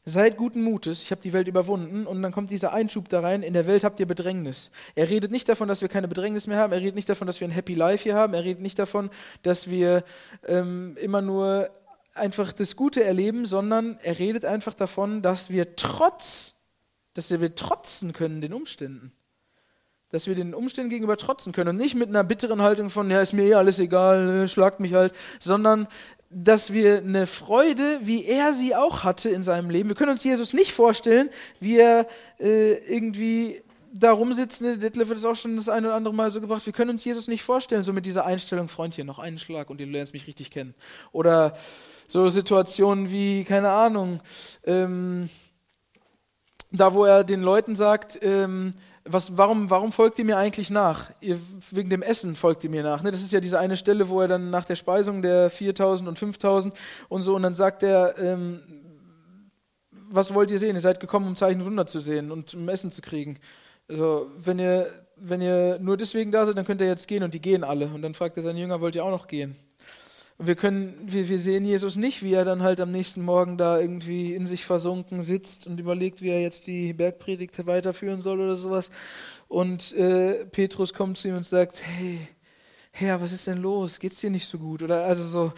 seid 0.06 0.38
guten 0.38 0.64
Mutes, 0.64 1.04
ich 1.04 1.12
habe 1.12 1.22
die 1.22 1.34
Welt 1.34 1.48
überwunden 1.48 2.08
und 2.08 2.24
dann 2.24 2.32
kommt 2.32 2.50
dieser 2.50 2.74
Einschub 2.74 3.10
da 3.10 3.20
rein, 3.20 3.44
in 3.44 3.54
der 3.54 3.68
Welt 3.68 3.84
habt 3.84 4.00
ihr 4.00 4.08
Bedrängnis. 4.08 4.72
Er 4.96 5.12
redet 5.12 5.30
nicht 5.30 5.48
davon, 5.48 5.68
dass 5.68 5.82
wir 5.82 5.88
keine 5.88 6.08
Bedrängnis 6.08 6.48
mehr 6.48 6.58
haben, 6.58 6.74
er 6.74 6.80
redet 6.80 6.96
nicht 6.96 7.10
davon, 7.10 7.28
dass 7.28 7.40
wir 7.40 7.48
ein 7.48 7.52
Happy 7.52 7.76
Life 7.76 8.02
hier 8.02 8.16
haben, 8.16 8.34
er 8.34 8.44
redet 8.44 8.64
nicht 8.64 8.80
davon, 8.80 9.12
dass 9.44 9.70
wir 9.70 10.04
ähm, 10.48 10.98
immer 11.00 11.22
nur 11.22 11.70
einfach 12.16 12.54
das 12.54 12.76
Gute 12.76 13.04
erleben, 13.04 13.46
sondern 13.46 14.00
er 14.02 14.18
redet 14.18 14.46
einfach 14.46 14.74
davon, 14.74 15.22
dass 15.22 15.52
wir 15.52 15.76
trotz, 15.76 16.56
dass 17.14 17.30
wir 17.30 17.54
trotzen 17.54 18.14
können 18.14 18.42
den 18.42 18.54
Umständen 18.54 19.12
dass 20.10 20.28
wir 20.28 20.36
den 20.36 20.54
Umständen 20.54 20.90
gegenüber 20.90 21.18
trotzen 21.18 21.52
können 21.52 21.72
und 21.72 21.78
nicht 21.78 21.96
mit 21.96 22.10
einer 22.10 22.24
bitteren 22.24 22.62
Haltung 22.62 22.90
von, 22.90 23.10
ja, 23.10 23.22
ist 23.22 23.34
mir 23.34 23.44
eh 23.44 23.54
alles 23.56 23.80
egal, 23.80 24.26
ne, 24.26 24.48
schlagt 24.48 24.80
mich 24.80 24.94
halt, 24.94 25.14
sondern 25.40 25.88
dass 26.30 26.74
wir 26.74 26.98
eine 26.98 27.26
Freude, 27.26 28.00
wie 28.04 28.26
er 28.26 28.54
sie 28.54 28.76
auch 28.76 29.04
hatte 29.04 29.30
in 29.30 29.44
seinem 29.44 29.70
Leben. 29.70 29.90
Wir 29.90 29.96
können 29.96 30.12
uns 30.12 30.24
Jesus 30.24 30.54
nicht 30.54 30.74
vorstellen, 30.74 31.30
wie 31.60 31.78
er 31.78 32.06
äh, 32.40 32.74
irgendwie 32.94 33.62
da 33.94 34.12
rumsitzt. 34.12 34.62
Ne? 34.62 34.78
Detlef 34.78 35.10
hat 35.10 35.18
es 35.18 35.26
auch 35.26 35.36
schon 35.36 35.56
das 35.56 35.70
eine 35.70 35.88
oder 35.88 35.96
andere 35.96 36.14
Mal 36.14 36.32
so 36.32 36.42
gebracht. 36.42 36.66
Wir 36.66 36.74
können 36.74 36.92
uns 36.92 37.06
Jesus 37.06 37.28
nicht 37.28 37.44
vorstellen, 37.44 37.84
so 37.84 37.94
mit 37.94 38.06
dieser 38.06 38.26
Einstellung, 38.26 38.68
Freundchen, 38.68 39.08
noch 39.08 39.20
einen 39.20 39.40
Schlag 39.40 39.70
und 39.70 39.80
du 39.80 39.86
lernst 39.86 40.14
mich 40.14 40.28
richtig 40.28 40.52
kennen. 40.52 40.76
Oder 41.12 41.54
so 42.08 42.30
Situationen 42.30 43.10
wie, 43.10 43.44
keine 43.44 43.70
Ahnung, 43.70 44.22
ähm, 44.66 45.30
da 46.72 46.94
wo 46.94 47.06
er 47.06 47.24
den 47.24 47.42
Leuten 47.42 47.76
sagt, 47.76 48.20
ähm, 48.22 48.74
was, 49.10 49.38
warum, 49.38 49.70
warum 49.70 49.92
folgt 49.92 50.20
ihr 50.20 50.26
mir 50.26 50.38
eigentlich 50.38 50.70
nach? 50.70 51.12
Ihr, 51.22 51.40
wegen 51.72 51.90
dem 51.90 52.02
Essen 52.02 52.36
folgt 52.36 52.64
ihr 52.64 52.70
mir 52.70 52.84
nach. 52.84 53.04
Ne? 53.04 53.12
Das 53.12 53.22
ist 53.22 53.32
ja 53.32 53.40
diese 53.40 53.60
eine 53.60 53.78
Stelle, 53.78 54.10
wo 54.10 54.22
er 54.22 54.28
dann 54.28 54.50
nach 54.50 54.66
der 54.66 54.76
Speisung 54.76 55.22
der 55.22 55.50
4000 55.50 56.08
und 56.10 56.20
5000 56.20 56.74
und 57.10 57.22
so, 57.22 57.36
und 57.36 57.44
dann 57.44 57.56
sagt 57.56 57.84
er, 57.84 58.18
ähm, 58.20 58.60
was 60.10 60.34
wollt 60.34 60.52
ihr 60.52 60.60
sehen? 60.60 60.76
Ihr 60.76 60.82
seid 60.82 61.00
gekommen, 61.00 61.28
um 61.28 61.36
Zeichen 61.36 61.62
und 61.62 61.68
Wunder 61.68 61.86
zu 61.86 62.00
sehen 62.00 62.32
und 62.32 62.54
um 62.54 62.68
Essen 62.70 62.92
zu 62.92 63.02
kriegen. 63.02 63.38
Also, 63.90 64.28
wenn 64.38 64.60
ihr, 64.60 64.88
wenn 65.16 65.42
ihr 65.42 65.80
nur 65.80 65.98
deswegen 65.98 66.32
da 66.32 66.46
seid, 66.46 66.58
dann 66.58 66.66
könnt 66.66 66.82
ihr 66.82 66.88
jetzt 66.88 67.08
gehen 67.08 67.24
und 67.24 67.34
die 67.34 67.42
gehen 67.42 67.64
alle. 67.64 67.88
Und 67.88 68.02
dann 68.02 68.14
fragt 68.14 68.38
er 68.38 68.44
seinen 68.44 68.58
Jünger, 68.58 68.82
wollt 68.82 68.96
ihr 68.96 69.04
auch 69.04 69.12
noch 69.12 69.28
gehen? 69.28 69.56
Wir 70.40 70.56
können, 70.56 70.96
wir, 71.04 71.30
wir 71.30 71.40
sehen 71.40 71.66
Jesus 71.66 71.96
nicht, 71.96 72.22
wie 72.22 72.34
er 72.34 72.46
dann 72.46 72.62
halt 72.62 72.80
am 72.80 72.92
nächsten 72.92 73.24
Morgen 73.24 73.58
da 73.58 73.80
irgendwie 73.80 74.36
in 74.36 74.46
sich 74.46 74.66
versunken 74.66 75.24
sitzt 75.24 75.66
und 75.66 75.80
überlegt, 75.80 76.22
wie 76.22 76.30
er 76.30 76.42
jetzt 76.42 76.68
die 76.68 76.94
Bergpredigt 76.94 77.66
weiterführen 77.66 78.22
soll 78.22 78.40
oder 78.42 78.56
sowas. 78.56 78.92
Und 79.48 79.94
äh, 79.94 80.46
Petrus 80.46 80.94
kommt 80.94 81.18
zu 81.18 81.28
ihm 81.28 81.38
und 81.38 81.46
sagt, 81.46 81.82
hey, 81.84 82.20
Herr, 82.92 83.20
was 83.22 83.32
ist 83.32 83.48
denn 83.48 83.58
los? 83.58 84.00
Geht's 84.00 84.20
dir 84.22 84.30
nicht 84.30 84.48
so 84.48 84.60
gut? 84.60 84.84
Oder 84.84 85.06
also 85.06 85.26
so. 85.26 85.54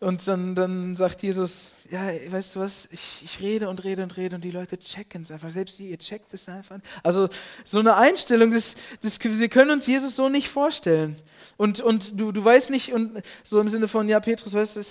Und 0.00 0.26
dann, 0.26 0.54
dann 0.54 0.96
sagt 0.96 1.22
Jesus, 1.22 1.72
ja, 1.90 2.00
weißt 2.00 2.56
du 2.56 2.60
was, 2.60 2.88
ich, 2.90 3.20
ich 3.22 3.40
rede 3.40 3.68
und 3.68 3.84
rede 3.84 4.02
und 4.02 4.16
rede 4.16 4.34
und 4.36 4.42
die 4.42 4.50
Leute 4.50 4.78
checken 4.78 5.20
es 5.20 5.30
einfach. 5.30 5.50
Selbst 5.50 5.78
ihr, 5.78 5.90
ihr 5.90 5.98
checkt 5.98 6.32
es 6.32 6.48
einfach. 6.48 6.78
Also 7.02 7.28
so 7.64 7.80
eine 7.80 7.96
Einstellung, 7.96 8.50
das, 8.50 8.76
das, 9.02 9.22
wir 9.22 9.48
können 9.50 9.72
uns 9.72 9.86
Jesus 9.86 10.16
so 10.16 10.30
nicht 10.30 10.48
vorstellen. 10.48 11.16
Und, 11.58 11.82
und 11.82 12.18
du, 12.18 12.32
du 12.32 12.42
weißt 12.42 12.70
nicht, 12.70 12.94
und 12.94 13.22
so 13.44 13.60
im 13.60 13.68
Sinne 13.68 13.88
von, 13.88 14.08
ja, 14.08 14.20
Petrus, 14.20 14.54
weißt 14.54 14.76
du, 14.76 14.82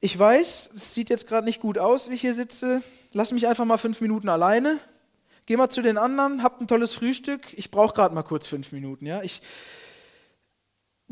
ich 0.00 0.18
weiß, 0.18 0.70
es 0.74 0.94
sieht 0.94 1.08
jetzt 1.08 1.28
gerade 1.28 1.44
nicht 1.44 1.60
gut 1.60 1.78
aus, 1.78 2.10
wie 2.10 2.14
ich 2.14 2.20
hier 2.20 2.34
sitze. 2.34 2.82
Lass 3.12 3.30
mich 3.30 3.46
einfach 3.46 3.64
mal 3.64 3.78
fünf 3.78 4.00
Minuten 4.00 4.28
alleine. 4.28 4.80
Geh 5.46 5.56
mal 5.56 5.70
zu 5.70 5.82
den 5.82 5.98
anderen, 5.98 6.42
habt 6.42 6.60
ein 6.60 6.66
tolles 6.66 6.94
Frühstück. 6.94 7.42
Ich 7.52 7.70
brauche 7.70 7.94
gerade 7.94 8.12
mal 8.12 8.24
kurz 8.24 8.48
fünf 8.48 8.72
Minuten. 8.72 9.06
Ja? 9.06 9.22
Ich, 9.22 9.40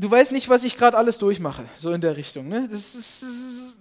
du 0.00 0.10
weißt 0.10 0.32
nicht, 0.32 0.48
was 0.48 0.64
ich 0.64 0.76
gerade 0.76 0.96
alles 0.96 1.18
durchmache, 1.18 1.64
so 1.78 1.92
in 1.92 2.00
der 2.00 2.16
Richtung. 2.16 2.48
Ne? 2.48 2.66
Das 2.70 2.94
ist, 2.94 3.22
das 3.22 3.28
ist, 3.28 3.80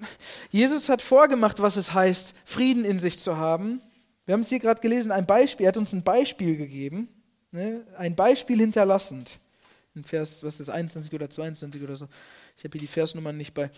Jesus 0.51 0.89
hat 0.89 1.01
vorgemacht, 1.01 1.61
was 1.61 1.77
es 1.77 1.93
heißt, 1.93 2.35
Frieden 2.45 2.83
in 2.83 2.99
sich 2.99 3.19
zu 3.19 3.37
haben. 3.37 3.81
Wir 4.25 4.33
haben 4.33 4.41
es 4.41 4.49
hier 4.49 4.59
gerade 4.59 4.81
gelesen, 4.81 5.11
ein 5.11 5.25
Beispiel. 5.25 5.65
Er 5.65 5.69
hat 5.69 5.77
uns 5.77 5.93
ein 5.93 6.03
Beispiel 6.03 6.57
gegeben, 6.57 7.07
ne? 7.51 7.85
ein 7.97 8.15
Beispiel 8.15 8.59
hinterlassend 8.59 9.39
in 9.95 10.03
Vers, 10.03 10.43
was 10.43 10.59
ist 10.59 10.67
das, 10.67 10.69
21 10.69 11.11
oder 11.13 11.29
22 11.29 11.81
oder 11.81 11.95
so. 11.95 12.07
Ich 12.57 12.63
habe 12.63 12.73
hier 12.73 12.81
die 12.81 12.87
Versnummern 12.87 13.37
nicht 13.37 13.53
bei 13.53 13.71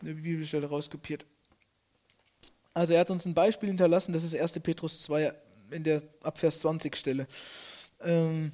der 0.00 0.14
Bibelstelle 0.14 0.66
rauskopiert. 0.66 1.26
Also 2.74 2.94
er 2.94 3.00
hat 3.00 3.10
uns 3.10 3.26
ein 3.26 3.34
Beispiel 3.34 3.68
hinterlassen, 3.68 4.12
das 4.12 4.24
ist 4.24 4.34
1. 4.34 4.52
Petrus 4.60 5.02
2 5.02 5.34
in 5.72 5.82
der 5.82 6.02
Abvers 6.22 6.60
20 6.60 6.96
Stelle. 6.96 7.26
Ähm, 8.00 8.52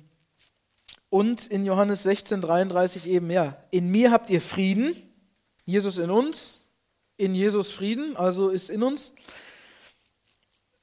und 1.11 1.47
in 1.47 1.65
Johannes 1.65 2.03
16, 2.03 2.41
33 2.41 3.07
eben, 3.07 3.31
ja, 3.31 3.57
in 3.71 3.91
mir 3.91 4.11
habt 4.11 4.31
ihr 4.31 4.41
Frieden, 4.41 4.95
Jesus 5.65 5.99
in 5.99 6.11
uns, 6.11 6.61
in 7.17 7.35
Jesus 7.35 7.73
Frieden, 7.73 8.17
also 8.17 8.49
ist 8.49 8.71
in 8.71 8.83
uns. 8.83 9.13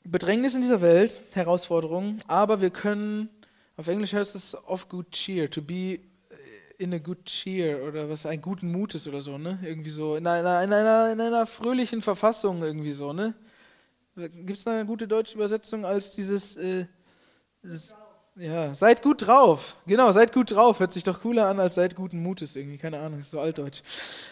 Bedrängnis 0.03 0.53
in 0.53 0.61
dieser 0.61 0.81
Welt, 0.81 1.19
Herausforderungen, 1.33 2.21
aber 2.27 2.61
wir 2.61 2.69
können 2.69 3.29
auf 3.77 3.87
Englisch 3.87 4.13
heißt 4.13 4.35
es 4.35 4.55
of 4.67 4.87
good 4.87 5.11
cheer, 5.11 5.49
to 5.49 5.61
be 5.61 5.99
in 6.77 6.93
a 6.93 6.97
good 6.97 7.25
cheer 7.25 7.83
oder 7.83 8.09
was, 8.09 8.25
ein 8.25 8.41
guten 8.41 8.71
Mutes 8.71 9.07
oder 9.07 9.21
so, 9.21 9.37
ne? 9.37 9.59
Irgendwie 9.63 9.89
so, 9.89 10.15
in 10.15 10.27
einer, 10.27 10.63
in 10.63 10.71
einer, 10.71 11.11
in 11.11 11.21
einer 11.21 11.45
fröhlichen 11.45 12.01
Verfassung 12.01 12.61
irgendwie 12.63 12.91
so, 12.91 13.11
ne? 13.13 13.33
Gibt 14.15 14.59
es 14.59 14.67
eine 14.67 14.85
gute 14.85 15.07
deutsche 15.07 15.35
Übersetzung 15.35 15.83
als 15.85 16.11
dieses, 16.11 16.55
äh, 16.55 16.85
dieses 17.63 17.95
ja, 18.35 18.75
seid 18.75 19.01
gut 19.01 19.27
drauf. 19.27 19.77
Genau, 19.87 20.11
seid 20.11 20.33
gut 20.33 20.51
drauf. 20.51 20.79
Hört 20.79 20.91
sich 20.91 21.03
doch 21.03 21.21
cooler 21.21 21.47
an 21.47 21.59
als 21.59 21.75
seid 21.75 21.95
guten 21.95 22.21
Mutes 22.21 22.55
irgendwie. 22.55 22.77
Keine 22.77 22.99
Ahnung, 22.99 23.19
ist 23.19 23.31
so 23.31 23.39
altdeutsch. 23.39 23.81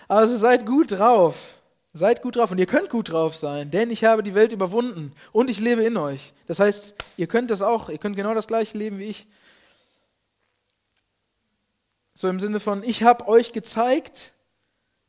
Also 0.07 0.35
seid 0.35 0.65
gut 0.65 0.91
drauf. 0.91 1.61
Seid 1.93 2.21
gut 2.21 2.35
drauf. 2.35 2.51
Und 2.51 2.57
ihr 2.57 2.65
könnt 2.65 2.89
gut 2.89 3.11
drauf 3.11 3.35
sein, 3.35 3.71
denn 3.71 3.91
ich 3.91 4.03
habe 4.03 4.23
die 4.23 4.33
Welt 4.33 4.51
überwunden 4.51 5.13
und 5.31 5.49
ich 5.49 5.59
lebe 5.59 5.83
in 5.83 5.95
euch. 5.95 6.33
Das 6.47 6.59
heißt, 6.59 6.95
ihr 7.17 7.27
könnt 7.27 7.51
das 7.51 7.61
auch. 7.61 7.89
Ihr 7.89 7.97
könnt 7.97 8.15
genau 8.15 8.33
das 8.33 8.47
gleiche 8.47 8.77
leben 8.77 8.99
wie 8.99 9.05
ich. 9.05 9.27
So 12.15 12.27
im 12.27 12.39
Sinne 12.39 12.59
von, 12.59 12.83
ich 12.83 13.03
habe 13.03 13.27
euch 13.27 13.53
gezeigt, 13.53 14.33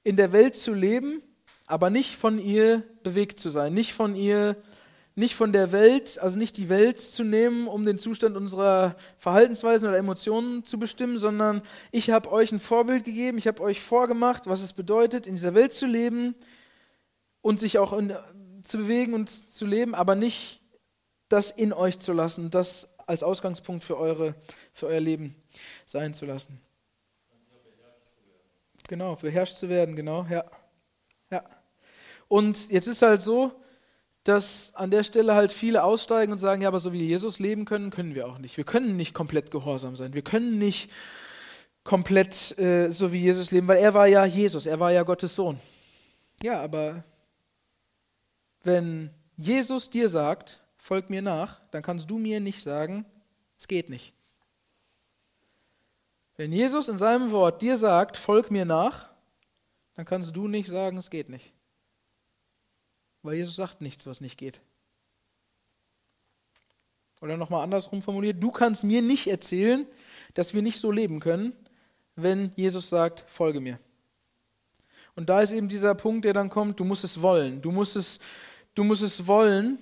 in 0.05 0.17
der 0.17 0.33
Welt 0.33 0.57
zu 0.57 0.73
leben, 0.73 1.23
aber 1.67 1.91
nicht 1.91 2.17
von 2.17 2.39
ihr 2.39 2.83
bewegt 3.03 3.41
zu 3.41 3.51
sein, 3.51 3.75
nicht 3.75 3.93
von 3.95 4.15
ihr, 4.15 4.57
nicht 5.17 5.37
von 5.37 5.53
der 5.53 5.71
Welt, 5.71 6.19
also 6.19 6.37
nicht 6.37 6.57
die 6.57 6.69
Welt 6.69 6.99
zu 6.99 7.23
nehmen, 7.23 7.69
um 7.69 7.85
den 7.85 7.99
Zustand 7.99 8.37
unserer 8.37 8.97
Verhaltensweisen 9.19 9.89
oder 9.89 9.97
Emotionen 9.97 10.65
zu 10.65 10.79
bestimmen, 10.79 11.19
sondern 11.19 11.63
ich 11.93 12.11
habe 12.11 12.33
euch 12.33 12.51
ein 12.51 12.59
Vorbild 12.59 13.05
gegeben, 13.05 13.39
ich 13.39 13.47
habe 13.47 13.63
euch 13.63 13.81
vorgemacht, 13.81 14.47
was 14.47 14.63
es 14.63 14.73
bedeutet, 14.73 15.27
in 15.27 15.37
dieser 15.37 15.55
Welt 15.55 15.73
zu 15.73 15.87
leben 15.87 16.35
und 17.43 17.61
sich 17.61 17.79
auch 17.79 17.93
in, 17.93 18.13
zu 18.65 18.79
bewegen 18.79 19.15
und 19.15 19.29
zu 19.29 19.67
leben, 19.67 19.95
aber 19.95 20.17
nicht 20.17 20.61
das 21.29 21.53
in 21.53 21.73
euch 21.73 21.99
zu 22.01 22.13
lassen, 22.13 22.51
das 22.51 22.99
als 23.07 23.23
Ausgangspunkt 23.23 23.85
für, 23.85 23.99
eure, 23.99 24.35
für 24.73 24.87
euer 24.87 25.01
Leben 25.01 25.37
sein 25.87 26.13
zu 26.15 26.27
lassen. 26.27 26.61
Genau, 28.89 29.15
beherrscht 29.15 29.57
zu 29.57 29.69
werden, 29.69 29.95
genau, 29.97 30.27
ja. 30.29 30.45
ja. 31.31 31.43
Und 32.29 32.71
jetzt 32.71 32.87
ist 32.87 33.01
halt 33.03 33.23
so, 33.23 33.53
dass 34.25 34.75
an 34.75 34.91
der 34.91 35.05
Stelle 35.05 35.35
halt 35.35 35.53
viele 35.53 35.85
aussteigen 35.85 36.33
und 36.33 36.39
sagen, 36.39 36.63
ja, 36.63 36.69
aber 36.69 36.81
so 36.81 36.93
wie 36.93 37.05
Jesus 37.05 37.39
leben 37.39 37.67
können, 37.67 37.91
können 37.91 38.15
wir 38.15 38.27
auch 38.27 38.39
nicht. 38.39 38.57
Wir 38.57 38.65
können 38.65 38.97
nicht 38.97 39.13
komplett 39.13 39.51
gehorsam 39.51 39.97
sein. 39.97 40.15
Wir 40.15 40.23
können 40.23 40.59
nicht 40.59 40.91
komplett 41.85 42.59
äh, 42.59 42.91
so 42.91 43.13
wie 43.13 43.21
Jesus 43.21 43.51
leben, 43.51 43.69
weil 43.69 43.79
er 43.79 43.93
war 43.93 44.07
ja 44.07 44.25
Jesus, 44.25 44.65
er 44.65 44.81
war 44.81 44.91
ja 44.91 45.03
Gottes 45.03 45.37
Sohn. 45.37 45.61
Ja, 46.43 46.63
aber 46.63 47.05
wenn 48.63 49.11
Jesus 49.37 49.91
dir 49.91 50.09
sagt, 50.09 50.61
folg 50.79 51.11
mir 51.11 51.21
nach, 51.23 51.61
dann 51.71 51.83
kannst 51.83 52.11
du 52.11 52.19
mir 52.19 52.41
nicht 52.41 52.63
sagen, 52.63 53.05
es 53.59 53.69
geht 53.69 53.91
nicht. 53.91 54.15
Wenn 56.37 56.51
Jesus 56.51 56.89
in 56.89 56.99
seinem 56.99 57.31
Wort 57.31 57.63
dir 57.63 57.77
sagt, 57.77 58.17
folg 58.17 58.51
mir 58.51 58.65
nach, 58.65 59.11
dann 59.95 60.05
kannst 60.05 60.35
du 60.35 60.49
nicht 60.49 60.69
sagen, 60.69 60.97
es 60.97 61.11
geht 61.11 61.29
nicht. 61.29 61.54
Weil 63.25 63.37
Jesus 63.37 63.57
sagt 63.57 63.81
nichts, 63.81 64.07
was 64.07 64.21
nicht 64.21 64.39
geht. 64.39 64.61
Oder 67.23 67.39
nochmal 67.39 67.65
andersrum 67.65 68.03
formuliert, 68.03 68.43
du 68.43 68.51
kannst 68.51 68.85
mir 68.85 69.01
nicht 69.01 69.27
erzählen, 69.27 69.87
dass 70.35 70.53
wir 70.53 70.61
nicht 70.61 70.79
so 70.79 70.93
leben 70.93 71.21
können, 71.21 71.55
wenn 72.17 72.53
Jesus 72.55 72.91
sagt, 72.91 73.25
folge 73.27 73.61
mir. 73.61 73.79
Und 75.17 75.31
da 75.31 75.41
ist 75.41 75.53
eben 75.53 75.69
dieser 75.69 75.95
Punkt, 75.95 76.27
der 76.27 76.35
dann 76.35 76.51
kommt, 76.51 76.79
du 76.79 76.85
musst 76.85 77.03
es 77.03 77.23
wollen. 77.23 77.63
Du 77.63 77.71
musst 77.71 77.97
es, 77.97 78.21
du 78.75 78.85
musst 78.85 79.03
es 79.03 79.27
wollen, 79.27 79.79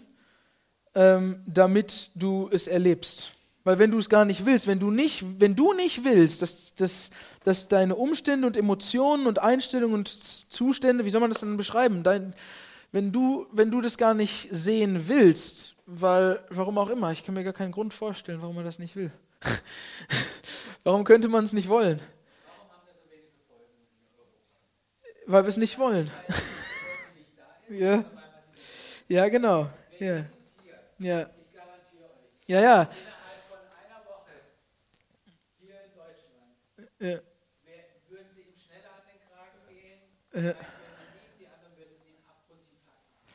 ähm, 0.94 1.42
damit 1.44 2.10
du 2.14 2.48
es 2.52 2.68
erlebst. 2.68 3.32
Weil 3.64 3.80
wenn 3.80 3.90
du 3.90 3.98
es 3.98 4.08
gar 4.08 4.24
nicht 4.24 4.46
willst, 4.46 4.68
wenn 4.68 4.78
du 4.78 4.92
nicht, 4.92 5.24
wenn 5.40 5.56
du 5.56 5.72
nicht 5.72 6.04
willst, 6.04 6.42
dass, 6.42 6.76
dass, 6.76 7.10
dass 7.42 7.66
deine 7.66 7.96
Umstände 7.96 8.46
und 8.46 8.56
Emotionen 8.56 9.26
und 9.26 9.40
Einstellungen 9.40 9.94
und 9.94 10.08
Zustände, 10.08 11.04
wie 11.04 11.10
soll 11.10 11.20
man 11.20 11.30
das 11.30 11.40
denn 11.40 11.56
beschreiben? 11.56 12.04
Dein, 12.04 12.34
wenn, 12.92 13.10
du, 13.12 13.46
wenn 13.52 13.70
du 13.70 13.80
das 13.80 13.98
gar 13.98 14.14
nicht 14.14 14.48
sehen 14.50 15.08
willst, 15.08 15.74
weil, 15.86 16.38
warum 16.50 16.78
auch 16.78 16.90
immer, 16.90 17.10
ich 17.12 17.24
kann 17.24 17.34
mir 17.34 17.44
gar 17.44 17.52
keinen 17.52 17.72
Grund 17.72 17.92
vorstellen, 17.92 18.40
warum 18.40 18.54
man 18.54 18.64
das 18.64 18.78
nicht 18.78 18.94
will. 18.94 19.10
warum 20.84 21.04
könnte 21.04 21.28
man 21.28 21.44
es 21.44 21.52
nicht 21.52 21.68
wollen? 21.68 22.00
Weil 25.26 25.44
wir 25.44 25.48
es 25.48 25.56
nicht 25.56 25.78
wollen. 25.78 26.10
ja. 27.68 28.04
ja, 29.08 29.28
genau. 29.28 29.68
Ja. 29.98 30.24
Ja. 30.98 31.26
Ja, 32.46 32.60
ja. 32.60 32.88
Ja. 37.02 37.18
Würden 38.08 38.28
sie 38.32 38.42
ihm 38.42 38.54
schneller 38.54 38.94
an 38.94 39.02
den 39.10 39.18
Kragen 39.26 39.58
gehen? 39.66 39.98
Ja. 40.34 40.54
Die 41.40 41.46
anderen 41.46 41.76
würden 41.76 41.98
ihn 42.06 42.22
abgrundtief 42.28 42.78
hassen. 42.86 43.26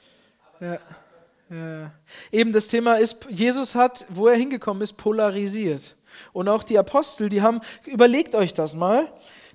Eben 2.31 2.51
das 2.51 2.67
Thema 2.67 2.95
ist, 2.95 3.27
Jesus 3.29 3.75
hat, 3.75 4.05
wo 4.09 4.27
er 4.27 4.35
hingekommen 4.35 4.83
ist, 4.83 4.93
polarisiert. 4.97 5.95
Und 6.33 6.49
auch 6.49 6.63
die 6.63 6.77
Apostel, 6.77 7.29
die 7.29 7.41
haben, 7.41 7.61
überlegt 7.85 8.35
euch 8.35 8.53
das 8.53 8.73
mal, 8.73 9.11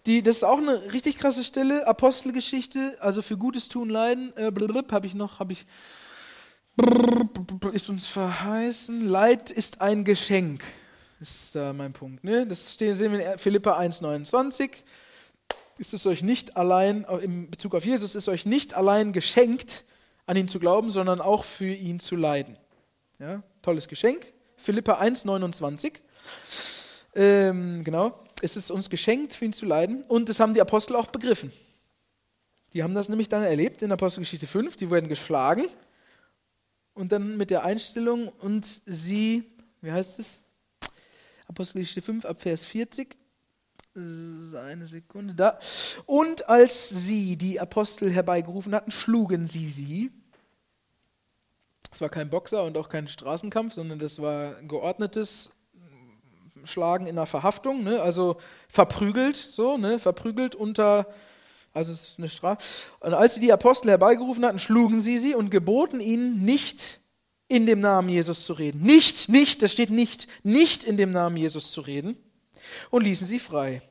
die, 0.06 0.22
das 0.22 0.36
ist 0.36 0.44
auch 0.44 0.58
eine 0.58 0.92
richtig 0.92 1.18
krasse 1.18 1.44
Stelle, 1.44 1.86
Apostelgeschichte, 1.86 2.96
also 3.00 3.22
für 3.22 3.36
Gutes 3.36 3.68
tun, 3.68 3.88
Leiden, 3.88 4.32
äh, 4.36 4.50
habe 4.90 5.06
ich 5.06 5.14
noch, 5.14 5.38
habe 5.38 5.52
ich, 5.52 5.64
ist 7.72 7.88
uns 7.88 8.06
verheißen, 8.08 9.06
Leid 9.06 9.50
ist 9.50 9.80
ein 9.80 10.04
Geschenk. 10.04 10.64
Ist 11.20 11.54
da 11.54 11.72
mein 11.72 11.92
Punkt. 11.92 12.24
Ne? 12.24 12.46
Das 12.46 12.74
sehen 12.74 12.98
wir 12.98 13.32
in 13.32 13.38
Philippa 13.38 13.78
1,29. 13.78 14.70
Ist 15.78 15.94
es 15.94 16.04
euch 16.06 16.22
nicht 16.22 16.56
allein, 16.56 17.06
in 17.20 17.48
Bezug 17.48 17.76
auf 17.76 17.84
Jesus, 17.84 18.16
ist 18.16 18.28
euch 18.28 18.44
nicht 18.44 18.74
allein 18.74 19.12
geschenkt, 19.12 19.84
an 20.26 20.36
ihn 20.36 20.48
zu 20.48 20.58
glauben, 20.58 20.90
sondern 20.90 21.20
auch 21.20 21.44
für 21.44 21.72
ihn 21.72 22.00
zu 22.00 22.16
leiden. 22.16 22.58
Ja? 23.18 23.42
Tolles 23.62 23.88
Geschenk. 23.88 24.32
Philippa 24.56 25.00
1,29. 25.00 25.94
Ähm, 27.14 27.84
genau. 27.84 28.18
Es 28.40 28.56
ist 28.56 28.70
uns 28.70 28.90
geschenkt, 28.90 29.32
für 29.34 29.44
ihn 29.44 29.52
zu 29.52 29.66
leiden. 29.66 30.04
Und 30.04 30.28
das 30.28 30.40
haben 30.40 30.54
die 30.54 30.60
Apostel 30.60 30.96
auch 30.96 31.08
begriffen. 31.08 31.52
Die 32.72 32.82
haben 32.82 32.94
das 32.94 33.08
nämlich 33.08 33.28
dann 33.28 33.42
erlebt 33.42 33.82
in 33.82 33.92
Apostelgeschichte 33.92 34.46
5. 34.46 34.76
Die 34.76 34.90
werden 34.90 35.08
geschlagen. 35.08 35.66
Und 36.94 37.12
dann 37.12 37.36
mit 37.36 37.50
der 37.50 37.64
Einstellung 37.64 38.28
und 38.28 38.64
sie, 38.66 39.44
wie 39.80 39.92
heißt 39.92 40.18
es? 40.18 40.42
Apostelgeschichte 41.48 42.02
5 42.02 42.24
ab 42.24 42.40
Vers 42.40 42.64
40. 42.64 43.16
Eine 43.94 44.86
Sekunde 44.86 45.34
da. 45.34 45.58
Und 46.06 46.48
als 46.48 46.88
sie 46.88 47.36
die 47.36 47.60
Apostel 47.60 48.10
herbeigerufen 48.10 48.74
hatten, 48.74 48.90
schlugen 48.90 49.46
sie 49.46 49.68
sie. 49.68 50.10
Es 51.92 52.00
war 52.00 52.08
kein 52.08 52.30
Boxer 52.30 52.64
und 52.64 52.78
auch 52.78 52.88
kein 52.88 53.06
Straßenkampf, 53.06 53.74
sondern 53.74 53.98
das 53.98 54.18
war 54.18 54.54
geordnetes 54.62 55.50
Schlagen 56.64 57.06
in 57.06 57.16
der 57.16 57.26
Verhaftung, 57.26 57.82
ne? 57.82 58.00
also 58.00 58.38
verprügelt, 58.68 59.36
so, 59.36 59.76
ne? 59.76 59.98
verprügelt 59.98 60.54
unter, 60.54 61.06
also 61.74 61.92
es 61.92 62.08
ist 62.08 62.18
eine 62.18 62.30
Strafe. 62.30 62.62
Und 63.00 63.12
als 63.12 63.34
sie 63.34 63.40
die 63.40 63.52
Apostel 63.52 63.90
herbeigerufen 63.90 64.46
hatten, 64.46 64.58
schlugen 64.58 65.00
sie 65.00 65.18
sie 65.18 65.34
und 65.34 65.50
geboten 65.50 66.00
ihnen 66.00 66.42
nicht 66.44 67.00
in 67.48 67.66
dem 67.66 67.80
Namen 67.80 68.08
Jesus 68.08 68.46
zu 68.46 68.54
reden. 68.54 68.80
Nicht, 68.80 69.28
nicht, 69.28 69.60
das 69.60 69.72
steht 69.72 69.90
nicht, 69.90 70.28
nicht 70.44 70.84
in 70.84 70.96
dem 70.96 71.10
Namen 71.10 71.36
Jesus 71.36 71.72
zu 71.72 71.82
reden 71.82 72.16
und 72.90 73.02
ließen 73.02 73.26
sie 73.26 73.38
frei. 73.38 73.82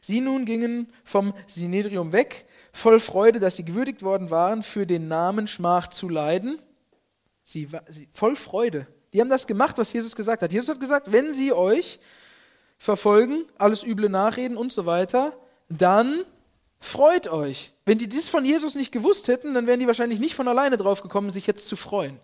Sie 0.00 0.20
nun 0.20 0.44
gingen 0.44 0.92
vom 1.04 1.34
Synedrium 1.46 2.12
weg, 2.12 2.46
voll 2.72 3.00
Freude, 3.00 3.40
dass 3.40 3.56
sie 3.56 3.64
gewürdigt 3.64 4.02
worden 4.02 4.30
waren, 4.30 4.62
für 4.62 4.86
den 4.86 5.08
Namen 5.08 5.46
Schmach 5.46 5.88
zu 5.88 6.08
leiden. 6.08 6.58
Sie, 7.42 7.68
sie, 7.88 8.08
voll 8.12 8.36
Freude. 8.36 8.86
Die 9.12 9.20
haben 9.20 9.30
das 9.30 9.46
gemacht, 9.46 9.78
was 9.78 9.92
Jesus 9.92 10.14
gesagt 10.14 10.42
hat. 10.42 10.52
Jesus 10.52 10.68
hat 10.68 10.80
gesagt, 10.80 11.12
wenn 11.12 11.34
sie 11.34 11.52
euch 11.52 11.98
verfolgen, 12.78 13.44
alles 13.58 13.82
üble 13.82 14.08
nachreden 14.08 14.56
und 14.56 14.72
so 14.72 14.86
weiter, 14.86 15.36
dann 15.68 16.24
freut 16.78 17.28
euch. 17.28 17.72
Wenn 17.84 17.98
die 17.98 18.08
dies 18.08 18.28
von 18.28 18.44
Jesus 18.44 18.74
nicht 18.74 18.92
gewusst 18.92 19.28
hätten, 19.28 19.54
dann 19.54 19.66
wären 19.66 19.80
die 19.80 19.86
wahrscheinlich 19.86 20.20
nicht 20.20 20.34
von 20.34 20.48
alleine 20.48 20.76
drauf 20.76 21.02
gekommen, 21.02 21.30
sich 21.30 21.46
jetzt 21.46 21.66
zu 21.66 21.76
freuen. 21.76 22.18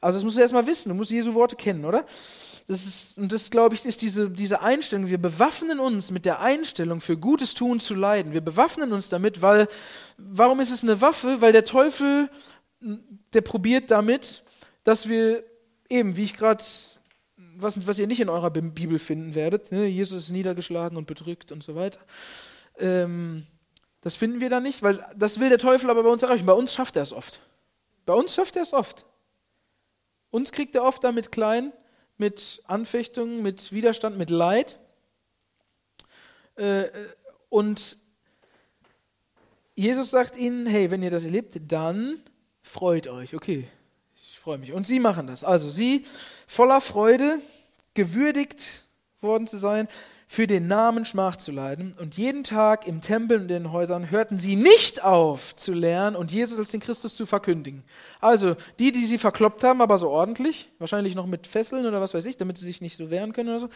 Also 0.00 0.18
das 0.18 0.24
musst 0.24 0.36
du 0.36 0.40
erstmal 0.40 0.66
wissen, 0.66 0.88
du 0.90 0.94
musst 0.94 1.10
Jesu 1.10 1.34
Worte 1.34 1.56
kennen, 1.56 1.84
oder? 1.84 2.04
Das 2.66 2.84
ist, 2.84 3.16
und 3.16 3.30
das, 3.30 3.50
glaube 3.50 3.76
ich, 3.76 3.84
ist 3.84 4.02
diese, 4.02 4.28
diese 4.28 4.60
Einstellung. 4.60 5.08
Wir 5.08 5.18
bewaffnen 5.18 5.78
uns 5.78 6.10
mit 6.10 6.24
der 6.24 6.40
Einstellung, 6.40 7.00
für 7.00 7.16
Gutes 7.16 7.54
tun 7.54 7.78
zu 7.78 7.94
leiden. 7.94 8.32
Wir 8.32 8.40
bewaffnen 8.40 8.92
uns 8.92 9.08
damit, 9.08 9.40
weil, 9.40 9.68
warum 10.18 10.58
ist 10.58 10.72
es 10.72 10.82
eine 10.82 11.00
Waffe? 11.00 11.40
Weil 11.40 11.52
der 11.52 11.64
Teufel, 11.64 12.28
der 13.32 13.40
probiert 13.42 13.92
damit, 13.92 14.42
dass 14.82 15.08
wir 15.08 15.44
eben, 15.88 16.16
wie 16.16 16.24
ich 16.24 16.34
gerade, 16.34 16.64
was, 17.56 17.86
was 17.86 17.98
ihr 18.00 18.08
nicht 18.08 18.20
in 18.20 18.28
eurer 18.28 18.50
Bibel 18.50 18.98
finden 18.98 19.36
werdet, 19.36 19.70
ne? 19.70 19.86
Jesus 19.86 20.24
ist 20.24 20.30
niedergeschlagen 20.30 20.98
und 20.98 21.06
bedrückt 21.06 21.52
und 21.52 21.62
so 21.62 21.76
weiter. 21.76 22.00
Ähm, 22.78 23.46
das 24.00 24.16
finden 24.16 24.40
wir 24.40 24.50
da 24.50 24.60
nicht, 24.60 24.82
weil 24.82 25.04
das 25.16 25.38
will 25.38 25.48
der 25.48 25.58
Teufel 25.58 25.88
aber 25.88 26.02
bei 26.02 26.10
uns 26.10 26.22
erreichen. 26.22 26.46
Bei 26.46 26.52
uns 26.52 26.74
schafft 26.74 26.96
er 26.96 27.02
es 27.02 27.12
oft. 27.12 27.40
Bei 28.04 28.14
uns 28.14 28.34
schafft 28.34 28.56
er 28.56 28.62
es 28.62 28.72
oft. 28.72 29.04
Uns 30.30 30.52
kriegt 30.52 30.74
er 30.74 30.84
oft 30.84 31.02
damit 31.02 31.32
klein, 31.32 31.72
mit 32.18 32.62
Anfechtungen, 32.66 33.42
mit 33.42 33.72
Widerstand, 33.72 34.18
mit 34.18 34.30
Leid. 34.30 34.78
Äh, 36.56 36.86
und 37.48 37.96
Jesus 39.74 40.10
sagt 40.10 40.38
ihnen, 40.38 40.66
hey, 40.66 40.90
wenn 40.90 41.02
ihr 41.02 41.10
das 41.10 41.24
erlebt, 41.24 41.60
dann 41.68 42.18
freut 42.62 43.06
euch. 43.08 43.34
Okay, 43.34 43.68
ich 44.14 44.38
freue 44.38 44.58
mich. 44.58 44.72
Und 44.72 44.86
sie 44.86 45.00
machen 45.00 45.26
das. 45.26 45.44
Also 45.44 45.70
sie 45.70 46.06
voller 46.46 46.80
Freude, 46.80 47.38
gewürdigt 47.94 48.86
worden 49.20 49.46
zu 49.46 49.58
sein, 49.58 49.88
für 50.28 50.46
den 50.46 50.66
Namen 50.66 51.04
Schmach 51.04 51.36
zu 51.36 51.52
leiden. 51.52 51.94
Und 52.00 52.16
jeden 52.16 52.42
Tag 52.42 52.86
im 52.88 53.00
Tempel 53.00 53.36
und 53.38 53.42
in 53.44 53.48
den 53.48 53.72
Häusern 53.72 54.10
hörten 54.10 54.38
sie 54.38 54.56
nicht 54.56 55.04
auf 55.04 55.54
zu 55.54 55.72
lernen 55.72 56.16
und 56.16 56.32
Jesus 56.32 56.58
als 56.58 56.72
den 56.72 56.80
Christus 56.80 57.14
zu 57.14 57.26
verkündigen. 57.26 57.84
Also 58.20 58.56
die, 58.78 58.90
die 58.90 59.04
sie 59.04 59.18
verkloppt 59.18 59.62
haben, 59.62 59.80
aber 59.80 59.98
so 59.98 60.10
ordentlich, 60.10 60.68
wahrscheinlich 60.78 61.14
noch 61.14 61.26
mit 61.26 61.46
Fesseln 61.46 61.86
oder 61.86 62.00
was 62.00 62.12
weiß 62.12 62.24
ich, 62.24 62.36
damit 62.36 62.58
sie 62.58 62.64
sich 62.64 62.80
nicht 62.80 62.96
so 62.96 63.10
wehren 63.10 63.32
können 63.32 63.50
oder 63.50 63.60
so. 63.60 63.68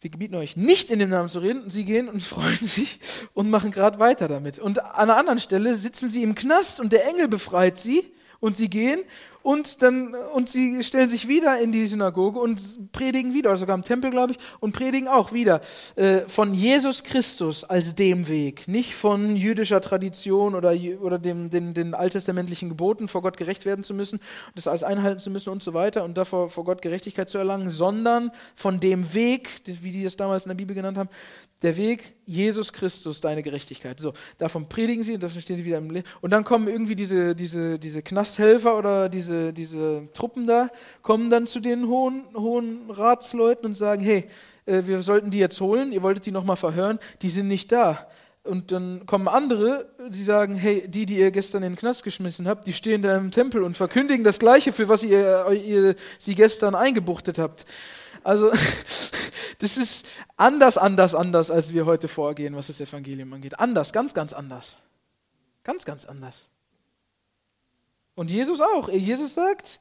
wir 0.00 0.10
gebieten 0.10 0.34
euch 0.36 0.56
nicht 0.56 0.90
in 0.90 0.98
dem 0.98 1.10
Namen 1.10 1.28
zu 1.28 1.40
reden. 1.40 1.64
Und 1.64 1.70
sie 1.70 1.84
gehen 1.84 2.08
und 2.08 2.22
freuen 2.22 2.56
sich 2.56 2.98
und 3.34 3.50
machen 3.50 3.72
gerade 3.72 3.98
weiter 3.98 4.26
damit. 4.26 4.58
Und 4.58 4.82
an 4.82 5.10
einer 5.10 5.18
anderen 5.18 5.38
Stelle 5.38 5.74
sitzen 5.74 6.08
sie 6.08 6.22
im 6.22 6.34
Knast 6.34 6.80
und 6.80 6.92
der 6.92 7.06
Engel 7.08 7.28
befreit 7.28 7.76
sie 7.76 8.10
und 8.40 8.56
sie 8.56 8.70
gehen 8.70 9.00
und 9.44 9.82
dann 9.82 10.14
und 10.32 10.48
sie 10.48 10.82
stellen 10.82 11.10
sich 11.10 11.28
wieder 11.28 11.60
in 11.60 11.70
die 11.70 11.84
Synagoge 11.84 12.40
und 12.40 12.90
predigen 12.92 13.34
wieder, 13.34 13.54
sogar 13.58 13.76
im 13.76 13.82
Tempel, 13.82 14.10
glaube 14.10 14.32
ich, 14.32 14.38
und 14.58 14.72
predigen 14.72 15.06
auch 15.06 15.34
wieder 15.34 15.60
äh, 15.96 16.20
von 16.20 16.54
Jesus 16.54 17.04
Christus 17.04 17.62
als 17.62 17.94
dem 17.94 18.28
Weg, 18.28 18.66
nicht 18.68 18.94
von 18.94 19.36
jüdischer 19.36 19.82
Tradition 19.82 20.54
oder, 20.54 20.74
oder 21.02 21.18
dem, 21.18 21.50
den, 21.50 21.74
den 21.74 21.92
alttestamentlichen 21.92 22.70
Geboten, 22.70 23.06
vor 23.06 23.20
Gott 23.20 23.36
gerecht 23.36 23.66
werden 23.66 23.84
zu 23.84 23.92
müssen, 23.92 24.18
das 24.54 24.66
alles 24.66 24.82
einhalten 24.82 25.20
zu 25.20 25.28
müssen 25.30 25.50
und 25.50 25.62
so 25.62 25.74
weiter 25.74 26.04
und 26.04 26.16
davor 26.16 26.48
vor 26.48 26.64
Gott 26.64 26.80
Gerechtigkeit 26.80 27.28
zu 27.28 27.36
erlangen, 27.36 27.68
sondern 27.68 28.30
von 28.56 28.80
dem 28.80 29.12
Weg, 29.12 29.50
wie 29.66 29.92
die 29.92 30.04
es 30.04 30.16
damals 30.16 30.46
in 30.46 30.50
der 30.50 30.56
Bibel 30.56 30.74
genannt 30.74 30.96
haben, 30.96 31.10
der 31.62 31.76
Weg 31.76 32.14
Jesus 32.26 32.72
Christus, 32.72 33.20
deine 33.20 33.42
Gerechtigkeit. 33.42 34.00
So, 34.00 34.12
davon 34.38 34.68
predigen 34.68 35.02
sie 35.02 35.14
und 35.14 35.22
davon 35.22 35.40
stehen 35.40 35.56
sie 35.56 35.64
wieder 35.64 35.78
im 35.78 35.90
Leben. 35.90 36.06
Und 36.20 36.30
dann 36.30 36.44
kommen 36.44 36.68
irgendwie 36.68 36.94
diese, 36.94 37.34
diese, 37.34 37.78
diese 37.78 38.02
Knasthelfer 38.02 38.78
oder 38.78 39.08
diese, 39.08 39.33
diese 39.52 40.08
Truppen 40.14 40.46
da, 40.46 40.68
kommen 41.02 41.30
dann 41.30 41.46
zu 41.46 41.60
den 41.60 41.88
hohen, 41.88 42.24
hohen 42.34 42.90
Ratsleuten 42.90 43.66
und 43.66 43.74
sagen, 43.74 44.02
hey, 44.02 44.28
äh, 44.66 44.82
wir 44.84 45.02
sollten 45.02 45.30
die 45.30 45.38
jetzt 45.38 45.60
holen, 45.60 45.92
ihr 45.92 46.02
wolltet 46.02 46.26
die 46.26 46.30
nochmal 46.30 46.56
verhören, 46.56 46.98
die 47.22 47.30
sind 47.30 47.48
nicht 47.48 47.72
da. 47.72 48.06
Und 48.44 48.72
dann 48.72 49.06
kommen 49.06 49.26
andere, 49.26 49.88
die 50.08 50.22
sagen, 50.22 50.54
hey, 50.54 50.86
die, 50.86 51.06
die 51.06 51.16
ihr 51.16 51.30
gestern 51.30 51.62
in 51.62 51.72
den 51.72 51.78
Knast 51.78 52.04
geschmissen 52.04 52.46
habt, 52.46 52.66
die 52.66 52.74
stehen 52.74 53.00
da 53.00 53.16
im 53.16 53.30
Tempel 53.30 53.62
und 53.62 53.74
verkündigen 53.74 54.22
das 54.22 54.38
Gleiche, 54.38 54.72
für 54.72 54.88
was 54.88 55.02
ihr, 55.02 55.50
ihr 55.52 55.94
sie 56.18 56.34
gestern 56.34 56.74
eingebuchtet 56.74 57.38
habt. 57.38 57.64
Also, 58.22 58.50
das 59.60 59.76
ist 59.78 60.06
anders, 60.36 60.76
anders, 60.76 61.14
anders, 61.14 61.50
als 61.50 61.72
wir 61.72 61.86
heute 61.86 62.06
vorgehen, 62.06 62.54
was 62.54 62.66
das 62.66 62.80
Evangelium 62.80 63.32
angeht. 63.32 63.58
Anders, 63.58 63.94
ganz, 63.94 64.12
ganz 64.12 64.34
anders. 64.34 64.78
Ganz, 65.62 65.86
ganz 65.86 66.04
anders. 66.04 66.50
Und 68.14 68.30
Jesus 68.30 68.60
auch. 68.60 68.88
Jesus 68.88 69.34
sagt, 69.34 69.80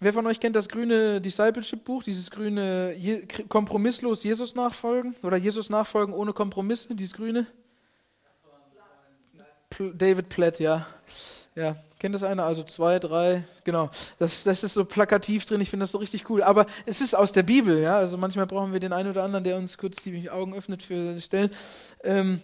wer 0.00 0.12
von 0.12 0.26
euch 0.26 0.40
kennt 0.40 0.56
das 0.56 0.68
grüne 0.68 1.20
Discipleship-Buch, 1.20 2.02
dieses 2.02 2.30
grüne 2.30 2.96
kompromisslos 3.48 4.22
Jesus 4.22 4.54
nachfolgen 4.54 5.14
oder 5.22 5.36
Jesus 5.36 5.70
nachfolgen 5.70 6.14
ohne 6.14 6.32
Kompromisse, 6.32 6.94
dieses 6.94 7.14
grüne? 7.14 7.46
David 9.94 10.28
Platt, 10.28 10.60
ja. 10.60 10.86
Ja, 11.54 11.76
kennt 11.98 12.14
das 12.14 12.22
einer? 12.22 12.44
Also 12.44 12.62
zwei, 12.64 12.98
drei, 12.98 13.44
genau. 13.64 13.90
Das, 14.18 14.42
das 14.42 14.64
ist 14.64 14.72
so 14.72 14.86
plakativ 14.86 15.44
drin, 15.44 15.60
ich 15.60 15.68
finde 15.68 15.84
das 15.84 15.92
so 15.92 15.98
richtig 15.98 16.30
cool. 16.30 16.42
Aber 16.42 16.64
es 16.86 17.02
ist 17.02 17.14
aus 17.14 17.32
der 17.32 17.42
Bibel, 17.42 17.82
ja. 17.82 17.98
Also 17.98 18.16
manchmal 18.16 18.46
brauchen 18.46 18.72
wir 18.72 18.80
den 18.80 18.94
einen 18.94 19.10
oder 19.10 19.22
anderen, 19.22 19.44
der 19.44 19.56
uns 19.56 19.76
kurz 19.76 20.02
die 20.02 20.30
Augen 20.30 20.54
öffnet 20.54 20.82
für 20.82 21.20
Stellen. 21.20 21.50
Ähm, 22.04 22.40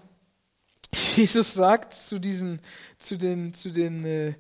Jesus 0.93 1.55
sagt 1.55 1.93
zu 1.93 2.19
diesen, 2.19 2.61
zu 2.99 3.17
den, 3.17 3.53
zu 3.53 3.71
den, 3.71 4.05
äh, 4.05 4.35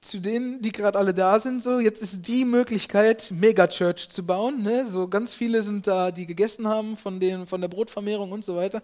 zu 0.00 0.18
denen, 0.18 0.60
die 0.60 0.72
gerade 0.72 0.98
alle 0.98 1.14
da 1.14 1.38
sind, 1.38 1.62
so, 1.62 1.78
jetzt 1.78 2.02
ist 2.02 2.26
die 2.26 2.44
Möglichkeit, 2.44 3.30
Megachurch 3.30 4.10
zu 4.10 4.26
bauen. 4.26 4.62
Ne? 4.62 4.86
So 4.86 5.06
ganz 5.06 5.32
viele 5.32 5.62
sind 5.62 5.86
da, 5.86 6.10
die 6.10 6.26
gegessen 6.26 6.66
haben 6.66 6.96
von, 6.96 7.20
den, 7.20 7.46
von 7.46 7.60
der 7.60 7.68
Brotvermehrung 7.68 8.32
und 8.32 8.44
so 8.44 8.56
weiter. 8.56 8.82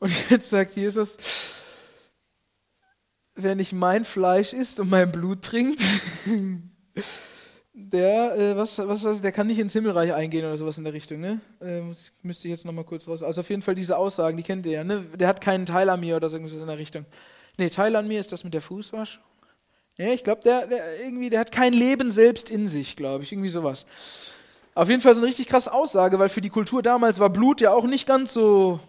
Und 0.00 0.12
jetzt 0.30 0.50
sagt 0.50 0.76
Jesus, 0.76 1.16
wer 3.34 3.54
nicht 3.54 3.72
mein 3.72 4.04
Fleisch 4.04 4.52
isst 4.52 4.80
und 4.80 4.90
mein 4.90 5.12
Blut 5.12 5.42
trinkt, 5.42 5.80
der, 7.88 8.36
äh, 8.36 8.56
was, 8.56 8.78
was, 8.78 9.20
der 9.20 9.32
kann 9.32 9.46
nicht 9.46 9.58
ins 9.58 9.72
Himmelreich 9.72 10.12
eingehen 10.12 10.44
oder 10.44 10.56
sowas 10.58 10.78
in 10.78 10.84
der 10.84 10.92
Richtung. 10.92 11.20
Ne? 11.20 11.40
Äh, 11.60 11.80
müsste 12.22 12.48
ich 12.48 12.52
jetzt 12.52 12.64
nochmal 12.64 12.84
kurz 12.84 13.08
raus. 13.08 13.22
Also 13.22 13.40
auf 13.40 13.50
jeden 13.50 13.62
Fall 13.62 13.74
diese 13.74 13.96
Aussagen, 13.96 14.36
die 14.36 14.42
kennt 14.42 14.66
ihr 14.66 14.72
ja. 14.72 14.84
Ne? 14.84 15.04
Der 15.18 15.28
hat 15.28 15.40
keinen 15.40 15.66
Teil 15.66 15.88
an 15.88 16.00
mir 16.00 16.16
oder 16.16 16.30
so 16.30 16.36
irgendwas 16.36 16.60
in 16.60 16.66
der 16.66 16.78
Richtung. 16.78 17.06
Ne, 17.56 17.70
Teil 17.70 17.96
an 17.96 18.08
mir 18.08 18.20
ist 18.20 18.32
das 18.32 18.44
mit 18.44 18.54
der 18.54 18.62
Fußwasch. 18.62 19.20
Ne, 19.98 20.14
ich 20.14 20.24
glaube, 20.24 20.40
der, 20.42 20.66
der, 20.66 21.00
irgendwie, 21.00 21.30
der 21.30 21.40
hat 21.40 21.52
kein 21.52 21.72
Leben 21.72 22.10
selbst 22.10 22.50
in 22.50 22.68
sich, 22.68 22.96
glaube 22.96 23.24
ich. 23.24 23.32
Irgendwie 23.32 23.48
sowas. 23.48 23.86
Auf 24.74 24.88
jeden 24.88 25.00
Fall 25.00 25.14
so 25.14 25.20
eine 25.20 25.28
richtig 25.28 25.48
krasse 25.48 25.72
Aussage, 25.72 26.18
weil 26.18 26.28
für 26.28 26.40
die 26.40 26.48
Kultur 26.48 26.82
damals 26.82 27.18
war 27.18 27.30
Blut 27.30 27.60
ja 27.60 27.72
auch 27.72 27.86
nicht 27.86 28.06
ganz 28.06 28.32
so 28.32 28.80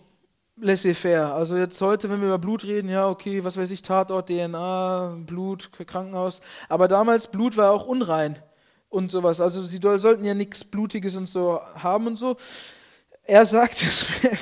laissez-faire. 0.58 1.34
Also 1.34 1.58
jetzt 1.58 1.82
heute, 1.82 2.10
wenn 2.10 2.22
wir 2.22 2.28
über 2.28 2.38
Blut 2.38 2.64
reden, 2.64 2.90
ja, 2.90 3.08
okay, 3.08 3.44
was 3.44 3.58
weiß 3.58 3.72
ich, 3.72 3.82
Tatort, 3.82 4.30
DNA, 4.30 5.18
Blut, 5.26 5.72
Krankenhaus. 5.88 6.40
Aber 6.70 6.88
damals, 6.88 7.28
Blut 7.28 7.58
war 7.58 7.72
auch 7.72 7.86
unrein 7.86 8.38
und 8.92 9.10
sowas. 9.10 9.42
Also 9.42 9.64
sie 9.64 9.80
sollten 9.82 10.26
ja 10.26 10.36
nichts 10.36 10.64
Blutiges 10.64 11.16
und 11.16 11.28
so 11.28 11.60
haben 11.76 12.06
und 12.08 12.18
so. 12.18 12.36
Er 13.24 13.46
sagt, 13.46 13.84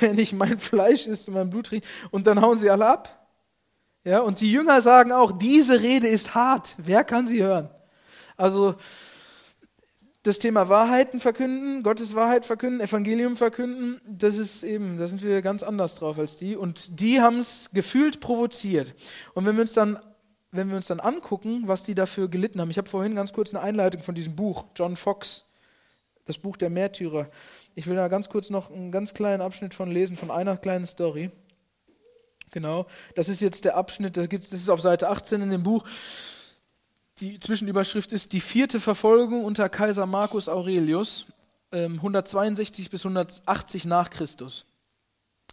wenn 0.02 0.18
ich 0.18 0.32
mein 0.32 0.58
Fleisch 0.58 1.06
isst 1.06 1.28
und 1.28 1.34
mein 1.34 1.48
Blut 1.48 1.68
trinke, 1.68 1.86
und 2.10 2.26
dann 2.26 2.42
hauen 2.42 2.58
sie 2.58 2.68
alle 2.68 2.86
ab. 2.86 3.16
Ja, 4.04 4.20
und 4.20 4.40
die 4.40 4.50
Jünger 4.50 4.82
sagen 4.82 5.12
auch, 5.12 5.32
diese 5.32 5.80
Rede 5.82 6.08
ist 6.08 6.34
hart. 6.34 6.74
Wer 6.78 7.04
kann 7.04 7.26
sie 7.26 7.42
hören? 7.42 7.70
Also, 8.36 8.74
das 10.22 10.38
Thema 10.38 10.68
Wahrheiten 10.68 11.20
verkünden, 11.20 11.82
Gottes 11.82 12.14
Wahrheit 12.14 12.44
verkünden, 12.44 12.80
Evangelium 12.80 13.36
verkünden, 13.36 14.00
das 14.06 14.36
ist 14.36 14.62
eben, 14.64 14.98
da 14.98 15.06
sind 15.06 15.22
wir 15.22 15.40
ganz 15.42 15.62
anders 15.62 15.94
drauf 15.94 16.18
als 16.18 16.36
die. 16.36 16.56
Und 16.56 17.00
die 17.00 17.20
haben 17.20 17.38
es 17.38 17.70
gefühlt 17.72 18.20
provoziert. 18.20 18.94
Und 19.34 19.46
wenn 19.46 19.56
wir 19.56 19.62
uns 19.62 19.74
dann, 19.74 19.98
wenn 20.52 20.68
wir 20.68 20.76
uns 20.76 20.88
dann 20.88 21.00
angucken, 21.00 21.62
was 21.66 21.84
die 21.84 21.94
dafür 21.94 22.28
gelitten 22.28 22.60
haben, 22.60 22.70
ich 22.70 22.78
habe 22.78 22.88
vorhin 22.88 23.14
ganz 23.14 23.32
kurz 23.32 23.54
eine 23.54 23.62
Einleitung 23.62 24.02
von 24.02 24.14
diesem 24.14 24.34
Buch, 24.34 24.64
John 24.74 24.96
Fox, 24.96 25.44
das 26.24 26.38
Buch 26.38 26.56
der 26.56 26.70
Märtyrer. 26.70 27.28
Ich 27.74 27.86
will 27.86 27.96
da 27.96 28.08
ganz 28.08 28.28
kurz 28.28 28.50
noch 28.50 28.70
einen 28.70 28.92
ganz 28.92 29.14
kleinen 29.14 29.42
Abschnitt 29.42 29.74
von 29.74 29.90
lesen, 29.90 30.16
von 30.16 30.30
einer 30.30 30.56
kleinen 30.56 30.86
Story. 30.86 31.30
Genau, 32.50 32.86
das 33.14 33.28
ist 33.28 33.40
jetzt 33.40 33.64
der 33.64 33.76
Abschnitt, 33.76 34.16
da 34.16 34.26
gibt's, 34.26 34.50
das 34.50 34.60
ist 34.60 34.70
auf 34.70 34.80
Seite 34.80 35.08
18 35.08 35.42
in 35.42 35.50
dem 35.50 35.62
Buch. 35.62 35.84
Die 37.20 37.38
Zwischenüberschrift 37.38 38.12
ist 38.12 38.32
die 38.32 38.40
vierte 38.40 38.80
Verfolgung 38.80 39.44
unter 39.44 39.68
Kaiser 39.68 40.06
Marcus 40.06 40.48
Aurelius, 40.48 41.26
162 41.70 42.86
ähm, 42.86 42.90
bis 42.90 43.04
180 43.04 43.84
nach 43.84 44.10
Christus. 44.10 44.66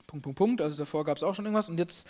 Punkt, 0.08 0.24
Punkt, 0.24 0.38
Punkt. 0.38 0.62
Also 0.62 0.78
davor 0.78 1.03
gab 1.03 1.18
es 1.18 1.24
auch 1.24 1.36
schon 1.36 1.45
irgendwas. 1.45 1.68
Und 1.68 1.78
jetzt, 1.78 2.08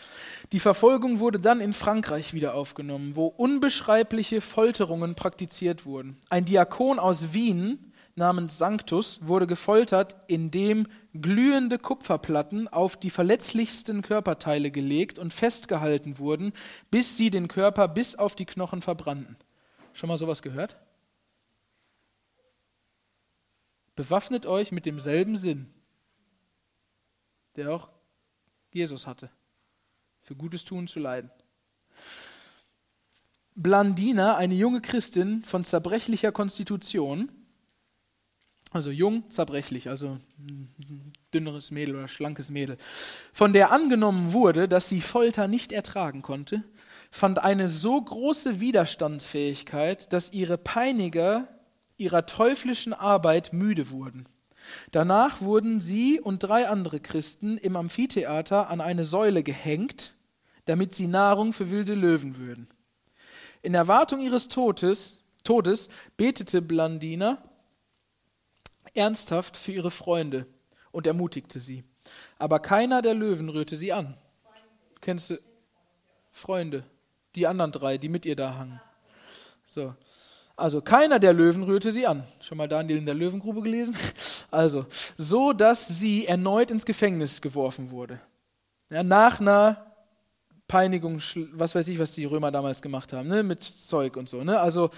die 0.51 0.59
Verfolgung 0.59 1.19
wurde 1.19 1.39
dann 1.39 1.59
in 1.59 1.73
Frankreich 1.73 2.33
wieder 2.33 2.53
aufgenommen, 2.53 3.15
wo 3.15 3.25
unbeschreibliche 3.25 4.39
Folterungen 4.39 5.15
praktiziert 5.15 5.85
wurden. 5.85 6.15
Ein 6.29 6.45
Diakon 6.45 6.99
aus 6.99 7.33
Wien 7.33 7.91
namens 8.15 8.57
Sanctus 8.57 9.19
wurde 9.23 9.47
gefoltert, 9.47 10.15
indem 10.27 10.87
glühende 11.13 11.79
Kupferplatten 11.79 12.67
auf 12.67 12.97
die 12.97 13.09
verletzlichsten 13.09 14.03
Körperteile 14.03 14.69
gelegt 14.69 15.17
und 15.17 15.33
festgehalten 15.33 16.19
wurden, 16.19 16.53
bis 16.91 17.17
sie 17.17 17.31
den 17.31 17.47
Körper 17.47 17.87
bis 17.87 18.15
auf 18.15 18.35
die 18.35 18.45
Knochen 18.45 18.81
verbrannten. 18.81 19.37
Schon 19.93 20.07
mal 20.07 20.17
sowas 20.17 20.43
gehört? 20.43 20.77
Bewaffnet 23.95 24.45
euch 24.45 24.71
mit 24.71 24.85
demselben 24.85 25.37
Sinn, 25.37 25.67
der 27.57 27.71
auch 27.71 27.89
Jesus 28.71 29.07
hatte, 29.07 29.29
für 30.21 30.35
Gutes 30.35 30.63
tun 30.63 30.87
zu 30.87 30.99
leiden. 30.99 31.31
Blandina, 33.55 34.37
eine 34.37 34.53
junge 34.53 34.81
Christin 34.81 35.43
von 35.43 35.63
zerbrechlicher 35.63 36.31
Konstitution, 36.31 37.31
also 38.71 38.91
jung, 38.91 39.29
zerbrechlich, 39.31 39.89
also 39.89 40.19
dünneres 41.33 41.71
Mädel 41.71 41.95
oder 41.95 42.07
schlankes 42.07 42.49
Mädel, 42.49 42.77
von 43.33 43.53
der 43.53 43.71
angenommen 43.71 44.33
wurde, 44.33 44.67
dass 44.67 44.89
sie 44.89 45.01
Folter 45.01 45.47
nicht 45.47 45.71
ertragen 45.71 46.21
konnte, 46.21 46.63
fand 47.09 47.39
eine 47.39 47.67
so 47.67 47.99
große 47.99 48.59
Widerstandsfähigkeit, 48.59 50.13
dass 50.13 50.33
ihre 50.33 50.57
Peiniger 50.57 51.47
ihrer 51.97 52.25
teuflischen 52.25 52.93
Arbeit 52.93 53.53
müde 53.53 53.89
wurden. 53.89 54.27
Danach 54.91 55.41
wurden 55.41 55.79
sie 55.79 56.19
und 56.19 56.39
drei 56.39 56.67
andere 56.67 56.99
Christen 56.99 57.57
im 57.57 57.75
Amphitheater 57.75 58.69
an 58.69 58.81
eine 58.81 59.03
Säule 59.03 59.43
gehängt, 59.43 60.11
damit 60.65 60.93
sie 60.93 61.07
Nahrung 61.07 61.53
für 61.53 61.69
wilde 61.69 61.95
Löwen 61.95 62.37
würden. 62.37 62.67
In 63.61 63.73
Erwartung 63.73 64.21
ihres 64.21 64.47
Todes, 64.47 65.23
Todes 65.43 65.89
betete 66.17 66.61
Blandina 66.61 67.41
ernsthaft 68.93 69.57
für 69.57 69.71
ihre 69.71 69.91
Freunde 69.91 70.45
und 70.91 71.07
ermutigte 71.07 71.59
sie. 71.59 71.83
Aber 72.37 72.59
keiner 72.59 73.01
der 73.01 73.13
Löwen 73.13 73.49
rührte 73.49 73.77
sie 73.77 73.93
an. 73.93 74.15
Kennst 75.01 75.29
du 75.29 75.39
Freunde? 76.31 76.83
die 77.37 77.45
anderen 77.45 77.71
drei, 77.71 77.97
die 77.97 78.09
mit 78.09 78.25
ihr 78.25 78.35
da 78.35 78.55
hangen. 78.55 78.81
So. 79.67 79.93
Also 80.55 80.81
keiner 80.81 81.19
der 81.19 81.33
Löwen 81.33 81.63
rührte 81.63 81.91
sie 81.91 82.07
an. 82.07 82.23
Schon 82.41 82.57
mal 82.57 82.67
Daniel 82.67 82.97
in 82.97 83.05
der 83.05 83.13
Löwengrube 83.13 83.61
gelesen? 83.61 83.95
Also, 84.49 84.85
so 85.17 85.53
dass 85.53 85.87
sie 85.87 86.25
erneut 86.25 86.71
ins 86.71 86.85
Gefängnis 86.85 87.41
geworfen 87.41 87.91
wurde. 87.91 88.19
Ja, 88.89 89.03
nach 89.03 89.39
einer 89.39 89.85
Peinigung, 90.67 91.21
was 91.53 91.75
weiß 91.75 91.87
ich, 91.89 91.99
was 91.99 92.13
die 92.13 92.25
Römer 92.25 92.51
damals 92.51 92.81
gemacht 92.81 93.13
haben, 93.13 93.27
ne, 93.27 93.43
mit 93.43 93.63
Zeug 93.63 94.17
und 94.17 94.29
so. 94.29 94.43
Ne? 94.43 94.59
Also, 94.59 94.89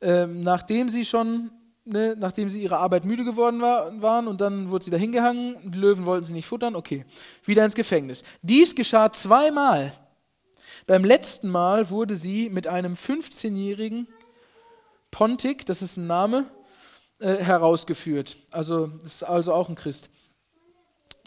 ähm, 0.00 0.40
nachdem 0.40 0.88
sie 0.88 1.04
schon 1.04 1.50
ne, 1.88 2.16
nachdem 2.18 2.48
sie 2.48 2.62
ihrer 2.62 2.78
Arbeit 2.78 3.04
müde 3.04 3.24
geworden 3.24 3.60
war, 3.60 4.00
waren 4.00 4.28
und 4.28 4.40
dann 4.40 4.70
wurde 4.70 4.84
sie 4.84 4.90
da 4.90 4.96
hingehangen, 4.96 5.56
die 5.64 5.78
Löwen 5.78 6.06
wollten 6.06 6.26
sie 6.26 6.32
nicht 6.32 6.46
futtern, 6.46 6.76
okay, 6.76 7.04
wieder 7.44 7.64
ins 7.64 7.74
Gefängnis. 7.74 8.22
Dies 8.42 8.74
geschah 8.74 9.10
zweimal. 9.12 9.92
Beim 10.86 11.04
letzten 11.04 11.48
Mal 11.48 11.90
wurde 11.90 12.14
sie 12.14 12.50
mit 12.50 12.66
einem 12.66 12.94
15-jährigen 12.94 14.06
Pontik, 15.10 15.66
das 15.66 15.82
ist 15.82 15.96
ein 15.96 16.06
Name, 16.06 16.46
äh, 17.18 17.36
herausgeführt. 17.36 18.36
Also, 18.50 18.90
ist 19.04 19.22
also 19.22 19.52
auch 19.52 19.68
ein 19.68 19.74
Christ. 19.74 20.10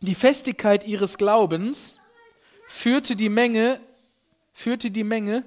Die 0.01 0.15
Festigkeit 0.15 0.87
ihres 0.87 1.17
Glaubens 1.17 1.97
führte 2.67 3.15
die 3.15 3.29
Menge, 3.29 3.79
führte 4.53 4.89
die 4.89 5.03
Menge 5.03 5.43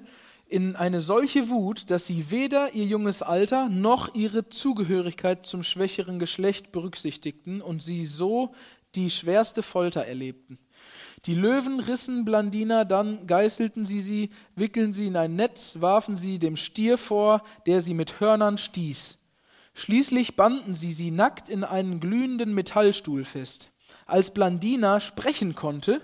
in 0.47 0.75
eine 0.75 1.01
solche 1.01 1.49
Wut, 1.49 1.89
dass 1.89 2.07
sie 2.07 2.29
weder 2.29 2.73
ihr 2.73 2.85
junges 2.85 3.23
Alter 3.23 3.67
noch 3.67 4.13
ihre 4.13 4.47
Zugehörigkeit 4.47 5.45
zum 5.45 5.63
schwächeren 5.63 6.19
Geschlecht 6.19 6.71
berücksichtigten 6.71 7.61
und 7.61 7.81
sie 7.81 8.05
so 8.05 8.53
die 8.93 9.09
schwerste 9.09 9.63
Folter 9.63 10.05
erlebten. 10.05 10.57
Die 11.25 11.33
Löwen 11.33 11.79
rissen 11.79 12.23
Blandina, 12.23 12.85
dann 12.85 13.25
geißelten 13.25 13.83
sie 13.83 13.99
sie, 13.99 14.29
wickeln 14.55 14.93
sie 14.93 15.07
in 15.07 15.17
ein 15.17 15.35
Netz, 15.35 15.77
warfen 15.81 16.15
sie 16.15 16.37
dem 16.37 16.55
Stier 16.55 16.97
vor, 16.97 17.43
der 17.65 17.81
sie 17.81 17.95
mit 17.95 18.19
Hörnern 18.19 18.59
stieß. 18.59 19.17
Schließlich 19.75 20.37
banden 20.37 20.73
sie 20.73 20.93
sie 20.93 21.11
nackt 21.11 21.49
in 21.49 21.65
einen 21.65 21.99
glühenden 21.99 22.53
Metallstuhl 22.53 23.25
fest. 23.25 23.71
Als 24.05 24.33
Blandina 24.33 25.01
sprechen 25.01 25.53
konnte, 25.53 26.01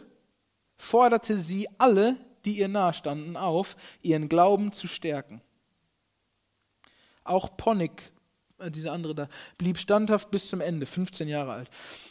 forderte 0.77 1.37
sie 1.37 1.67
alle, 1.77 2.17
die 2.43 2.57
ihr 2.57 2.67
nahestanden, 2.67 3.37
auf, 3.37 3.77
ihren 4.01 4.27
Glauben 4.27 4.73
zu 4.73 4.87
stärken. 4.87 5.41
Auch 7.23 7.55
Ponik, 7.55 8.11
äh, 8.57 8.69
dieser 8.69 8.91
andere 8.91 9.15
da, 9.15 9.29
blieb 9.57 9.77
standhaft 9.77 10.31
bis 10.31 10.49
zum 10.49 10.59
Ende, 10.59 10.85
15 10.85 11.29
Jahre 11.29 11.53
alt. 11.53 11.69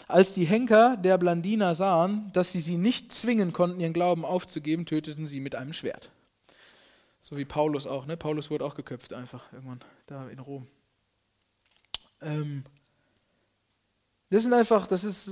Als 0.09 0.33
die 0.33 0.47
Henker 0.47 0.97
der 0.97 1.19
Blandina 1.19 1.75
sahen, 1.75 2.31
dass 2.33 2.53
sie 2.53 2.61
sie 2.61 2.79
nicht 2.79 3.13
zwingen 3.13 3.53
konnten, 3.53 3.81
ihren 3.81 3.93
Glauben 3.93 4.25
aufzugeben, 4.25 4.87
töteten 4.87 5.27
sie 5.27 5.41
mit 5.41 5.55
einem 5.55 5.75
Schwert. 5.75 6.11
So 7.21 7.37
wie 7.37 7.45
Paulus 7.45 7.87
auch, 7.87 8.07
ne? 8.07 8.17
Paulus 8.17 8.51
wurde 8.51 8.65
auch 8.65 8.75
geköpft 8.75 9.13
einfach 9.13 9.53
irgendwann 9.53 9.81
da 10.07 10.27
in 10.29 10.39
Rom. 10.39 10.67
Ähm, 12.21 12.64
das 14.31 14.45
sind 14.45 14.53
einfach, 14.53 14.87
das 14.87 15.03
ist 15.03 15.29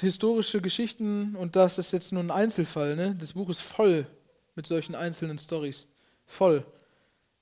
historische 0.00 0.60
Geschichten 0.60 1.34
und 1.34 1.56
das 1.56 1.78
ist 1.78 1.92
jetzt 1.92 2.12
nur 2.12 2.22
ein 2.22 2.30
Einzelfall. 2.30 2.94
Ne? 2.94 3.16
Das 3.18 3.32
Buch 3.32 3.48
ist 3.48 3.60
voll 3.60 4.06
mit 4.54 4.68
solchen 4.68 4.94
einzelnen 4.94 5.38
Stories. 5.38 5.88
Voll. 6.26 6.64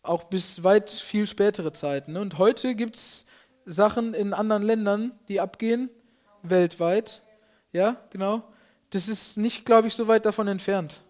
Auch 0.03 0.25
bis 0.25 0.65
weit 0.65 0.91
viel 0.91 1.27
spätere 1.27 1.73
Zeiten. 1.75 2.15
Ne? 2.15 2.21
Und 2.21 2.39
heute 2.39 2.75
gibt 2.75 2.97
es 2.97 3.27
Sachen 3.67 4.15
in 4.15 4.33
anderen 4.33 4.63
Ländern, 4.63 5.13
die 5.29 5.41
abgehen, 5.41 5.91
weltweit. 6.43 7.21
Ja, 7.71 7.97
genau. 8.11 8.43
Das 8.91 9.09
ist 9.09 9.37
nicht, 9.37 9.67
glaube 9.67 9.89
ich, 9.89 9.95
so 9.95 10.09
weit 10.09 10.25
davon 10.25 10.49
entfernt. 10.49 11.03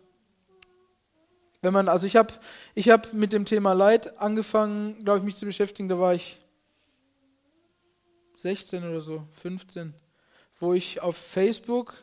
Wenn 1.62 1.72
man, 1.72 1.88
also 1.88 2.06
ich 2.06 2.16
habe 2.16 2.34
ich 2.74 2.90
hab 2.90 3.12
mit 3.12 3.32
dem 3.32 3.44
Thema 3.44 3.72
Leid 3.74 4.18
angefangen, 4.18 5.04
glaube 5.04 5.20
ich, 5.20 5.24
mich 5.24 5.36
zu 5.36 5.46
beschäftigen, 5.46 5.88
da 5.88 5.98
war 5.98 6.14
ich 6.14 6.40
16 8.44 8.84
oder 8.86 9.00
so, 9.00 9.24
15, 9.32 9.94
wo 10.60 10.74
ich 10.74 11.00
auf 11.00 11.16
Facebook 11.16 11.94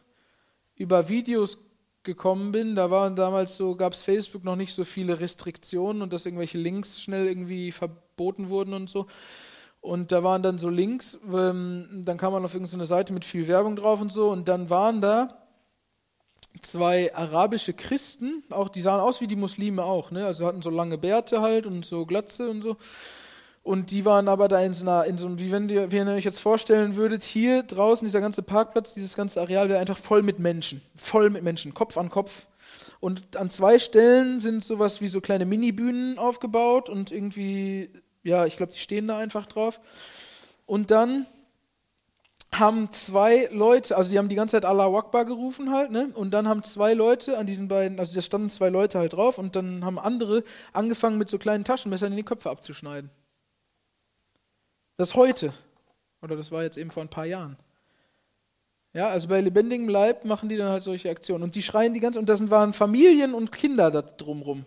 über 0.75 1.07
Videos 1.07 1.59
gekommen 2.01 2.51
bin, 2.51 2.75
da 2.75 2.89
waren 2.89 3.15
damals 3.15 3.57
so, 3.57 3.75
gab 3.75 3.93
es 3.93 4.01
Facebook 4.01 4.43
noch 4.43 4.55
nicht 4.55 4.73
so 4.73 4.83
viele 4.83 5.19
Restriktionen 5.19 6.01
und 6.01 6.11
dass 6.11 6.25
irgendwelche 6.25 6.57
Links 6.57 6.99
schnell 6.99 7.27
irgendwie 7.27 7.71
verboten 7.71 8.49
wurden 8.49 8.73
und 8.73 8.89
so. 8.89 9.05
Und 9.81 10.11
da 10.11 10.23
waren 10.23 10.41
dann 10.41 10.57
so 10.57 10.69
Links, 10.69 11.19
ähm, 11.31 12.01
dann 12.05 12.17
kam 12.17 12.33
man 12.33 12.43
auf 12.43 12.55
irgendeine 12.55 12.87
Seite 12.87 13.13
mit 13.13 13.23
viel 13.23 13.47
Werbung 13.47 13.75
drauf 13.75 14.01
und 14.01 14.11
so 14.11 14.31
und 14.31 14.47
dann 14.47 14.71
waren 14.71 14.99
da 14.99 15.37
zwei 16.59 17.13
arabische 17.13 17.73
Christen, 17.73 18.41
auch 18.49 18.69
die 18.69 18.81
sahen 18.81 18.99
aus 18.99 19.21
wie 19.21 19.27
die 19.27 19.35
Muslime 19.35 19.83
auch, 19.83 20.09
ne? 20.09 20.25
Also 20.25 20.47
hatten 20.47 20.63
so 20.63 20.71
lange 20.71 20.97
Bärte 20.97 21.41
halt 21.41 21.67
und 21.67 21.85
so 21.85 22.07
Glatze 22.07 22.49
und 22.49 22.63
so. 22.63 22.77
Und 23.63 23.91
die 23.91 24.05
waren 24.05 24.27
aber 24.27 24.47
da 24.47 24.59
in 24.59 24.73
so 24.73 24.83
einer, 24.83 25.05
in 25.05 25.17
so 25.17 25.27
einem, 25.27 25.37
wie 25.37 25.51
wenn 25.51 25.69
ihr, 25.69 25.91
wenn 25.91 26.07
ihr 26.07 26.13
euch 26.13 26.25
jetzt 26.25 26.39
vorstellen 26.39 26.95
würdet, 26.95 27.21
hier 27.21 27.61
draußen, 27.61 28.05
dieser 28.05 28.21
ganze 28.21 28.41
Parkplatz, 28.41 28.95
dieses 28.95 29.15
ganze 29.15 29.39
Areal 29.39 29.69
wäre 29.69 29.79
einfach 29.79 29.97
voll 29.97 30.23
mit 30.23 30.39
Menschen. 30.39 30.81
Voll 30.97 31.29
mit 31.29 31.43
Menschen, 31.43 31.73
Kopf 31.73 31.97
an 31.97 32.09
Kopf. 32.09 32.47
Und 32.99 33.35
an 33.37 33.49
zwei 33.49 33.77
Stellen 33.77 34.39
sind 34.39 34.63
sowas 34.63 35.01
wie 35.01 35.07
so 35.07 35.21
kleine 35.21 35.45
Mini-Bühnen 35.45 36.17
aufgebaut 36.17 36.89
und 36.89 37.11
irgendwie, 37.11 37.89
ja, 38.23 38.45
ich 38.45 38.57
glaube, 38.57 38.71
die 38.71 38.79
stehen 38.79 39.07
da 39.07 39.17
einfach 39.17 39.45
drauf. 39.45 39.79
Und 40.65 40.89
dann 40.89 41.27
haben 42.53 42.91
zwei 42.91 43.47
Leute, 43.51 43.95
also 43.95 44.11
die 44.11 44.17
haben 44.17 44.27
die 44.27 44.35
ganze 44.35 44.57
Zeit 44.57 44.65
Allah 44.65 44.93
Akbar 44.93 45.25
gerufen 45.25 45.71
halt, 45.71 45.91
ne? 45.91 46.09
Und 46.13 46.31
dann 46.31 46.47
haben 46.47 46.63
zwei 46.63 46.93
Leute 46.93 47.37
an 47.37 47.45
diesen 47.45 47.67
beiden, 47.67 47.99
also 47.99 48.13
da 48.13 48.21
standen 48.21 48.49
zwei 48.49 48.69
Leute 48.69 48.99
halt 48.99 49.13
drauf 49.13 49.37
und 49.37 49.55
dann 49.55 49.85
haben 49.85 49.97
andere 49.97 50.43
angefangen 50.73 51.17
mit 51.17 51.29
so 51.29 51.37
kleinen 51.37 51.63
Taschenmessern 51.63 52.11
in 52.11 52.17
die 52.17 52.23
Köpfe 52.23 52.49
abzuschneiden. 52.49 53.09
Das 55.01 55.15
heute. 55.15 55.51
Oder 56.21 56.35
das 56.35 56.51
war 56.51 56.61
jetzt 56.61 56.77
eben 56.77 56.91
vor 56.91 57.01
ein 57.01 57.09
paar 57.09 57.25
Jahren. 57.25 57.57
Ja, 58.93 59.07
also 59.07 59.27
bei 59.29 59.41
lebendigem 59.41 59.89
Leib 59.89 60.25
machen 60.25 60.47
die 60.47 60.57
dann 60.57 60.69
halt 60.69 60.83
solche 60.83 61.09
Aktionen. 61.09 61.43
Und 61.43 61.55
die 61.55 61.63
schreien 61.63 61.95
die 61.95 61.99
ganze 61.99 62.19
und 62.19 62.29
das 62.29 62.47
waren 62.51 62.71
Familien 62.71 63.33
und 63.33 63.51
Kinder 63.51 63.89
da 63.89 64.03
drumrum. 64.03 64.59
Und 64.59 64.65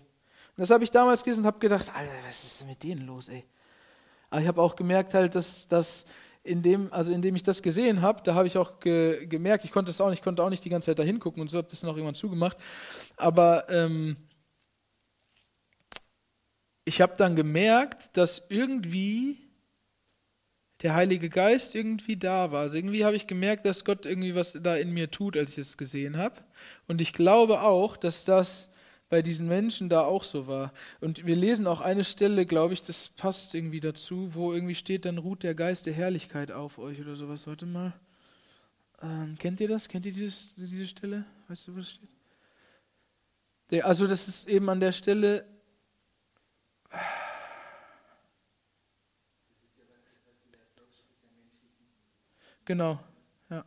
das 0.56 0.70
habe 0.70 0.82
ich 0.82 0.90
damals 0.90 1.22
gelesen 1.22 1.42
und 1.42 1.46
habe 1.46 1.60
gedacht, 1.60 1.88
Alter, 1.94 2.10
was 2.26 2.42
ist 2.42 2.60
denn 2.60 2.66
mit 2.66 2.82
denen 2.82 3.06
los, 3.06 3.28
ey? 3.28 3.44
Aber 4.28 4.40
ich 4.40 4.48
habe 4.48 4.60
auch 4.60 4.74
gemerkt 4.74 5.14
halt, 5.14 5.36
dass, 5.36 5.68
dass 5.68 6.04
in 6.42 6.62
dem, 6.62 6.92
also 6.92 7.12
indem 7.12 7.36
ich 7.36 7.44
das 7.44 7.62
gesehen 7.62 8.02
habe, 8.02 8.20
da 8.24 8.34
habe 8.34 8.48
ich 8.48 8.58
auch 8.58 8.80
ge, 8.80 9.26
gemerkt, 9.26 9.64
ich 9.64 9.70
konnte 9.70 9.92
es 9.92 10.00
auch 10.00 10.10
nicht, 10.10 10.24
konnte 10.24 10.42
auch 10.42 10.50
nicht 10.50 10.64
die 10.64 10.68
ganze 10.68 10.86
Zeit 10.86 10.98
da 10.98 11.04
hingucken 11.04 11.42
und 11.42 11.48
so, 11.48 11.58
habe 11.58 11.68
das 11.70 11.84
noch 11.84 11.94
irgendwann 11.94 12.16
zugemacht. 12.16 12.56
Aber 13.16 13.70
ähm, 13.70 14.16
ich 16.84 17.00
habe 17.00 17.14
dann 17.16 17.36
gemerkt, 17.36 18.16
dass 18.16 18.46
irgendwie 18.48 19.43
der 20.84 20.94
Heilige 20.94 21.30
Geist 21.30 21.74
irgendwie 21.74 22.16
da 22.16 22.52
war. 22.52 22.60
Also 22.60 22.76
irgendwie 22.76 23.06
habe 23.06 23.16
ich 23.16 23.26
gemerkt, 23.26 23.64
dass 23.64 23.86
Gott 23.86 24.04
irgendwie 24.04 24.34
was 24.34 24.52
da 24.52 24.76
in 24.76 24.92
mir 24.92 25.10
tut, 25.10 25.34
als 25.34 25.52
ich 25.52 25.66
es 25.66 25.78
gesehen 25.78 26.18
habe. 26.18 26.42
Und 26.86 27.00
ich 27.00 27.14
glaube 27.14 27.62
auch, 27.62 27.96
dass 27.96 28.26
das 28.26 28.70
bei 29.08 29.22
diesen 29.22 29.48
Menschen 29.48 29.88
da 29.88 30.02
auch 30.02 30.24
so 30.24 30.46
war. 30.46 30.74
Und 31.00 31.24
wir 31.24 31.36
lesen 31.36 31.66
auch 31.66 31.80
eine 31.80 32.04
Stelle, 32.04 32.44
glaube 32.44 32.74
ich, 32.74 32.84
das 32.84 33.08
passt 33.08 33.54
irgendwie 33.54 33.80
dazu, 33.80 34.34
wo 34.34 34.52
irgendwie 34.52 34.74
steht, 34.74 35.06
dann 35.06 35.16
ruht 35.16 35.42
der 35.42 35.54
Geist 35.54 35.86
der 35.86 35.94
Herrlichkeit 35.94 36.52
auf 36.52 36.78
euch 36.78 37.00
oder 37.00 37.16
sowas. 37.16 37.46
Warte 37.46 37.64
mal. 37.64 37.94
Ähm, 39.00 39.36
kennt 39.38 39.60
ihr 39.60 39.68
das? 39.68 39.88
Kennt 39.88 40.04
ihr 40.04 40.12
dieses, 40.12 40.54
diese 40.54 40.86
Stelle? 40.86 41.24
Weißt 41.48 41.66
du, 41.66 41.76
was 41.76 41.92
steht? 41.92 42.10
Der, 43.70 43.86
also 43.86 44.06
das 44.06 44.28
ist 44.28 44.48
eben 44.48 44.68
an 44.68 44.80
der 44.80 44.92
Stelle, 44.92 45.46
Genau, 52.64 52.98
ja. 53.50 53.64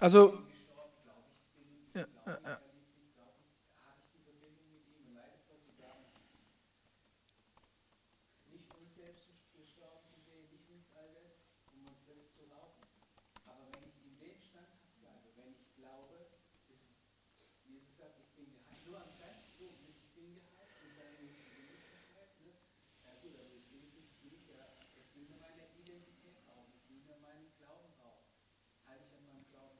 Also, 0.00 0.38
ja, 1.94 2.06
ja, 2.26 2.38
ja. 2.44 2.60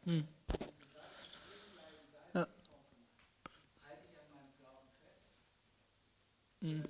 Hm. 0.05 0.25
Hm. 6.63 6.83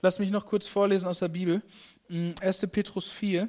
Lass 0.00 0.18
mich 0.18 0.30
noch 0.30 0.46
kurz 0.46 0.66
vorlesen 0.66 1.06
aus 1.06 1.18
der 1.18 1.28
Bibel. 1.28 1.62
1. 2.08 2.62
Hm, 2.62 2.70
Petrus 2.70 3.10
4, 3.10 3.48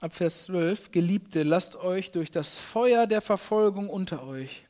ab 0.00 0.14
Vers 0.14 0.44
12. 0.44 0.92
Geliebte, 0.92 1.42
lasst 1.42 1.76
euch 1.76 2.10
durch 2.10 2.30
das 2.30 2.56
Feuer 2.58 3.06
der 3.06 3.20
Verfolgung 3.20 3.90
unter 3.90 4.26
euch, 4.26 4.66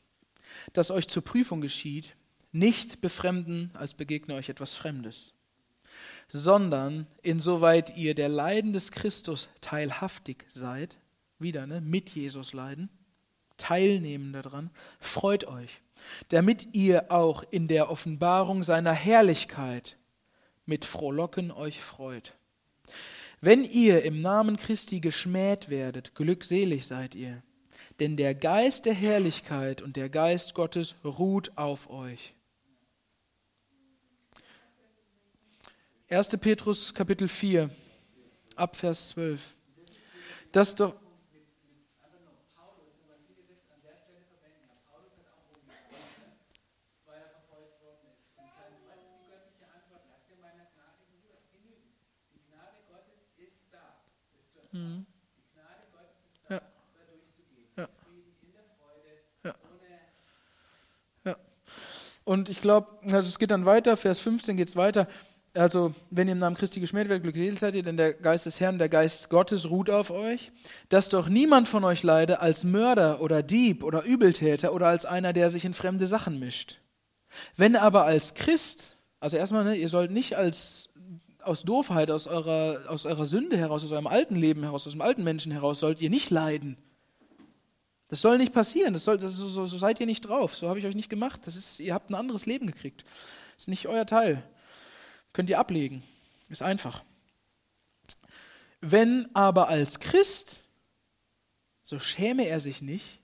das 0.73 0.91
euch 0.91 1.07
zur 1.07 1.23
Prüfung 1.23 1.61
geschieht, 1.61 2.15
nicht 2.51 3.01
befremden, 3.01 3.71
als 3.75 3.93
begegne 3.93 4.35
euch 4.35 4.49
etwas 4.49 4.73
Fremdes, 4.73 5.33
sondern 6.29 7.07
insoweit 7.21 7.97
ihr 7.97 8.15
der 8.15 8.29
Leiden 8.29 8.73
des 8.73 8.91
Christus 8.91 9.47
teilhaftig 9.61 10.45
seid, 10.49 10.97
wieder 11.39 11.67
ne, 11.67 11.81
mit 11.81 12.09
Jesus 12.09 12.53
leiden, 12.53 12.89
teilnehmen 13.57 14.33
daran, 14.33 14.69
freut 14.99 15.45
euch, 15.45 15.81
damit 16.29 16.75
ihr 16.75 17.11
auch 17.11 17.43
in 17.51 17.67
der 17.67 17.89
Offenbarung 17.89 18.63
seiner 18.63 18.93
Herrlichkeit 18.93 19.97
mit 20.65 20.85
Frohlocken 20.85 21.51
euch 21.51 21.81
freut. 21.81 22.33
Wenn 23.41 23.63
ihr 23.63 24.03
im 24.03 24.21
Namen 24.21 24.57
Christi 24.57 24.99
geschmäht 24.99 25.69
werdet, 25.69 26.15
glückselig 26.15 26.87
seid 26.87 27.15
ihr, 27.15 27.43
denn 27.99 28.17
der 28.17 28.35
Geist 28.35 28.85
der 28.85 28.93
Herrlichkeit 28.93 29.81
und 29.81 29.95
der 29.95 30.09
Geist 30.09 30.53
Gottes 30.53 30.95
ruht 31.03 31.57
auf 31.57 31.89
euch. 31.89 32.33
1. 36.09 36.37
Petrus 36.39 36.93
Kapitel 36.93 37.27
4, 37.27 37.69
ab 38.55 38.77
Vers 38.77 39.09
12. 39.09 39.41
Das 40.53 40.73
doch. 40.73 40.95
Mhm. 54.71 55.05
Ja. 56.49 56.61
Ja. 57.75 57.87
Ja. 59.43 59.55
Ja. 61.25 61.35
Und 62.23 62.47
ich 62.47 62.61
glaube, 62.61 62.87
also 63.01 63.27
es 63.27 63.39
geht 63.39 63.51
dann 63.51 63.65
weiter, 63.65 63.97
Vers 63.97 64.19
15 64.19 64.55
geht 64.55 64.69
es 64.69 64.77
weiter. 64.77 65.07
Also, 65.57 65.93
wenn 66.11 66.27
ihr 66.27 66.33
im 66.33 66.39
Namen 66.39 66.55
Christi 66.55 66.79
geschmäht 66.79 67.09
werdet, 67.09 67.23
glückselig 67.23 67.59
seid 67.59 67.73
ihr, 67.73 67.83
denn 67.83 67.97
der 67.97 68.13
Geist 68.13 68.45
des 68.45 68.59
Herrn, 68.59 68.77
der 68.77 68.89
Geist 68.89 69.29
Gottes 69.29 69.69
ruht 69.69 69.89
auf 69.89 70.11
euch, 70.11 70.51
dass 70.89 71.09
doch 71.09 71.29
niemand 71.29 71.67
von 71.67 71.83
euch 71.83 72.03
leide 72.03 72.41
als 72.41 72.63
Mörder 72.63 73.21
oder 73.21 73.41
Dieb 73.41 73.83
oder 73.83 74.03
Übeltäter 74.03 74.73
oder 74.73 74.87
als 74.87 75.05
einer, 75.05 75.33
der 75.33 75.49
sich 75.49 75.65
in 75.65 75.73
fremde 75.73 76.05
Sachen 76.05 76.39
mischt. 76.39 76.77
Wenn 77.55 77.75
aber 77.75 78.05
als 78.05 78.35
Christ, 78.35 79.01
also 79.19 79.35
erstmal, 79.37 79.63
ne, 79.63 79.75
ihr 79.75 79.89
sollt 79.89 80.11
nicht 80.11 80.37
als 80.37 80.89
aus 81.41 81.63
Doofheit, 81.63 82.11
aus 82.11 82.27
eurer, 82.27 82.81
aus 82.87 83.05
eurer 83.05 83.25
Sünde 83.25 83.57
heraus, 83.57 83.83
aus 83.83 83.91
eurem 83.91 84.07
alten 84.07 84.35
Leben 84.35 84.63
heraus, 84.63 84.85
aus 84.85 84.93
dem 84.93 85.01
alten 85.01 85.23
Menschen 85.23 85.51
heraus, 85.51 85.79
sollt 85.79 86.01
ihr 86.01 86.09
nicht 86.09 86.29
leiden. 86.29 86.77
Das 88.09 88.21
soll 88.21 88.37
nicht 88.37 88.53
passieren, 88.53 88.93
das 88.93 89.05
soll, 89.05 89.17
das, 89.17 89.33
so, 89.33 89.65
so 89.65 89.77
seid 89.77 89.99
ihr 89.99 90.05
nicht 90.05 90.21
drauf, 90.21 90.55
so 90.55 90.69
habe 90.69 90.79
ich 90.79 90.85
euch 90.85 90.95
nicht 90.95 91.09
gemacht. 91.09 91.41
Das 91.45 91.55
ist, 91.55 91.79
ihr 91.79 91.93
habt 91.93 92.09
ein 92.09 92.15
anderes 92.15 92.45
Leben 92.45 92.67
gekriegt. 92.67 93.03
Das 93.55 93.63
ist 93.63 93.67
nicht 93.67 93.87
euer 93.87 94.05
Teil. 94.05 94.43
Könnt 95.37 95.51
ihr 95.51 95.59
ablegen. 95.59 96.01
Ist 96.49 96.63
einfach. 96.63 97.03
Wenn 98.81 99.29
aber 99.35 99.67
als 99.67 99.99
Christ, 99.99 100.67
so 101.83 101.99
schäme 101.99 102.47
er 102.47 102.59
sich 102.59 102.81
nicht, 102.81 103.19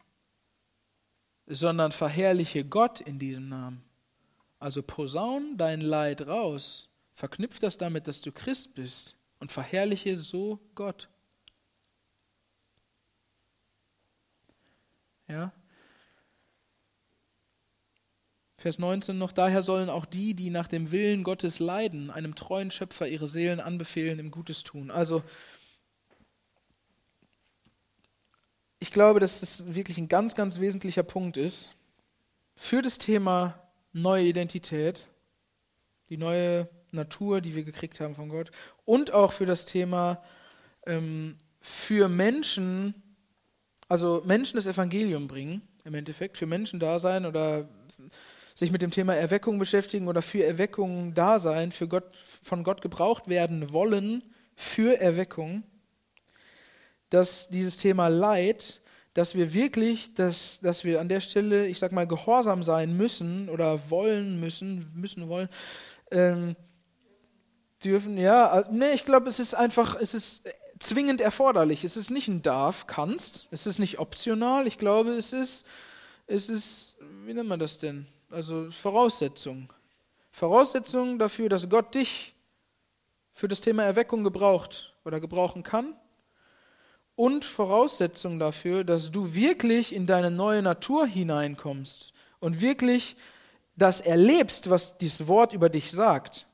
sondern 1.48 1.92
verherrliche 1.92 2.66
Gott 2.66 3.02
in 3.02 3.18
diesem 3.18 3.50
Namen. 3.50 3.84
Also 4.60 4.84
posaun 4.84 5.58
dein 5.58 5.82
Leid 5.82 6.28
raus 6.28 6.88
Verknüpf 7.16 7.58
das 7.58 7.80
damit, 7.80 8.08
dass 8.08 8.22
du 8.22 8.32
Christ 8.32 8.76
bist 8.76 9.16
und 9.40 9.52
verherrliche 9.52 10.20
so 10.20 10.60
Gott. 10.76 11.10
Ja? 15.28 15.52
Vers 18.64 18.80
19 18.80 19.18
noch, 19.18 19.34
daher 19.34 19.62
sollen 19.62 19.90
auch 19.90 20.06
die, 20.06 20.36
die 20.36 20.50
nach 20.50 20.70
dem 20.70 20.94
Willen 20.94 21.26
Gottes 21.26 21.60
leiden, 21.60 22.10
einem 22.10 22.34
treuen 22.34 22.72
Schöpfer 22.72 23.10
ihre 23.10 23.28
Seelen 23.28 23.60
anbefehlen, 23.60 24.20
im 24.20 24.32
Gutes 24.32 24.64
tun. 24.64 24.90
Also, 24.90 25.22
ich 28.80 28.94
glaube, 28.94 29.20
dass 29.20 29.42
das 29.42 29.76
wirklich 29.76 29.98
ein 29.98 30.08
ganz, 30.08 30.34
ganz 30.34 30.62
wesentlicher 30.62 31.04
Punkt 31.04 31.36
ist 31.36 31.76
für 32.56 32.82
das 32.82 33.00
Thema 33.00 33.60
neue 33.92 34.28
Identität, 34.28 35.10
die 36.08 36.16
neue 36.16 36.70
Natur, 36.92 37.42
die 37.42 37.56
wir 37.56 37.66
gekriegt 37.66 38.00
haben 38.00 38.16
von 38.16 38.30
Gott. 38.30 38.50
Und 38.86 39.12
auch 39.12 39.34
für 39.34 39.46
das 39.46 39.66
Thema 39.66 40.24
ähm, 40.86 41.36
für 41.60 42.08
Menschen, 42.08 42.96
also 43.90 44.24
Menschen 44.26 44.56
das 44.56 44.68
Evangelium 44.68 45.28
bringen, 45.28 45.62
im 45.84 45.96
Endeffekt, 45.96 46.38
für 46.38 46.46
Menschen 46.46 46.80
da 46.80 46.98
sein 47.00 47.26
oder 47.26 47.68
sich 48.56 48.72
mit 48.72 48.82
dem 48.82 48.92
Thema 48.92 49.16
Erweckung 49.16 49.60
beschäftigen 49.60 50.08
oder 50.08 50.22
für 50.22 50.44
Erweckung 50.44 51.14
da 51.14 51.40
sein, 51.40 51.72
für 51.72 51.88
Gott, 51.88 52.16
von 52.16 52.64
Gott 52.64 52.82
gebraucht 52.82 53.28
werden 53.28 53.74
wollen, 53.74 54.24
für 54.56 55.00
Erweckung, 55.00 55.64
dass 57.10 57.50
dieses 57.50 57.78
Thema 57.78 58.08
Leid, 58.08 58.82
dass 59.14 59.36
wir 59.36 59.54
wirklich, 59.54 60.14
dass, 60.16 60.60
dass 60.62 60.84
wir 60.84 61.00
an 61.00 61.10
der 61.10 61.22
Stelle, 61.22 61.68
ich 61.68 61.80
sag 61.80 61.92
mal, 61.92 62.08
gehorsam 62.08 62.64
sein 62.64 62.96
müssen 62.98 63.50
oder 63.50 63.90
wollen 63.90 64.40
müssen, 64.40 64.92
müssen 64.96 65.30
wollen, 65.30 65.50
ähm, 66.12 66.56
dürfen, 67.84 68.18
ja, 68.18 68.66
nee, 68.72 68.94
ich 68.94 69.06
glaube, 69.06 69.30
es 69.30 69.40
ist 69.40 69.54
einfach, 69.54 69.96
es 70.00 70.14
ist 70.14 70.44
zwingend 70.80 71.22
erforderlich. 71.22 71.84
Es 71.84 71.98
ist 71.98 72.12
nicht 72.12 72.28
ein 72.28 72.42
darf, 72.42 72.88
kannst, 72.88 73.48
es 73.52 73.66
ist 73.66 73.80
nicht 73.80 74.00
optional. 74.00 74.68
Ich 74.68 74.78
glaube, 74.78 75.12
es 75.12 75.34
ist, 75.34 75.66
es 76.28 76.50
ist, 76.50 76.98
wie 77.26 77.34
nennt 77.34 77.50
man 77.50 77.60
das 77.60 77.80
denn? 77.80 78.06
Also 78.34 78.72
Voraussetzung. 78.72 79.72
Voraussetzung 80.32 81.20
dafür, 81.20 81.50
dass 81.50 81.70
Gott 81.70 81.94
dich 81.96 82.34
für 83.34 83.48
das 83.48 83.62
Thema 83.62 83.84
Erweckung 83.84 84.24
gebraucht 84.24 84.94
oder 85.06 85.20
gebrauchen 85.20 85.64
kann. 85.64 85.96
Und 87.16 87.46
Voraussetzung 87.46 88.40
dafür, 88.40 88.84
dass 88.84 89.12
du 89.12 89.36
wirklich 89.36 89.94
in 89.94 90.08
deine 90.08 90.32
neue 90.32 90.64
Natur 90.64 91.06
hineinkommst 91.06 92.12
und 92.40 92.60
wirklich 92.60 93.16
das 93.76 94.02
erlebst, 94.02 94.70
was 94.70 94.98
dieses 94.98 95.28
Wort 95.28 95.54
über 95.54 95.70
dich 95.70 95.92
sagt 95.92 96.48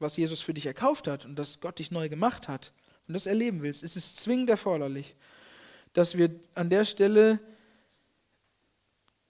was 0.00 0.16
Jesus 0.16 0.40
für 0.40 0.54
dich 0.54 0.66
erkauft 0.66 1.06
hat 1.06 1.24
und 1.24 1.36
dass 1.36 1.60
Gott 1.60 1.78
dich 1.78 1.90
neu 1.90 2.08
gemacht 2.08 2.48
hat 2.48 2.72
und 3.06 3.14
das 3.14 3.26
erleben 3.26 3.62
willst, 3.62 3.82
ist 3.82 3.96
es 3.96 4.16
zwingend 4.16 4.50
erforderlich, 4.50 5.14
dass 5.92 6.16
wir 6.16 6.30
an 6.54 6.70
der 6.70 6.84
Stelle 6.84 7.38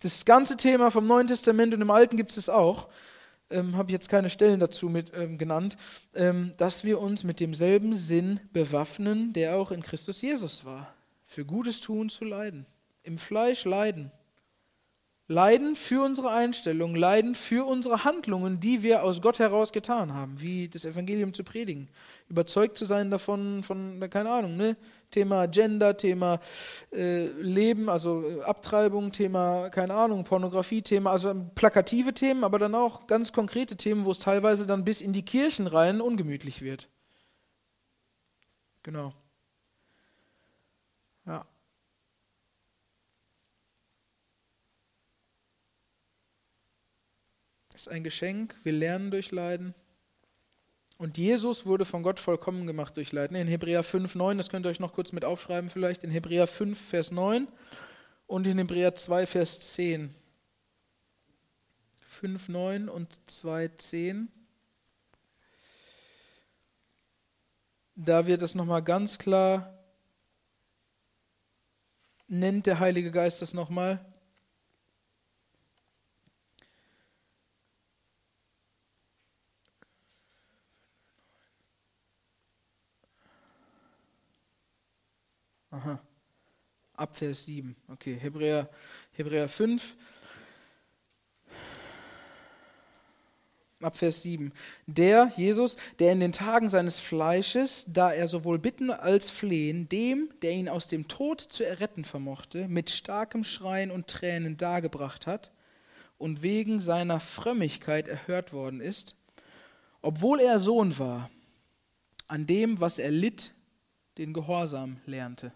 das 0.01 0.25
ganze 0.25 0.57
Thema 0.57 0.91
vom 0.91 1.07
Neuen 1.07 1.27
Testament 1.27 1.75
und 1.75 1.81
im 1.81 1.91
Alten 1.91 2.17
gibt 2.17 2.37
es 2.37 2.49
auch, 2.49 2.89
ähm, 3.51 3.77
habe 3.77 3.91
ich 3.91 3.93
jetzt 3.93 4.09
keine 4.09 4.31
Stellen 4.31 4.61
dazu 4.61 4.89
mit, 4.89 5.13
ähm, 5.15 5.39
genannt, 5.39 5.77
ähm, 6.15 6.53
dass 6.57 6.85
wir 6.85 7.01
uns 7.01 7.25
mit 7.25 7.41
demselben 7.41 7.97
Sinn 7.97 8.41
bewaffnen, 8.53 9.33
der 9.33 9.57
auch 9.57 9.71
in 9.71 9.83
Christus 9.83 10.23
Jesus 10.23 10.65
war, 10.65 10.95
für 11.25 11.45
Gutes 11.45 11.81
tun 11.81 12.09
zu 12.09 12.25
leiden, 12.25 12.67
im 13.03 13.19
Fleisch 13.19 13.65
leiden 13.65 14.11
Leiden 15.31 15.77
für 15.77 16.03
unsere 16.05 16.33
Einstellung, 16.33 16.97
Leiden 16.97 17.37
für 17.37 17.65
unsere 17.65 18.03
Handlungen, 18.03 18.59
die 18.59 18.83
wir 18.83 19.05
aus 19.05 19.23
Gott 19.23 19.39
heraus 19.39 19.71
getan 19.71 20.13
haben, 20.13 20.41
wie 20.41 20.69
das 20.69 20.85
Evangelium 20.85 21.33
zu 21.33 21.45
predigen. 21.45 21.89
Überzeugt 22.29 22.77
zu 22.77 22.85
sein 22.85 23.13
davon, 23.13 23.63
von, 23.63 24.01
keine 24.11 24.29
Ahnung, 24.29 24.57
ne? 24.57 24.77
Thema 25.13 25.47
Gender, 25.47 25.97
Thema 25.97 26.41
äh, 26.93 27.27
Leben, 27.27 27.89
also 27.89 28.29
äh, 28.29 28.43
Abtreibung, 28.43 29.13
Thema, 29.13 29.71
keine 29.71 29.95
Ahnung, 29.95 30.25
Pornografie, 30.25 30.83
Thema, 30.83 31.13
also 31.13 31.33
plakative 31.55 32.13
Themen, 32.13 32.43
aber 32.43 32.59
dann 32.59 32.75
auch 32.75 33.07
ganz 33.07 33.33
konkrete 33.33 33.77
Themen, 33.77 34.07
wo 34.07 34.11
es 34.11 34.19
teilweise 34.19 34.67
dann 34.67 34.83
bis 34.85 35.01
in 35.01 35.13
die 35.13 35.25
Kirchen 35.25 35.69
rein 35.69 36.01
ungemütlich 36.01 36.61
wird. 36.61 36.89
Genau. 38.83 39.15
Ja. 41.25 41.47
Ist 47.81 47.89
ein 47.89 48.05
Geschenk, 48.05 48.55
wir 48.63 48.73
lernen 48.73 49.11
durch 49.11 49.31
Leiden. 49.31 49.75
Und 50.99 51.17
Jesus 51.17 51.65
wurde 51.65 51.87
von 51.87 52.03
Gott 52.03 52.21
vollkommen 52.21 52.67
gemacht 52.67 52.95
durch 52.99 53.11
Leiden. 53.11 53.35
In 53.35 53.49
Hebräer 53.49 53.83
5, 53.83 54.15
9, 54.15 54.37
das 54.37 54.51
könnt 54.51 54.67
ihr 54.67 54.71
euch 54.71 54.81
noch 54.81 54.93
kurz 54.93 55.13
mit 55.13 55.25
aufschreiben 55.25 55.71
vielleicht, 55.71 56.05
in 56.05 56.11
Hebräer 56.11 56.47
5, 56.47 56.79
Vers 56.79 57.11
9 57.11 57.49
und 58.27 58.47
in 58.47 58.59
Hebräer 58.59 58.95
2, 58.95 59.27
Vers 59.27 59.73
10. 59.73 60.15
5, 62.01 62.49
9 62.51 62.89
und 62.91 63.19
2, 63.31 63.69
10. 63.69 64.29
Da 67.97 68.27
wird 68.27 68.43
das 68.43 68.55
nochmal 68.55 68.83
ganz 68.83 69.17
klar, 69.17 69.79
nennt 72.29 72.67
der 72.67 72.79
Heilige 72.79 73.11
Geist 73.11 73.41
das 73.41 73.55
nochmal. 73.55 74.05
Aha. 85.71 86.01
Ab 87.01 87.17
Vers 87.17 87.47
7. 87.47 87.75
Okay, 87.89 88.15
Hebräer, 88.21 88.69
Hebräer 89.13 89.49
5. 89.49 89.97
ab 93.81 93.97
Vers 93.97 94.21
7. 94.21 94.53
Der, 94.87 95.33
Jesus, 95.35 95.77
der 95.99 96.13
in 96.13 96.21
den 96.21 96.33
Tagen 96.33 96.69
seines 96.69 97.01
Fleisches, 97.01 97.87
da 97.87 98.13
er 98.13 98.29
sowohl 98.29 98.59
bitten 98.59 98.91
als 98.91 99.31
flehen, 99.31 99.89
dem, 99.89 100.29
der 100.43 100.53
ihn 100.53 100.69
aus 100.69 100.89
dem 100.89 101.09
Tod 101.09 101.41
zu 101.41 101.65
erretten 101.65 102.05
vermochte, 102.05 102.69
mit 102.69 102.91
starkem 102.91 103.45
Schreien 103.45 103.91
und 103.91 104.07
Tränen 104.07 104.59
dargebracht 104.59 105.27
hat 105.27 105.53
und 106.19 106.43
wegen 106.43 106.81
seiner 106.81 107.19
Frömmigkeit 107.19 108.09
erhört 108.09 108.53
worden 108.53 108.83
ist, 108.83 109.17
obwohl 110.03 110.39
er 110.39 110.59
Sohn 110.59 110.99
war, 110.99 111.31
an 112.29 112.47
dem, 112.47 112.79
was 112.79 112.99
er 112.99 113.11
litt, 113.11 113.53
den 114.19 114.35
Gehorsam 114.35 115.01
lernte. 115.07 115.55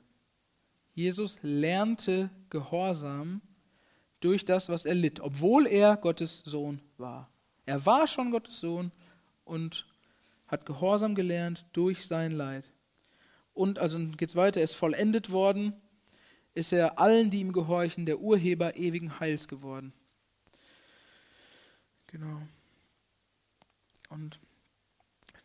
Jesus 0.95 1.40
lernte 1.42 2.30
Gehorsam 2.51 3.42
durch 4.20 4.45
das, 4.45 4.68
was 4.68 4.86
er 4.86 4.95
litt, 4.95 5.20
obwohl 5.20 5.66
er 5.66 5.97
Gottes 5.97 6.42
Sohn 6.45 6.80
war. 6.97 7.28
Er 7.66 7.84
war 7.84 8.07
schon 8.07 8.30
Gottes 8.30 8.61
Sohn 8.61 8.92
und 9.45 9.86
hat 10.47 10.66
Gehorsam 10.66 11.14
gelernt 11.14 11.66
durch 11.72 12.07
sein 12.07 12.32
Leid. 12.32 12.70
Und 13.53 13.78
also 13.78 13.99
geht 13.99 14.30
es 14.30 14.36
weiter, 14.36 14.61
er 14.61 14.64
ist 14.64 14.74
vollendet 14.74 15.30
worden, 15.30 15.74
ist 16.55 16.72
er 16.72 16.99
allen, 16.99 17.30
die 17.30 17.40
ihm 17.40 17.53
gehorchen, 17.53 18.07
der 18.07 18.20
Urheber 18.20 18.76
ewigen 18.76 19.18
Heils 19.20 19.49
geworden. 19.49 19.92
Genau. 22.07 22.40
Und 24.09 24.38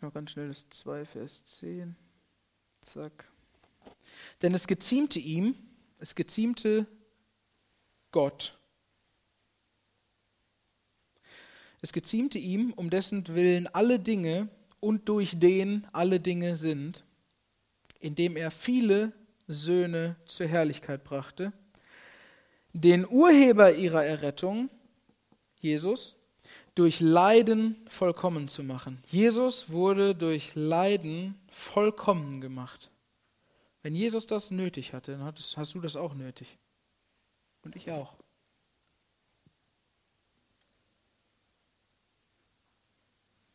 noch 0.01 0.13
ganz 0.13 0.31
schnell 0.31 0.47
das 0.47 0.69
2, 0.69 1.05
Vers 1.05 1.43
10. 1.43 1.95
Zack. 2.81 3.28
Denn 4.41 4.53
es 4.53 4.67
geziemte 4.67 5.19
ihm, 5.19 5.55
es 5.99 6.15
geziemte 6.15 6.87
Gott. 8.11 8.57
Es 11.81 11.93
geziemte 11.93 12.37
ihm, 12.37 12.73
um 12.73 12.89
dessen 12.89 13.27
Willen 13.27 13.67
alle 13.67 13.99
Dinge 13.99 14.49
und 14.79 15.07
durch 15.07 15.39
den 15.39 15.85
alle 15.93 16.19
Dinge 16.19 16.57
sind, 16.57 17.03
indem 17.99 18.35
er 18.35 18.51
viele 18.51 19.13
Söhne 19.47 20.15
zur 20.25 20.47
Herrlichkeit 20.47 21.03
brachte, 21.03 21.53
den 22.73 23.07
Urheber 23.07 23.73
ihrer 23.73 24.05
Errettung, 24.05 24.69
Jesus, 25.59 26.15
durch 26.75 26.99
Leiden 26.99 27.75
vollkommen 27.89 28.47
zu 28.47 28.63
machen. 28.63 28.99
Jesus 29.07 29.69
wurde 29.69 30.15
durch 30.15 30.51
Leiden 30.55 31.35
vollkommen 31.49 32.41
gemacht. 32.41 32.88
Wenn 33.81 33.95
Jesus 33.95 34.27
das 34.27 34.51
nötig 34.51 34.93
hatte, 34.93 35.13
dann 35.13 35.23
hast 35.23 35.73
du 35.73 35.81
das 35.81 35.95
auch 35.95 36.13
nötig. 36.13 36.57
Und 37.63 37.75
ich 37.75 37.91
auch. 37.91 38.15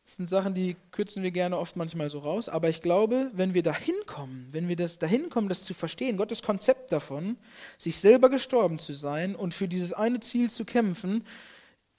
Das 0.05 0.17
sind 0.17 0.29
Sachen, 0.29 0.53
die 0.53 0.75
kürzen 0.91 1.23
wir 1.23 1.31
gerne 1.31 1.57
oft 1.57 1.75
manchmal 1.75 2.11
so 2.11 2.19
raus. 2.19 2.47
Aber 2.47 2.69
ich 2.69 2.81
glaube, 2.81 3.31
wenn 3.33 3.55
wir 3.55 3.63
dahin 3.63 3.95
kommen, 4.05 4.47
wenn 4.51 4.67
wir 4.67 4.75
das 4.75 4.99
dahin 4.99 5.29
kommen, 5.29 5.49
das 5.49 5.65
zu 5.65 5.73
verstehen, 5.73 6.17
Gottes 6.17 6.43
Konzept 6.43 6.91
davon, 6.91 7.37
sich 7.79 7.99
selber 7.99 8.29
gestorben 8.29 8.77
zu 8.77 8.93
sein 8.93 9.35
und 9.35 9.55
für 9.55 9.67
dieses 9.67 9.93
eine 9.93 10.19
Ziel 10.19 10.49
zu 10.51 10.63
kämpfen, 10.63 11.25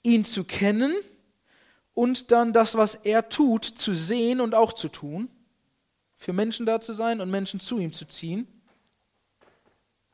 ihn 0.03 0.23
zu 0.23 0.45
kennen 0.45 0.95
und 1.93 2.31
dann 2.31 2.53
das, 2.53 2.77
was 2.77 2.95
er 2.95 3.27
tut, 3.27 3.65
zu 3.65 3.93
sehen 3.93 4.39
und 4.39 4.55
auch 4.55 4.71
zu 4.71 4.87
tun, 4.87 5.29
für 6.17 6.33
Menschen 6.33 6.65
da 6.65 6.81
zu 6.81 6.93
sein 6.93 7.21
und 7.21 7.31
Menschen 7.31 7.59
zu 7.59 7.79
ihm 7.79 7.93
zu 7.93 8.05
ziehen. 8.05 8.47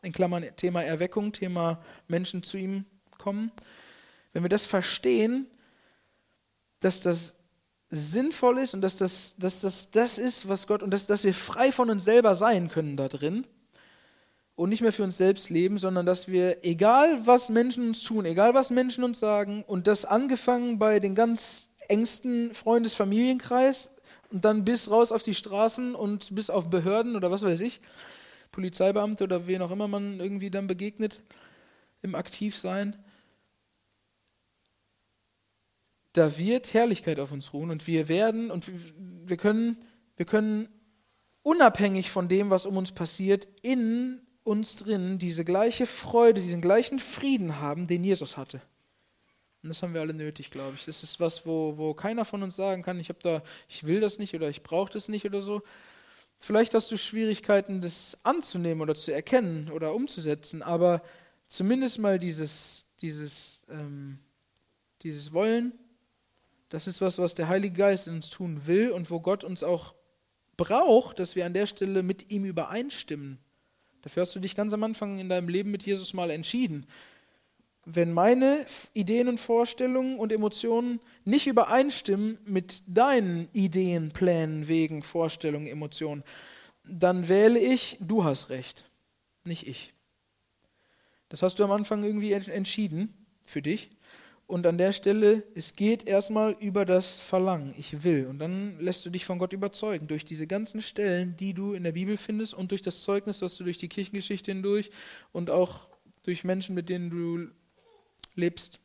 In 0.03 0.11
Klammern 0.11 0.45
Thema 0.57 0.83
Erweckung, 0.83 1.31
Thema 1.31 1.81
Menschen 2.07 2.43
zu 2.43 2.57
ihm 2.57 2.85
kommen. 3.17 3.51
Wenn 4.33 4.43
wir 4.43 4.49
das 4.49 4.65
verstehen, 4.65 5.47
dass 6.81 6.99
das 7.01 7.39
sinnvoll 7.89 8.57
ist 8.57 8.73
und 8.73 8.81
dass 8.81 8.97
das, 8.97 9.35
dass 9.37 9.61
das 9.61 9.91
das 9.91 10.17
ist, 10.17 10.49
was 10.49 10.67
Gott, 10.67 10.83
und 10.83 10.91
dass, 10.91 11.07
dass 11.07 11.23
wir 11.23 11.33
frei 11.33 11.71
von 11.71 11.89
uns 11.89 12.03
selber 12.03 12.35
sein 12.35 12.69
können 12.69 12.97
da 12.97 13.07
drin 13.07 13.47
und 14.55 14.69
nicht 14.69 14.81
mehr 14.81 14.91
für 14.91 15.03
uns 15.03 15.17
selbst 15.17 15.49
leben, 15.49 15.77
sondern 15.77 16.05
dass 16.05 16.27
wir, 16.27 16.65
egal 16.65 17.25
was 17.25 17.49
Menschen 17.49 17.87
uns 17.87 18.03
tun, 18.03 18.25
egal 18.25 18.53
was 18.53 18.71
Menschen 18.71 19.03
uns 19.03 19.19
sagen, 19.19 19.63
und 19.63 19.87
das 19.87 20.05
angefangen 20.05 20.79
bei 20.79 20.99
den 20.99 21.15
ganz 21.15 21.69
engsten 21.87 22.53
Freundes-Familienkreis 22.53 23.95
und 24.33 24.43
dann 24.45 24.65
bis 24.65 24.89
raus 24.89 25.11
auf 25.11 25.21
die 25.21 25.35
Straßen 25.35 25.93
und 25.93 26.33
bis 26.33 26.49
auf 26.49 26.69
Behörden 26.69 27.15
oder 27.15 27.29
was 27.29 27.43
weiß 27.43 27.59
ich, 27.61 27.79
Polizeibeamte 28.51 29.23
oder 29.23 29.45
wen 29.45 29.61
auch 29.61 29.69
immer 29.69 29.87
man 29.87 30.19
irgendwie 30.19 30.49
dann 30.49 30.65
begegnet 30.65 31.21
im 32.01 32.15
Aktivsein, 32.15 32.97
da 36.13 36.37
wird 36.37 36.73
Herrlichkeit 36.73 37.19
auf 37.19 37.31
uns 37.31 37.53
ruhen 37.53 37.69
und 37.69 37.85
wir 37.85 38.07
werden 38.07 38.49
und 38.49 38.69
wir 39.25 39.37
können, 39.37 39.77
wir 40.17 40.25
können 40.25 40.67
unabhängig 41.43 42.09
von 42.09 42.27
dem, 42.27 42.49
was 42.49 42.65
um 42.65 42.75
uns 42.75 42.91
passiert, 42.91 43.47
in 43.61 44.19
uns 44.43 44.75
drin 44.77 45.19
diese 45.19 45.45
gleiche 45.45 45.85
Freude, 45.85 46.41
diesen 46.41 46.61
gleichen 46.61 46.99
Frieden 46.99 47.59
haben, 47.59 47.85
den 47.87 48.03
Jesus 48.03 48.35
hatte. 48.35 48.61
Und 49.63 49.69
das 49.69 49.81
haben 49.81 49.93
wir 49.93 50.01
alle 50.01 50.13
nötig, 50.13 50.51
glaube 50.51 50.75
ich. 50.75 50.85
Das 50.85 51.03
ist 51.03 51.21
was, 51.21 51.45
wo, 51.45 51.77
wo 51.77 51.93
keiner 51.93 52.25
von 52.25 52.43
uns 52.43 52.57
sagen 52.57 52.83
kann, 52.83 52.99
ich 52.99 53.07
habe 53.07 53.19
da, 53.23 53.41
ich 53.69 53.85
will 53.85 54.01
das 54.01 54.19
nicht 54.19 54.35
oder 54.35 54.49
ich 54.49 54.61
brauche 54.61 54.91
das 54.91 55.07
nicht 55.07 55.25
oder 55.25 55.41
so. 55.41 55.61
Vielleicht 56.37 56.73
hast 56.73 56.91
du 56.91 56.97
Schwierigkeiten, 56.97 57.79
das 57.79 58.17
anzunehmen 58.23 58.81
oder 58.81 58.93
zu 58.93 59.13
erkennen 59.13 59.71
oder 59.71 59.93
umzusetzen, 59.93 60.61
aber 60.61 61.01
zumindest 61.47 61.99
mal 61.99 62.19
dieses, 62.19 62.85
dieses, 62.99 63.61
ähm, 63.69 64.19
dieses 65.01 65.31
Wollen, 65.31 65.71
das 66.67 66.87
ist 66.87 66.99
was, 66.99 67.17
was 67.17 67.33
der 67.33 67.47
Heilige 67.47 67.77
Geist 67.77 68.07
in 68.07 68.15
uns 68.15 68.29
tun 68.29 68.67
will 68.67 68.91
und 68.91 69.09
wo 69.09 69.21
Gott 69.21 69.45
uns 69.45 69.63
auch 69.63 69.95
braucht, 70.57 71.19
dass 71.19 71.37
wir 71.37 71.45
an 71.45 71.53
der 71.53 71.67
Stelle 71.67 72.03
mit 72.03 72.29
ihm 72.29 72.43
übereinstimmen. 72.43 73.37
Dafür 74.01 74.23
hast 74.23 74.35
du 74.35 74.41
dich 74.41 74.55
ganz 74.55 74.73
am 74.73 74.83
Anfang 74.83 75.19
in 75.19 75.29
deinem 75.29 75.47
Leben 75.47 75.71
mit 75.71 75.83
Jesus 75.83 76.13
mal 76.13 76.29
entschieden. 76.29 76.85
Wenn 77.85 78.13
meine 78.13 78.65
Ideen 78.93 79.27
und 79.27 79.39
Vorstellungen 79.39 80.17
und 80.17 80.31
Emotionen 80.31 81.01
nicht 81.25 81.47
übereinstimmen 81.47 82.37
mit 82.45 82.83
deinen 82.87 83.49
Ideen, 83.51 84.11
Plänen, 84.11 84.67
Wegen, 84.67 85.03
Vorstellungen, 85.03 85.67
Emotionen, 85.67 86.23
dann 86.85 87.27
wähle 87.27 87.59
ich, 87.59 87.97
du 87.99 88.23
hast 88.23 88.49
recht, 88.49 88.85
nicht 89.43 89.67
ich. 89.67 89.93
Das 91.29 91.41
hast 91.41 91.59
du 91.59 91.63
am 91.63 91.71
Anfang 91.71 92.03
irgendwie 92.03 92.31
entschieden 92.31 93.13
für 93.43 93.61
dich. 93.61 93.89
Und 94.45 94.67
an 94.67 94.77
der 94.77 94.91
Stelle, 94.91 95.43
es 95.55 95.75
geht 95.75 96.07
erstmal 96.07 96.55
über 96.59 96.85
das 96.85 97.19
Verlangen, 97.19 97.73
ich 97.77 98.03
will. 98.03 98.27
Und 98.27 98.39
dann 98.39 98.79
lässt 98.79 99.05
du 99.05 99.09
dich 99.09 99.25
von 99.25 99.39
Gott 99.39 99.53
überzeugen, 99.53 100.07
durch 100.07 100.25
diese 100.25 100.47
ganzen 100.47 100.81
Stellen, 100.81 101.35
die 101.37 101.53
du 101.53 101.73
in 101.73 101.83
der 101.83 101.93
Bibel 101.93 102.17
findest 102.17 102.53
und 102.53 102.71
durch 102.71 102.81
das 102.81 103.01
Zeugnis, 103.01 103.41
was 103.41 103.55
du 103.55 103.63
durch 103.63 103.77
die 103.77 103.87
Kirchengeschichte 103.87 104.51
hindurch 104.51 104.91
und 105.31 105.49
auch 105.49 105.87
durch 106.23 106.43
Menschen, 106.43 106.75
mit 106.75 106.89
denen 106.89 107.09
du 107.09 107.47
lebst, 108.35 108.79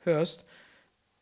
hörst, 0.00 0.44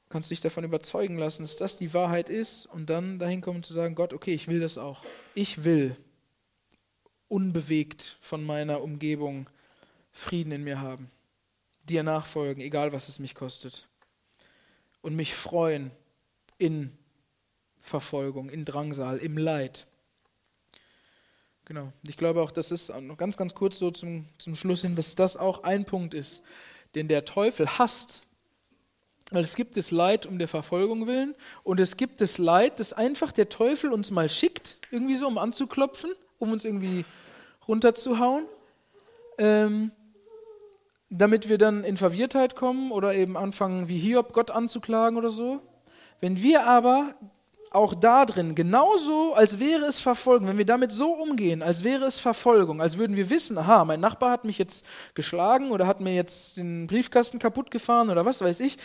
kannst 0.09 0.31
du 0.31 0.35
dich 0.35 0.41
davon 0.41 0.65
überzeugen 0.65 1.19
lassen, 1.19 1.43
dass 1.43 1.57
das 1.57 1.77
die 1.77 1.95
Wahrheit 1.95 2.29
ist 2.29 2.67
und 2.67 2.91
dann 2.91 3.19
dahin 3.19 3.41
kommen 3.41 3.63
zu 3.63 3.73
sagen, 3.73 3.95
Gott, 3.95 4.13
okay, 4.13 4.35
ich 4.35 4.49
will 4.49 4.61
das 4.61 4.79
auch. 4.79 5.05
Ich 5.35 5.65
will 5.65 5.97
unbewegt 7.29 8.19
von 8.21 8.45
meiner 8.45 8.83
Umgebung 8.83 9.49
Frieden 10.13 10.53
in 10.53 10.65
mir 10.65 10.81
haben 10.81 11.11
dir 11.91 12.03
nachfolgen, 12.03 12.63
egal 12.63 12.93
was 12.93 13.09
es 13.09 13.19
mich 13.19 13.35
kostet. 13.35 13.89
Und 15.03 15.17
mich 15.17 15.35
freuen 15.35 15.91
in 16.59 16.97
Verfolgung, 17.81 18.49
in 18.51 18.65
Drangsal, 18.65 19.19
im 19.19 19.37
Leid. 19.37 19.87
Genau. 21.65 21.93
Ich 22.07 22.17
glaube 22.17 22.43
auch, 22.43 22.51
das 22.51 22.71
ist 22.71 22.91
noch 23.01 23.17
ganz, 23.17 23.37
ganz 23.37 23.55
kurz 23.55 23.79
so 23.79 23.91
zum, 23.91 24.27
zum 24.39 24.57
Schluss 24.57 24.83
hin, 24.83 24.97
dass 24.97 25.15
das 25.15 25.37
auch 25.37 25.63
ein 25.63 25.85
Punkt 25.85 26.15
ist, 26.15 26.43
den 26.95 27.09
der 27.09 27.25
Teufel 27.25 27.79
hasst. 27.79 28.27
Weil 29.31 29.45
es 29.45 29.55
gibt 29.55 29.77
das 29.77 29.91
Leid 29.91 30.27
um 30.27 30.39
der 30.39 30.49
Verfolgung 30.49 31.07
willen 31.07 31.35
und 31.63 31.79
es 31.79 31.97
gibt 31.97 32.21
das 32.21 32.39
Leid, 32.39 32.81
das 32.81 32.93
einfach 32.93 33.31
der 33.31 33.49
Teufel 33.49 33.93
uns 33.93 34.11
mal 34.11 34.29
schickt, 34.29 34.79
irgendwie 34.91 35.17
so, 35.17 35.27
um 35.27 35.39
anzuklopfen, 35.39 36.11
um 36.39 36.51
uns 36.53 36.65
irgendwie 36.65 37.05
runterzuhauen. 37.69 38.45
Ähm, 39.39 39.93
damit 41.11 41.49
wir 41.49 41.59
dann 41.59 41.83
in 41.83 41.97
Verwirrtheit 41.97 42.55
kommen 42.55 42.93
oder 42.93 43.15
eben 43.15 43.37
anfangen, 43.37 43.89
wie 43.89 43.99
Hiob 43.99 44.33
Gott 44.33 44.51
anzuklagen 44.51 45.19
oder 45.19 45.31
so. 45.31 45.61
Wenn 46.21 46.41
wir 46.43 46.67
aber 46.67 47.15
auch 47.71 47.95
da 47.95 48.27
drin 48.27 48.57
genauso, 48.57 49.35
als 49.35 49.61
wäre 49.61 49.85
es 49.85 50.01
Verfolgung, 50.01 50.49
wenn 50.49 50.59
wir 50.59 50.67
damit 50.67 50.91
so 50.91 51.13
umgehen, 51.13 51.63
als 51.63 51.85
wäre 51.85 52.05
es 52.05 52.19
Verfolgung, 52.19 52.83
als 52.83 52.99
würden 52.99 53.15
wir 53.15 53.31
wissen, 53.31 53.57
aha, 53.59 53.85
mein 53.85 54.01
Nachbar 54.01 54.33
hat 54.33 54.45
mich 54.45 54.59
jetzt 54.59 54.85
geschlagen 55.15 55.71
oder 55.71 55.87
hat 55.87 56.01
mir 56.01 56.13
jetzt 56.13 56.57
den 56.57 56.89
Briefkasten 56.89 57.39
kaputt 57.39 57.71
gefahren 57.71 58.11
oder 58.11 58.25
was 58.25 58.41
weiß 58.41 58.59
ich, 58.59 58.77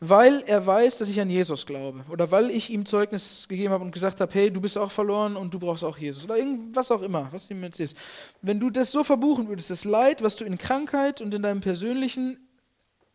weil 0.00 0.42
er 0.46 0.66
weiß, 0.66 0.96
dass 0.96 1.10
ich 1.10 1.20
an 1.20 1.28
Jesus 1.28 1.66
glaube 1.66 2.02
oder 2.10 2.30
weil 2.30 2.50
ich 2.50 2.70
ihm 2.70 2.86
Zeugnis 2.86 3.46
gegeben 3.46 3.74
habe 3.74 3.84
und 3.84 3.92
gesagt 3.92 4.22
habe, 4.22 4.32
hey, 4.32 4.50
du 4.50 4.62
bist 4.62 4.78
auch 4.78 4.90
verloren 4.90 5.36
und 5.36 5.52
du 5.52 5.58
brauchst 5.58 5.84
auch 5.84 5.98
Jesus 5.98 6.24
oder 6.24 6.38
irgendwas 6.38 6.90
auch 6.90 7.02
immer, 7.02 7.28
was 7.32 7.46
du 7.46 7.54
ihm 7.54 7.62
erzählst. 7.62 7.94
Wenn 8.40 8.58
du 8.58 8.70
das 8.70 8.90
so 8.90 9.04
verbuchen 9.04 9.48
würdest, 9.48 9.68
das 9.68 9.84
Leid, 9.84 10.22
was 10.22 10.36
du 10.36 10.46
in 10.46 10.56
Krankheit 10.56 11.20
und 11.20 11.34
in 11.34 11.42
deinem 11.42 11.60
persönlichen, 11.60 12.38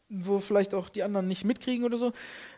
wo 0.08 0.38
vielleicht 0.38 0.76
auch 0.76 0.90
die 0.90 1.02
anderen 1.02 1.28
nicht 1.28 1.46
mitkriegen 1.46 1.84
oder 1.84 1.98
so, 1.98 2.12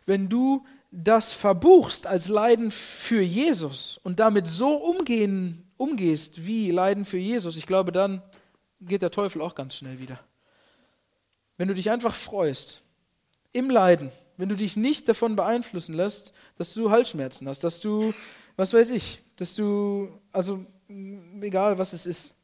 wenn 0.06 0.28
du 0.28 0.66
das 0.92 1.34
verbuchst 1.34 2.08
als 2.08 2.28
Leiden 2.28 2.72
für 2.72 3.22
Jesus 3.22 4.00
und 4.04 4.20
damit 4.20 4.48
so 4.48 4.76
umgehen, 4.76 5.70
umgehst 5.78 6.46
wie 6.46 6.72
Leiden 6.72 7.06
für 7.06 7.18
Jesus, 7.18 7.58
ich 7.58 7.66
glaube, 7.66 7.92
dann 7.92 8.22
geht 8.82 9.02
der 9.02 9.12
Teufel 9.12 9.42
auch 9.42 9.56
ganz 9.56 9.76
schnell 9.76 10.00
wieder. 10.00 10.20
Wenn 11.58 11.68
du 11.68 11.74
dich 11.74 11.92
einfach 11.92 12.14
freust 12.14 12.82
im 13.52 13.70
Leiden, 13.70 14.12
wenn 14.38 14.50
du 14.50 14.56
dich 14.56 14.76
nicht 14.76 15.10
davon 15.10 15.36
beeinflussen 15.36 15.94
lässt, 15.94 16.34
dass 16.58 16.74
du 16.74 16.92
Halsschmerzen 16.92 17.48
hast, 17.48 17.64
dass 17.64 17.80
du, 17.80 18.14
was 18.56 18.74
weiß 18.74 18.92
ich, 18.92 19.20
dass 19.36 19.56
du, 19.56 20.10
also 20.32 20.66
egal 21.42 21.78
was 21.78 21.94
es 21.94 22.06
ist. 22.06 22.36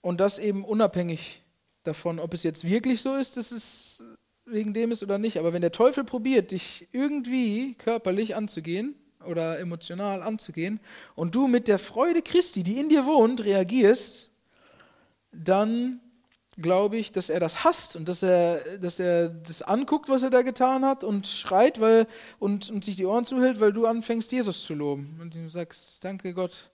Und 0.00 0.18
das 0.20 0.38
eben 0.38 0.64
unabhängig 0.64 1.42
davon, 1.82 2.20
ob 2.20 2.32
es 2.32 2.42
jetzt 2.42 2.64
wirklich 2.64 3.00
so 3.00 3.16
ist, 3.16 3.36
dass 3.36 3.50
es 3.50 4.02
wegen 4.50 4.74
dem 4.74 4.92
ist 4.92 5.02
oder 5.02 5.18
nicht. 5.18 5.38
Aber 5.38 5.52
wenn 5.52 5.62
der 5.62 5.72
Teufel 5.72 6.04
probiert, 6.04 6.50
dich 6.50 6.88
irgendwie 6.92 7.74
körperlich 7.74 8.36
anzugehen 8.36 8.94
oder 9.26 9.58
emotional 9.58 10.22
anzugehen 10.22 10.80
und 11.14 11.34
du 11.34 11.46
mit 11.46 11.68
der 11.68 11.78
Freude 11.78 12.22
Christi, 12.22 12.62
die 12.62 12.78
in 12.78 12.88
dir 12.88 13.06
wohnt, 13.06 13.44
reagierst, 13.44 14.30
dann 15.32 16.00
glaube 16.56 16.96
ich, 16.96 17.12
dass 17.12 17.30
er 17.30 17.40
das 17.40 17.64
hasst 17.64 17.96
und 17.96 18.08
dass 18.08 18.22
er, 18.22 18.78
dass 18.78 18.98
er 18.98 19.28
das 19.28 19.62
anguckt, 19.62 20.08
was 20.08 20.22
er 20.22 20.30
da 20.30 20.42
getan 20.42 20.84
hat 20.84 21.04
und 21.04 21.26
schreit 21.26 21.80
weil, 21.80 22.06
und, 22.38 22.70
und 22.70 22.84
sich 22.84 22.96
die 22.96 23.06
Ohren 23.06 23.24
zuhält, 23.24 23.60
weil 23.60 23.72
du 23.72 23.86
anfängst, 23.86 24.30
Jesus 24.32 24.64
zu 24.64 24.74
loben. 24.74 25.18
Und 25.20 25.34
du 25.34 25.48
sagst, 25.48 26.04
danke 26.04 26.34
Gott, 26.34 26.70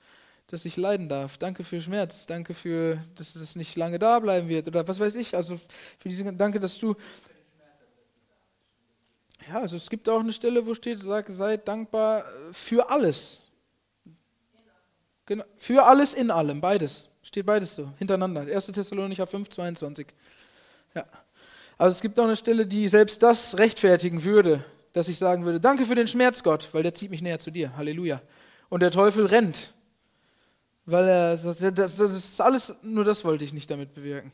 dass 0.48 0.65
ich 0.65 0.77
leiden 0.77 1.09
darf. 1.09 1.39
Danke 1.39 1.65
für 1.65 1.81
Schmerz. 1.81 2.27
Danke 2.27 2.55
für, 2.55 3.03
dass 3.16 3.35
das 3.35 3.57
nicht 3.57 3.77
lange 3.77 3.98
da 3.98 4.19
bleiben 4.20 4.48
wird. 4.48 4.69
Oder 4.69 4.86
was 4.86 5.01
weiß 5.01 5.15
ich. 5.16 5.36
Also 5.36 5.59
für 5.98 6.09
diese, 6.09 6.32
danke, 6.32 6.61
dass 6.61 6.78
du. 6.78 6.94
Ja, 9.48 9.60
also 9.60 9.77
es 9.77 9.89
gibt 9.89 10.09
auch 10.09 10.20
eine 10.20 10.32
Stelle, 10.32 10.66
wo 10.66 10.74
steht, 10.74 11.01
sag, 11.01 11.27
seid 11.28 11.68
dankbar 11.68 12.24
für 12.52 12.90
alles. 12.90 13.44
Genau, 15.27 15.44
für 15.56 15.85
alles 15.85 16.14
in 16.14 16.31
allem, 16.31 16.60
beides. 16.60 17.09
Steht 17.23 17.47
beides 17.47 17.74
so, 17.74 17.93
hintereinander. 17.98 18.43
1. 18.43 18.66
Thessalonicher 18.66 19.27
5, 19.27 19.51
22. 19.51 20.06
Ja. 20.94 21.05
Also 21.78 21.97
es 21.97 22.01
gibt 22.01 22.18
auch 22.18 22.24
eine 22.24 22.36
Stelle, 22.36 22.66
die 22.66 22.89
selbst 22.89 23.23
das 23.23 23.59
rechtfertigen 23.59 24.24
würde, 24.24 24.64
dass 24.93 25.09
ich 25.09 25.18
sagen 25.18 25.44
würde, 25.44 25.60
danke 25.60 25.85
für 25.85 25.94
den 25.94 26.06
Schmerz, 26.06 26.43
Gott, 26.43 26.68
weil 26.73 26.82
der 26.82 26.94
zieht 26.94 27.10
mich 27.10 27.23
näher 27.23 27.39
zu 27.39 27.51
dir. 27.51 27.77
Halleluja. 27.77 28.23
Und 28.68 28.81
der 28.81 28.90
Teufel 28.90 29.27
rennt, 29.27 29.73
weil 30.86 31.06
er 31.06 31.36
sagt, 31.36 31.60
das, 31.78 31.97
das 31.97 32.14
ist 32.14 32.40
alles, 32.40 32.77
nur 32.82 33.05
das 33.05 33.24
wollte 33.24 33.44
ich 33.44 33.52
nicht 33.52 33.70
damit 33.70 33.94
bewirken. 33.94 34.32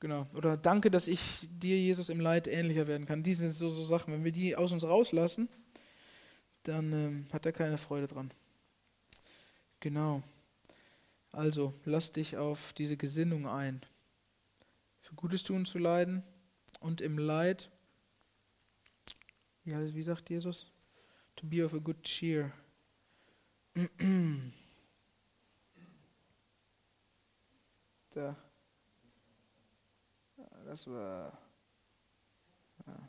Genau. 0.00 0.26
Oder 0.34 0.56
danke, 0.56 0.90
dass 0.90 1.08
ich 1.08 1.48
dir, 1.50 1.76
Jesus, 1.76 2.08
im 2.08 2.20
Leid 2.20 2.46
ähnlicher 2.46 2.86
werden 2.86 3.06
kann. 3.06 3.22
Die 3.22 3.34
sind 3.34 3.50
so, 3.50 3.68
so 3.68 3.84
Sachen. 3.84 4.12
Wenn 4.12 4.24
wir 4.24 4.32
die 4.32 4.54
aus 4.54 4.70
uns 4.70 4.84
rauslassen, 4.84 5.48
dann 6.62 6.92
ähm, 6.92 7.26
hat 7.32 7.46
er 7.46 7.52
keine 7.52 7.78
Freude 7.78 8.06
dran. 8.06 8.30
Genau. 9.80 10.22
Also 11.32 11.74
lass 11.84 12.12
dich 12.12 12.36
auf 12.36 12.72
diese 12.72 12.96
Gesinnung 12.96 13.46
ein, 13.46 13.80
für 15.00 15.14
Gutes 15.14 15.42
tun 15.42 15.66
zu 15.66 15.78
leiden 15.78 16.22
und 16.80 17.00
im 17.00 17.18
Leid, 17.18 17.70
ja, 19.64 19.94
wie 19.94 20.02
sagt 20.02 20.30
Jesus? 20.30 20.70
To 21.36 21.46
be 21.46 21.64
of 21.64 21.74
a 21.74 21.78
good 21.78 22.02
cheer. 22.02 22.52
Da. 28.10 28.34
Das 30.68 30.86
war. 30.86 31.32
Ja. 32.86 33.08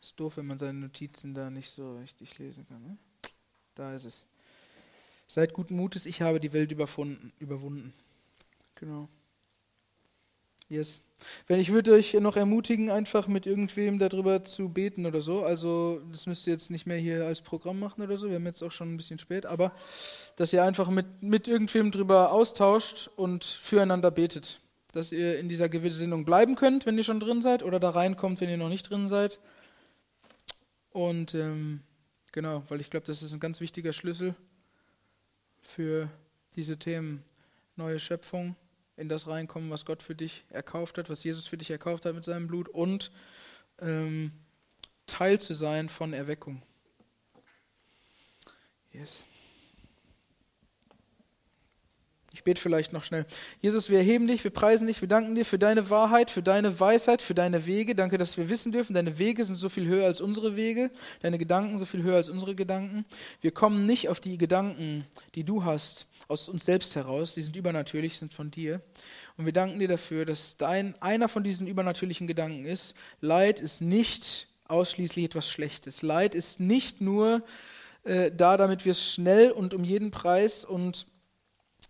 Ist 0.00 0.18
doof, 0.20 0.36
wenn 0.36 0.46
man 0.46 0.56
seine 0.56 0.78
Notizen 0.78 1.34
da 1.34 1.50
nicht 1.50 1.68
so 1.68 1.98
richtig 1.98 2.38
lesen 2.38 2.64
kann. 2.68 2.80
Ne? 2.82 2.96
Da 3.74 3.92
ist 3.92 4.04
es. 4.04 4.26
Seid 5.26 5.52
guten 5.52 5.74
Mutes, 5.74 6.06
ich 6.06 6.22
habe 6.22 6.38
die 6.38 6.52
Welt 6.52 6.70
überwunden. 6.70 7.92
Genau. 8.76 9.08
Yes. 10.68 11.02
Wenn 11.48 11.58
ich 11.58 11.72
würde 11.72 11.92
euch 11.92 12.14
noch 12.14 12.36
ermutigen, 12.36 12.88
einfach 12.88 13.26
mit 13.26 13.46
irgendwem 13.46 13.98
darüber 13.98 14.44
zu 14.44 14.68
beten 14.68 15.06
oder 15.06 15.20
so. 15.20 15.44
Also 15.44 16.00
das 16.12 16.26
müsst 16.26 16.46
ihr 16.46 16.52
jetzt 16.52 16.70
nicht 16.70 16.86
mehr 16.86 16.98
hier 16.98 17.26
als 17.26 17.42
Programm 17.42 17.80
machen 17.80 18.02
oder 18.02 18.16
so. 18.16 18.28
Wir 18.28 18.36
haben 18.36 18.46
jetzt 18.46 18.62
auch 18.62 18.70
schon 18.70 18.94
ein 18.94 18.96
bisschen 18.96 19.18
spät, 19.18 19.44
aber 19.44 19.72
dass 20.36 20.52
ihr 20.52 20.62
einfach 20.62 20.88
mit, 20.88 21.20
mit 21.20 21.48
irgendwem 21.48 21.90
darüber 21.90 22.30
austauscht 22.30 23.10
und 23.16 23.44
füreinander 23.44 24.12
betet. 24.12 24.60
Dass 24.92 25.12
ihr 25.12 25.38
in 25.38 25.48
dieser 25.48 25.68
Gesinnung 25.68 26.24
bleiben 26.24 26.56
könnt, 26.56 26.86
wenn 26.86 26.98
ihr 26.98 27.04
schon 27.04 27.20
drin 27.20 27.42
seid, 27.42 27.62
oder 27.62 27.78
da 27.78 27.90
reinkommt, 27.90 28.40
wenn 28.40 28.48
ihr 28.48 28.56
noch 28.56 28.68
nicht 28.68 28.90
drin 28.90 29.08
seid. 29.08 29.38
Und 30.90 31.34
ähm, 31.34 31.80
genau, 32.32 32.64
weil 32.68 32.80
ich 32.80 32.90
glaube, 32.90 33.06
das 33.06 33.22
ist 33.22 33.32
ein 33.32 33.40
ganz 33.40 33.60
wichtiger 33.60 33.92
Schlüssel 33.92 34.34
für 35.62 36.10
diese 36.56 36.78
Themen 36.78 37.24
neue 37.76 38.00
Schöpfung, 38.00 38.56
in 38.96 39.08
das 39.08 39.26
reinkommen, 39.28 39.70
was 39.70 39.84
Gott 39.84 40.02
für 40.02 40.14
dich 40.14 40.44
erkauft 40.50 40.98
hat, 40.98 41.08
was 41.08 41.24
Jesus 41.24 41.46
für 41.46 41.56
dich 41.56 41.70
erkauft 41.70 42.04
hat 42.04 42.14
mit 42.14 42.24
seinem 42.24 42.48
Blut 42.48 42.68
und 42.68 43.10
ähm, 43.80 44.32
Teil 45.06 45.40
zu 45.40 45.54
sein 45.54 45.88
von 45.88 46.12
Erweckung. 46.12 46.60
Yes. 48.92 49.26
Ich 52.40 52.44
bete 52.44 52.58
vielleicht 52.58 52.94
noch 52.94 53.04
schnell. 53.04 53.26
Jesus, 53.60 53.90
wir 53.90 53.98
erheben 53.98 54.26
dich, 54.26 54.44
wir 54.44 54.50
preisen 54.50 54.86
dich, 54.86 55.02
wir 55.02 55.08
danken 55.08 55.34
dir 55.34 55.44
für 55.44 55.58
deine 55.58 55.90
Wahrheit, 55.90 56.30
für 56.30 56.42
deine 56.42 56.80
Weisheit, 56.80 57.20
für 57.20 57.34
deine 57.34 57.66
Wege. 57.66 57.94
Danke, 57.94 58.16
dass 58.16 58.38
wir 58.38 58.48
wissen 58.48 58.72
dürfen, 58.72 58.94
deine 58.94 59.18
Wege 59.18 59.44
sind 59.44 59.56
so 59.56 59.68
viel 59.68 59.86
höher 59.86 60.06
als 60.06 60.22
unsere 60.22 60.56
Wege, 60.56 60.90
deine 61.20 61.36
Gedanken 61.36 61.78
so 61.78 61.84
viel 61.84 62.02
höher 62.02 62.16
als 62.16 62.30
unsere 62.30 62.54
Gedanken. 62.54 63.04
Wir 63.42 63.50
kommen 63.50 63.84
nicht 63.84 64.08
auf 64.08 64.20
die 64.20 64.38
Gedanken, 64.38 65.04
die 65.34 65.44
du 65.44 65.64
hast, 65.64 66.06
aus 66.28 66.48
uns 66.48 66.64
selbst 66.64 66.96
heraus. 66.96 67.34
Die 67.34 67.42
sind 67.42 67.56
übernatürlich, 67.56 68.16
sind 68.16 68.32
von 68.32 68.50
dir. 68.50 68.80
Und 69.36 69.44
wir 69.44 69.52
danken 69.52 69.78
dir 69.78 69.88
dafür, 69.88 70.24
dass 70.24 70.56
dein, 70.56 70.94
einer 71.02 71.28
von 71.28 71.44
diesen 71.44 71.66
übernatürlichen 71.66 72.26
Gedanken 72.26 72.64
ist, 72.64 72.94
Leid 73.20 73.60
ist 73.60 73.82
nicht 73.82 74.48
ausschließlich 74.66 75.26
etwas 75.26 75.50
Schlechtes. 75.50 76.00
Leid 76.00 76.34
ist 76.34 76.58
nicht 76.58 77.02
nur 77.02 77.42
äh, 78.04 78.32
da, 78.34 78.56
damit 78.56 78.86
wir 78.86 78.92
es 78.92 79.12
schnell 79.12 79.50
und 79.50 79.74
um 79.74 79.84
jeden 79.84 80.10
Preis 80.10 80.64
und 80.64 81.04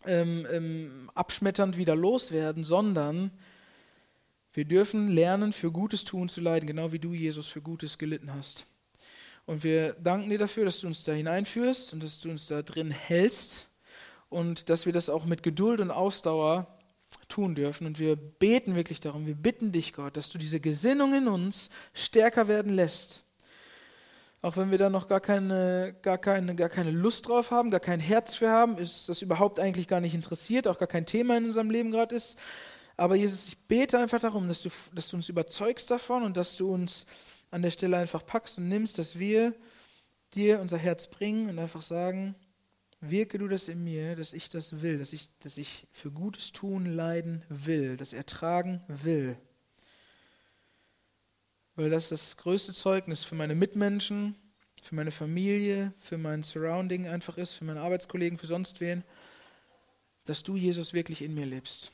ähm, 0.06 0.46
ähm, 0.50 1.10
abschmetternd 1.14 1.76
wieder 1.76 1.94
loswerden, 1.94 2.64
sondern 2.64 3.30
wir 4.52 4.64
dürfen 4.64 5.08
lernen, 5.08 5.52
für 5.52 5.70
Gutes 5.70 6.04
tun 6.04 6.28
zu 6.28 6.40
leiden, 6.40 6.66
genau 6.66 6.92
wie 6.92 6.98
du, 6.98 7.14
Jesus, 7.14 7.48
für 7.48 7.62
Gutes 7.62 7.98
gelitten 7.98 8.32
hast. 8.34 8.66
Und 9.46 9.64
wir 9.64 9.94
danken 9.94 10.30
dir 10.30 10.38
dafür, 10.38 10.64
dass 10.64 10.80
du 10.80 10.86
uns 10.86 11.02
da 11.02 11.12
hineinführst 11.12 11.92
und 11.92 12.02
dass 12.02 12.18
du 12.18 12.30
uns 12.30 12.46
da 12.46 12.62
drin 12.62 12.90
hältst 12.90 13.68
und 14.28 14.68
dass 14.68 14.86
wir 14.86 14.92
das 14.92 15.08
auch 15.08 15.24
mit 15.24 15.42
Geduld 15.42 15.80
und 15.80 15.90
Ausdauer 15.90 16.66
tun 17.28 17.54
dürfen. 17.54 17.86
Und 17.86 17.98
wir 17.98 18.16
beten 18.16 18.74
wirklich 18.74 19.00
darum, 19.00 19.26
wir 19.26 19.34
bitten 19.34 19.72
dich, 19.72 19.92
Gott, 19.92 20.16
dass 20.16 20.28
du 20.30 20.38
diese 20.38 20.60
Gesinnung 20.60 21.14
in 21.14 21.28
uns 21.28 21.70
stärker 21.94 22.48
werden 22.48 22.72
lässt 22.72 23.24
auch 24.42 24.56
wenn 24.56 24.70
wir 24.70 24.78
da 24.78 24.88
noch 24.88 25.06
gar 25.06 25.20
keine, 25.20 25.94
gar, 26.00 26.16
keine, 26.16 26.54
gar 26.54 26.70
keine 26.70 26.90
Lust 26.90 27.28
drauf 27.28 27.50
haben, 27.50 27.70
gar 27.70 27.80
kein 27.80 28.00
Herz 28.00 28.34
für 28.34 28.48
haben, 28.48 28.78
ist 28.78 29.08
das 29.08 29.20
überhaupt 29.20 29.60
eigentlich 29.60 29.86
gar 29.86 30.00
nicht 30.00 30.14
interessiert, 30.14 30.66
auch 30.66 30.78
gar 30.78 30.88
kein 30.88 31.04
Thema 31.04 31.36
in 31.36 31.44
unserem 31.44 31.70
Leben 31.70 31.90
gerade 31.90 32.14
ist. 32.14 32.38
Aber 32.96 33.16
Jesus, 33.16 33.46
ich 33.48 33.58
bete 33.58 33.98
einfach 33.98 34.20
darum, 34.20 34.48
dass 34.48 34.62
du, 34.62 34.70
dass 34.94 35.08
du 35.08 35.16
uns 35.16 35.28
überzeugst 35.28 35.90
davon 35.90 36.22
und 36.22 36.36
dass 36.36 36.56
du 36.56 36.72
uns 36.72 37.06
an 37.50 37.62
der 37.62 37.70
Stelle 37.70 37.98
einfach 37.98 38.24
packst 38.24 38.56
und 38.58 38.68
nimmst, 38.68 38.98
dass 38.98 39.18
wir 39.18 39.54
dir 40.34 40.60
unser 40.60 40.78
Herz 40.78 41.08
bringen 41.08 41.50
und 41.50 41.58
einfach 41.58 41.82
sagen, 41.82 42.34
wirke 43.00 43.38
du 43.38 43.48
das 43.48 43.68
in 43.68 43.82
mir, 43.84 44.16
dass 44.16 44.32
ich 44.32 44.48
das 44.48 44.80
will, 44.80 44.98
dass 44.98 45.12
ich, 45.12 45.30
dass 45.40 45.56
ich 45.56 45.86
für 45.92 46.10
Gutes 46.10 46.52
tun, 46.52 46.86
leiden 46.86 47.44
will, 47.48 47.96
das 47.96 48.12
ertragen 48.12 48.82
will 48.86 49.36
weil 51.80 51.90
das 51.90 52.10
das 52.10 52.36
größte 52.36 52.72
Zeugnis 52.72 53.24
für 53.24 53.34
meine 53.34 53.54
Mitmenschen, 53.54 54.34
für 54.82 54.94
meine 54.94 55.10
Familie, 55.10 55.92
für 55.98 56.18
mein 56.18 56.42
Surrounding 56.42 57.06
einfach 57.06 57.38
ist, 57.38 57.52
für 57.52 57.64
meine 57.64 57.80
Arbeitskollegen, 57.80 58.38
für 58.38 58.46
sonst 58.46 58.80
wen, 58.80 59.02
dass 60.24 60.42
du, 60.42 60.56
Jesus, 60.56 60.92
wirklich 60.92 61.22
in 61.22 61.34
mir 61.34 61.46
lebst. 61.46 61.92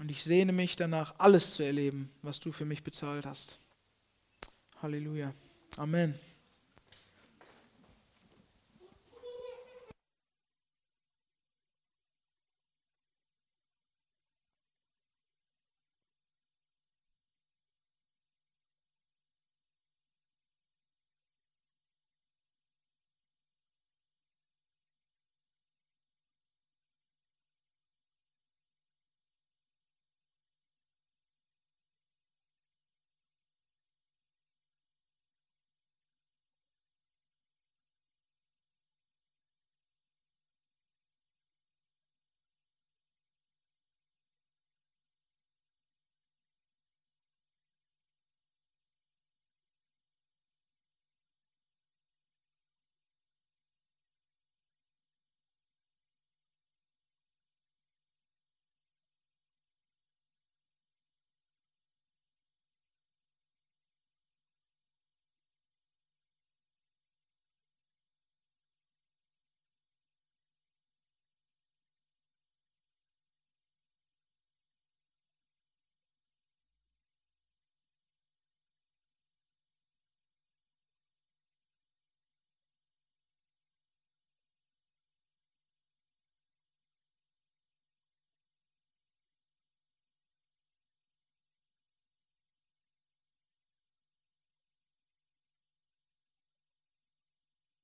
Und 0.00 0.10
ich 0.10 0.22
sehne 0.22 0.52
mich 0.52 0.76
danach, 0.76 1.14
alles 1.18 1.54
zu 1.54 1.62
erleben, 1.62 2.10
was 2.22 2.40
du 2.40 2.52
für 2.52 2.64
mich 2.64 2.82
bezahlt 2.82 3.26
hast. 3.26 3.58
Halleluja. 4.82 5.32
Amen. 5.76 6.18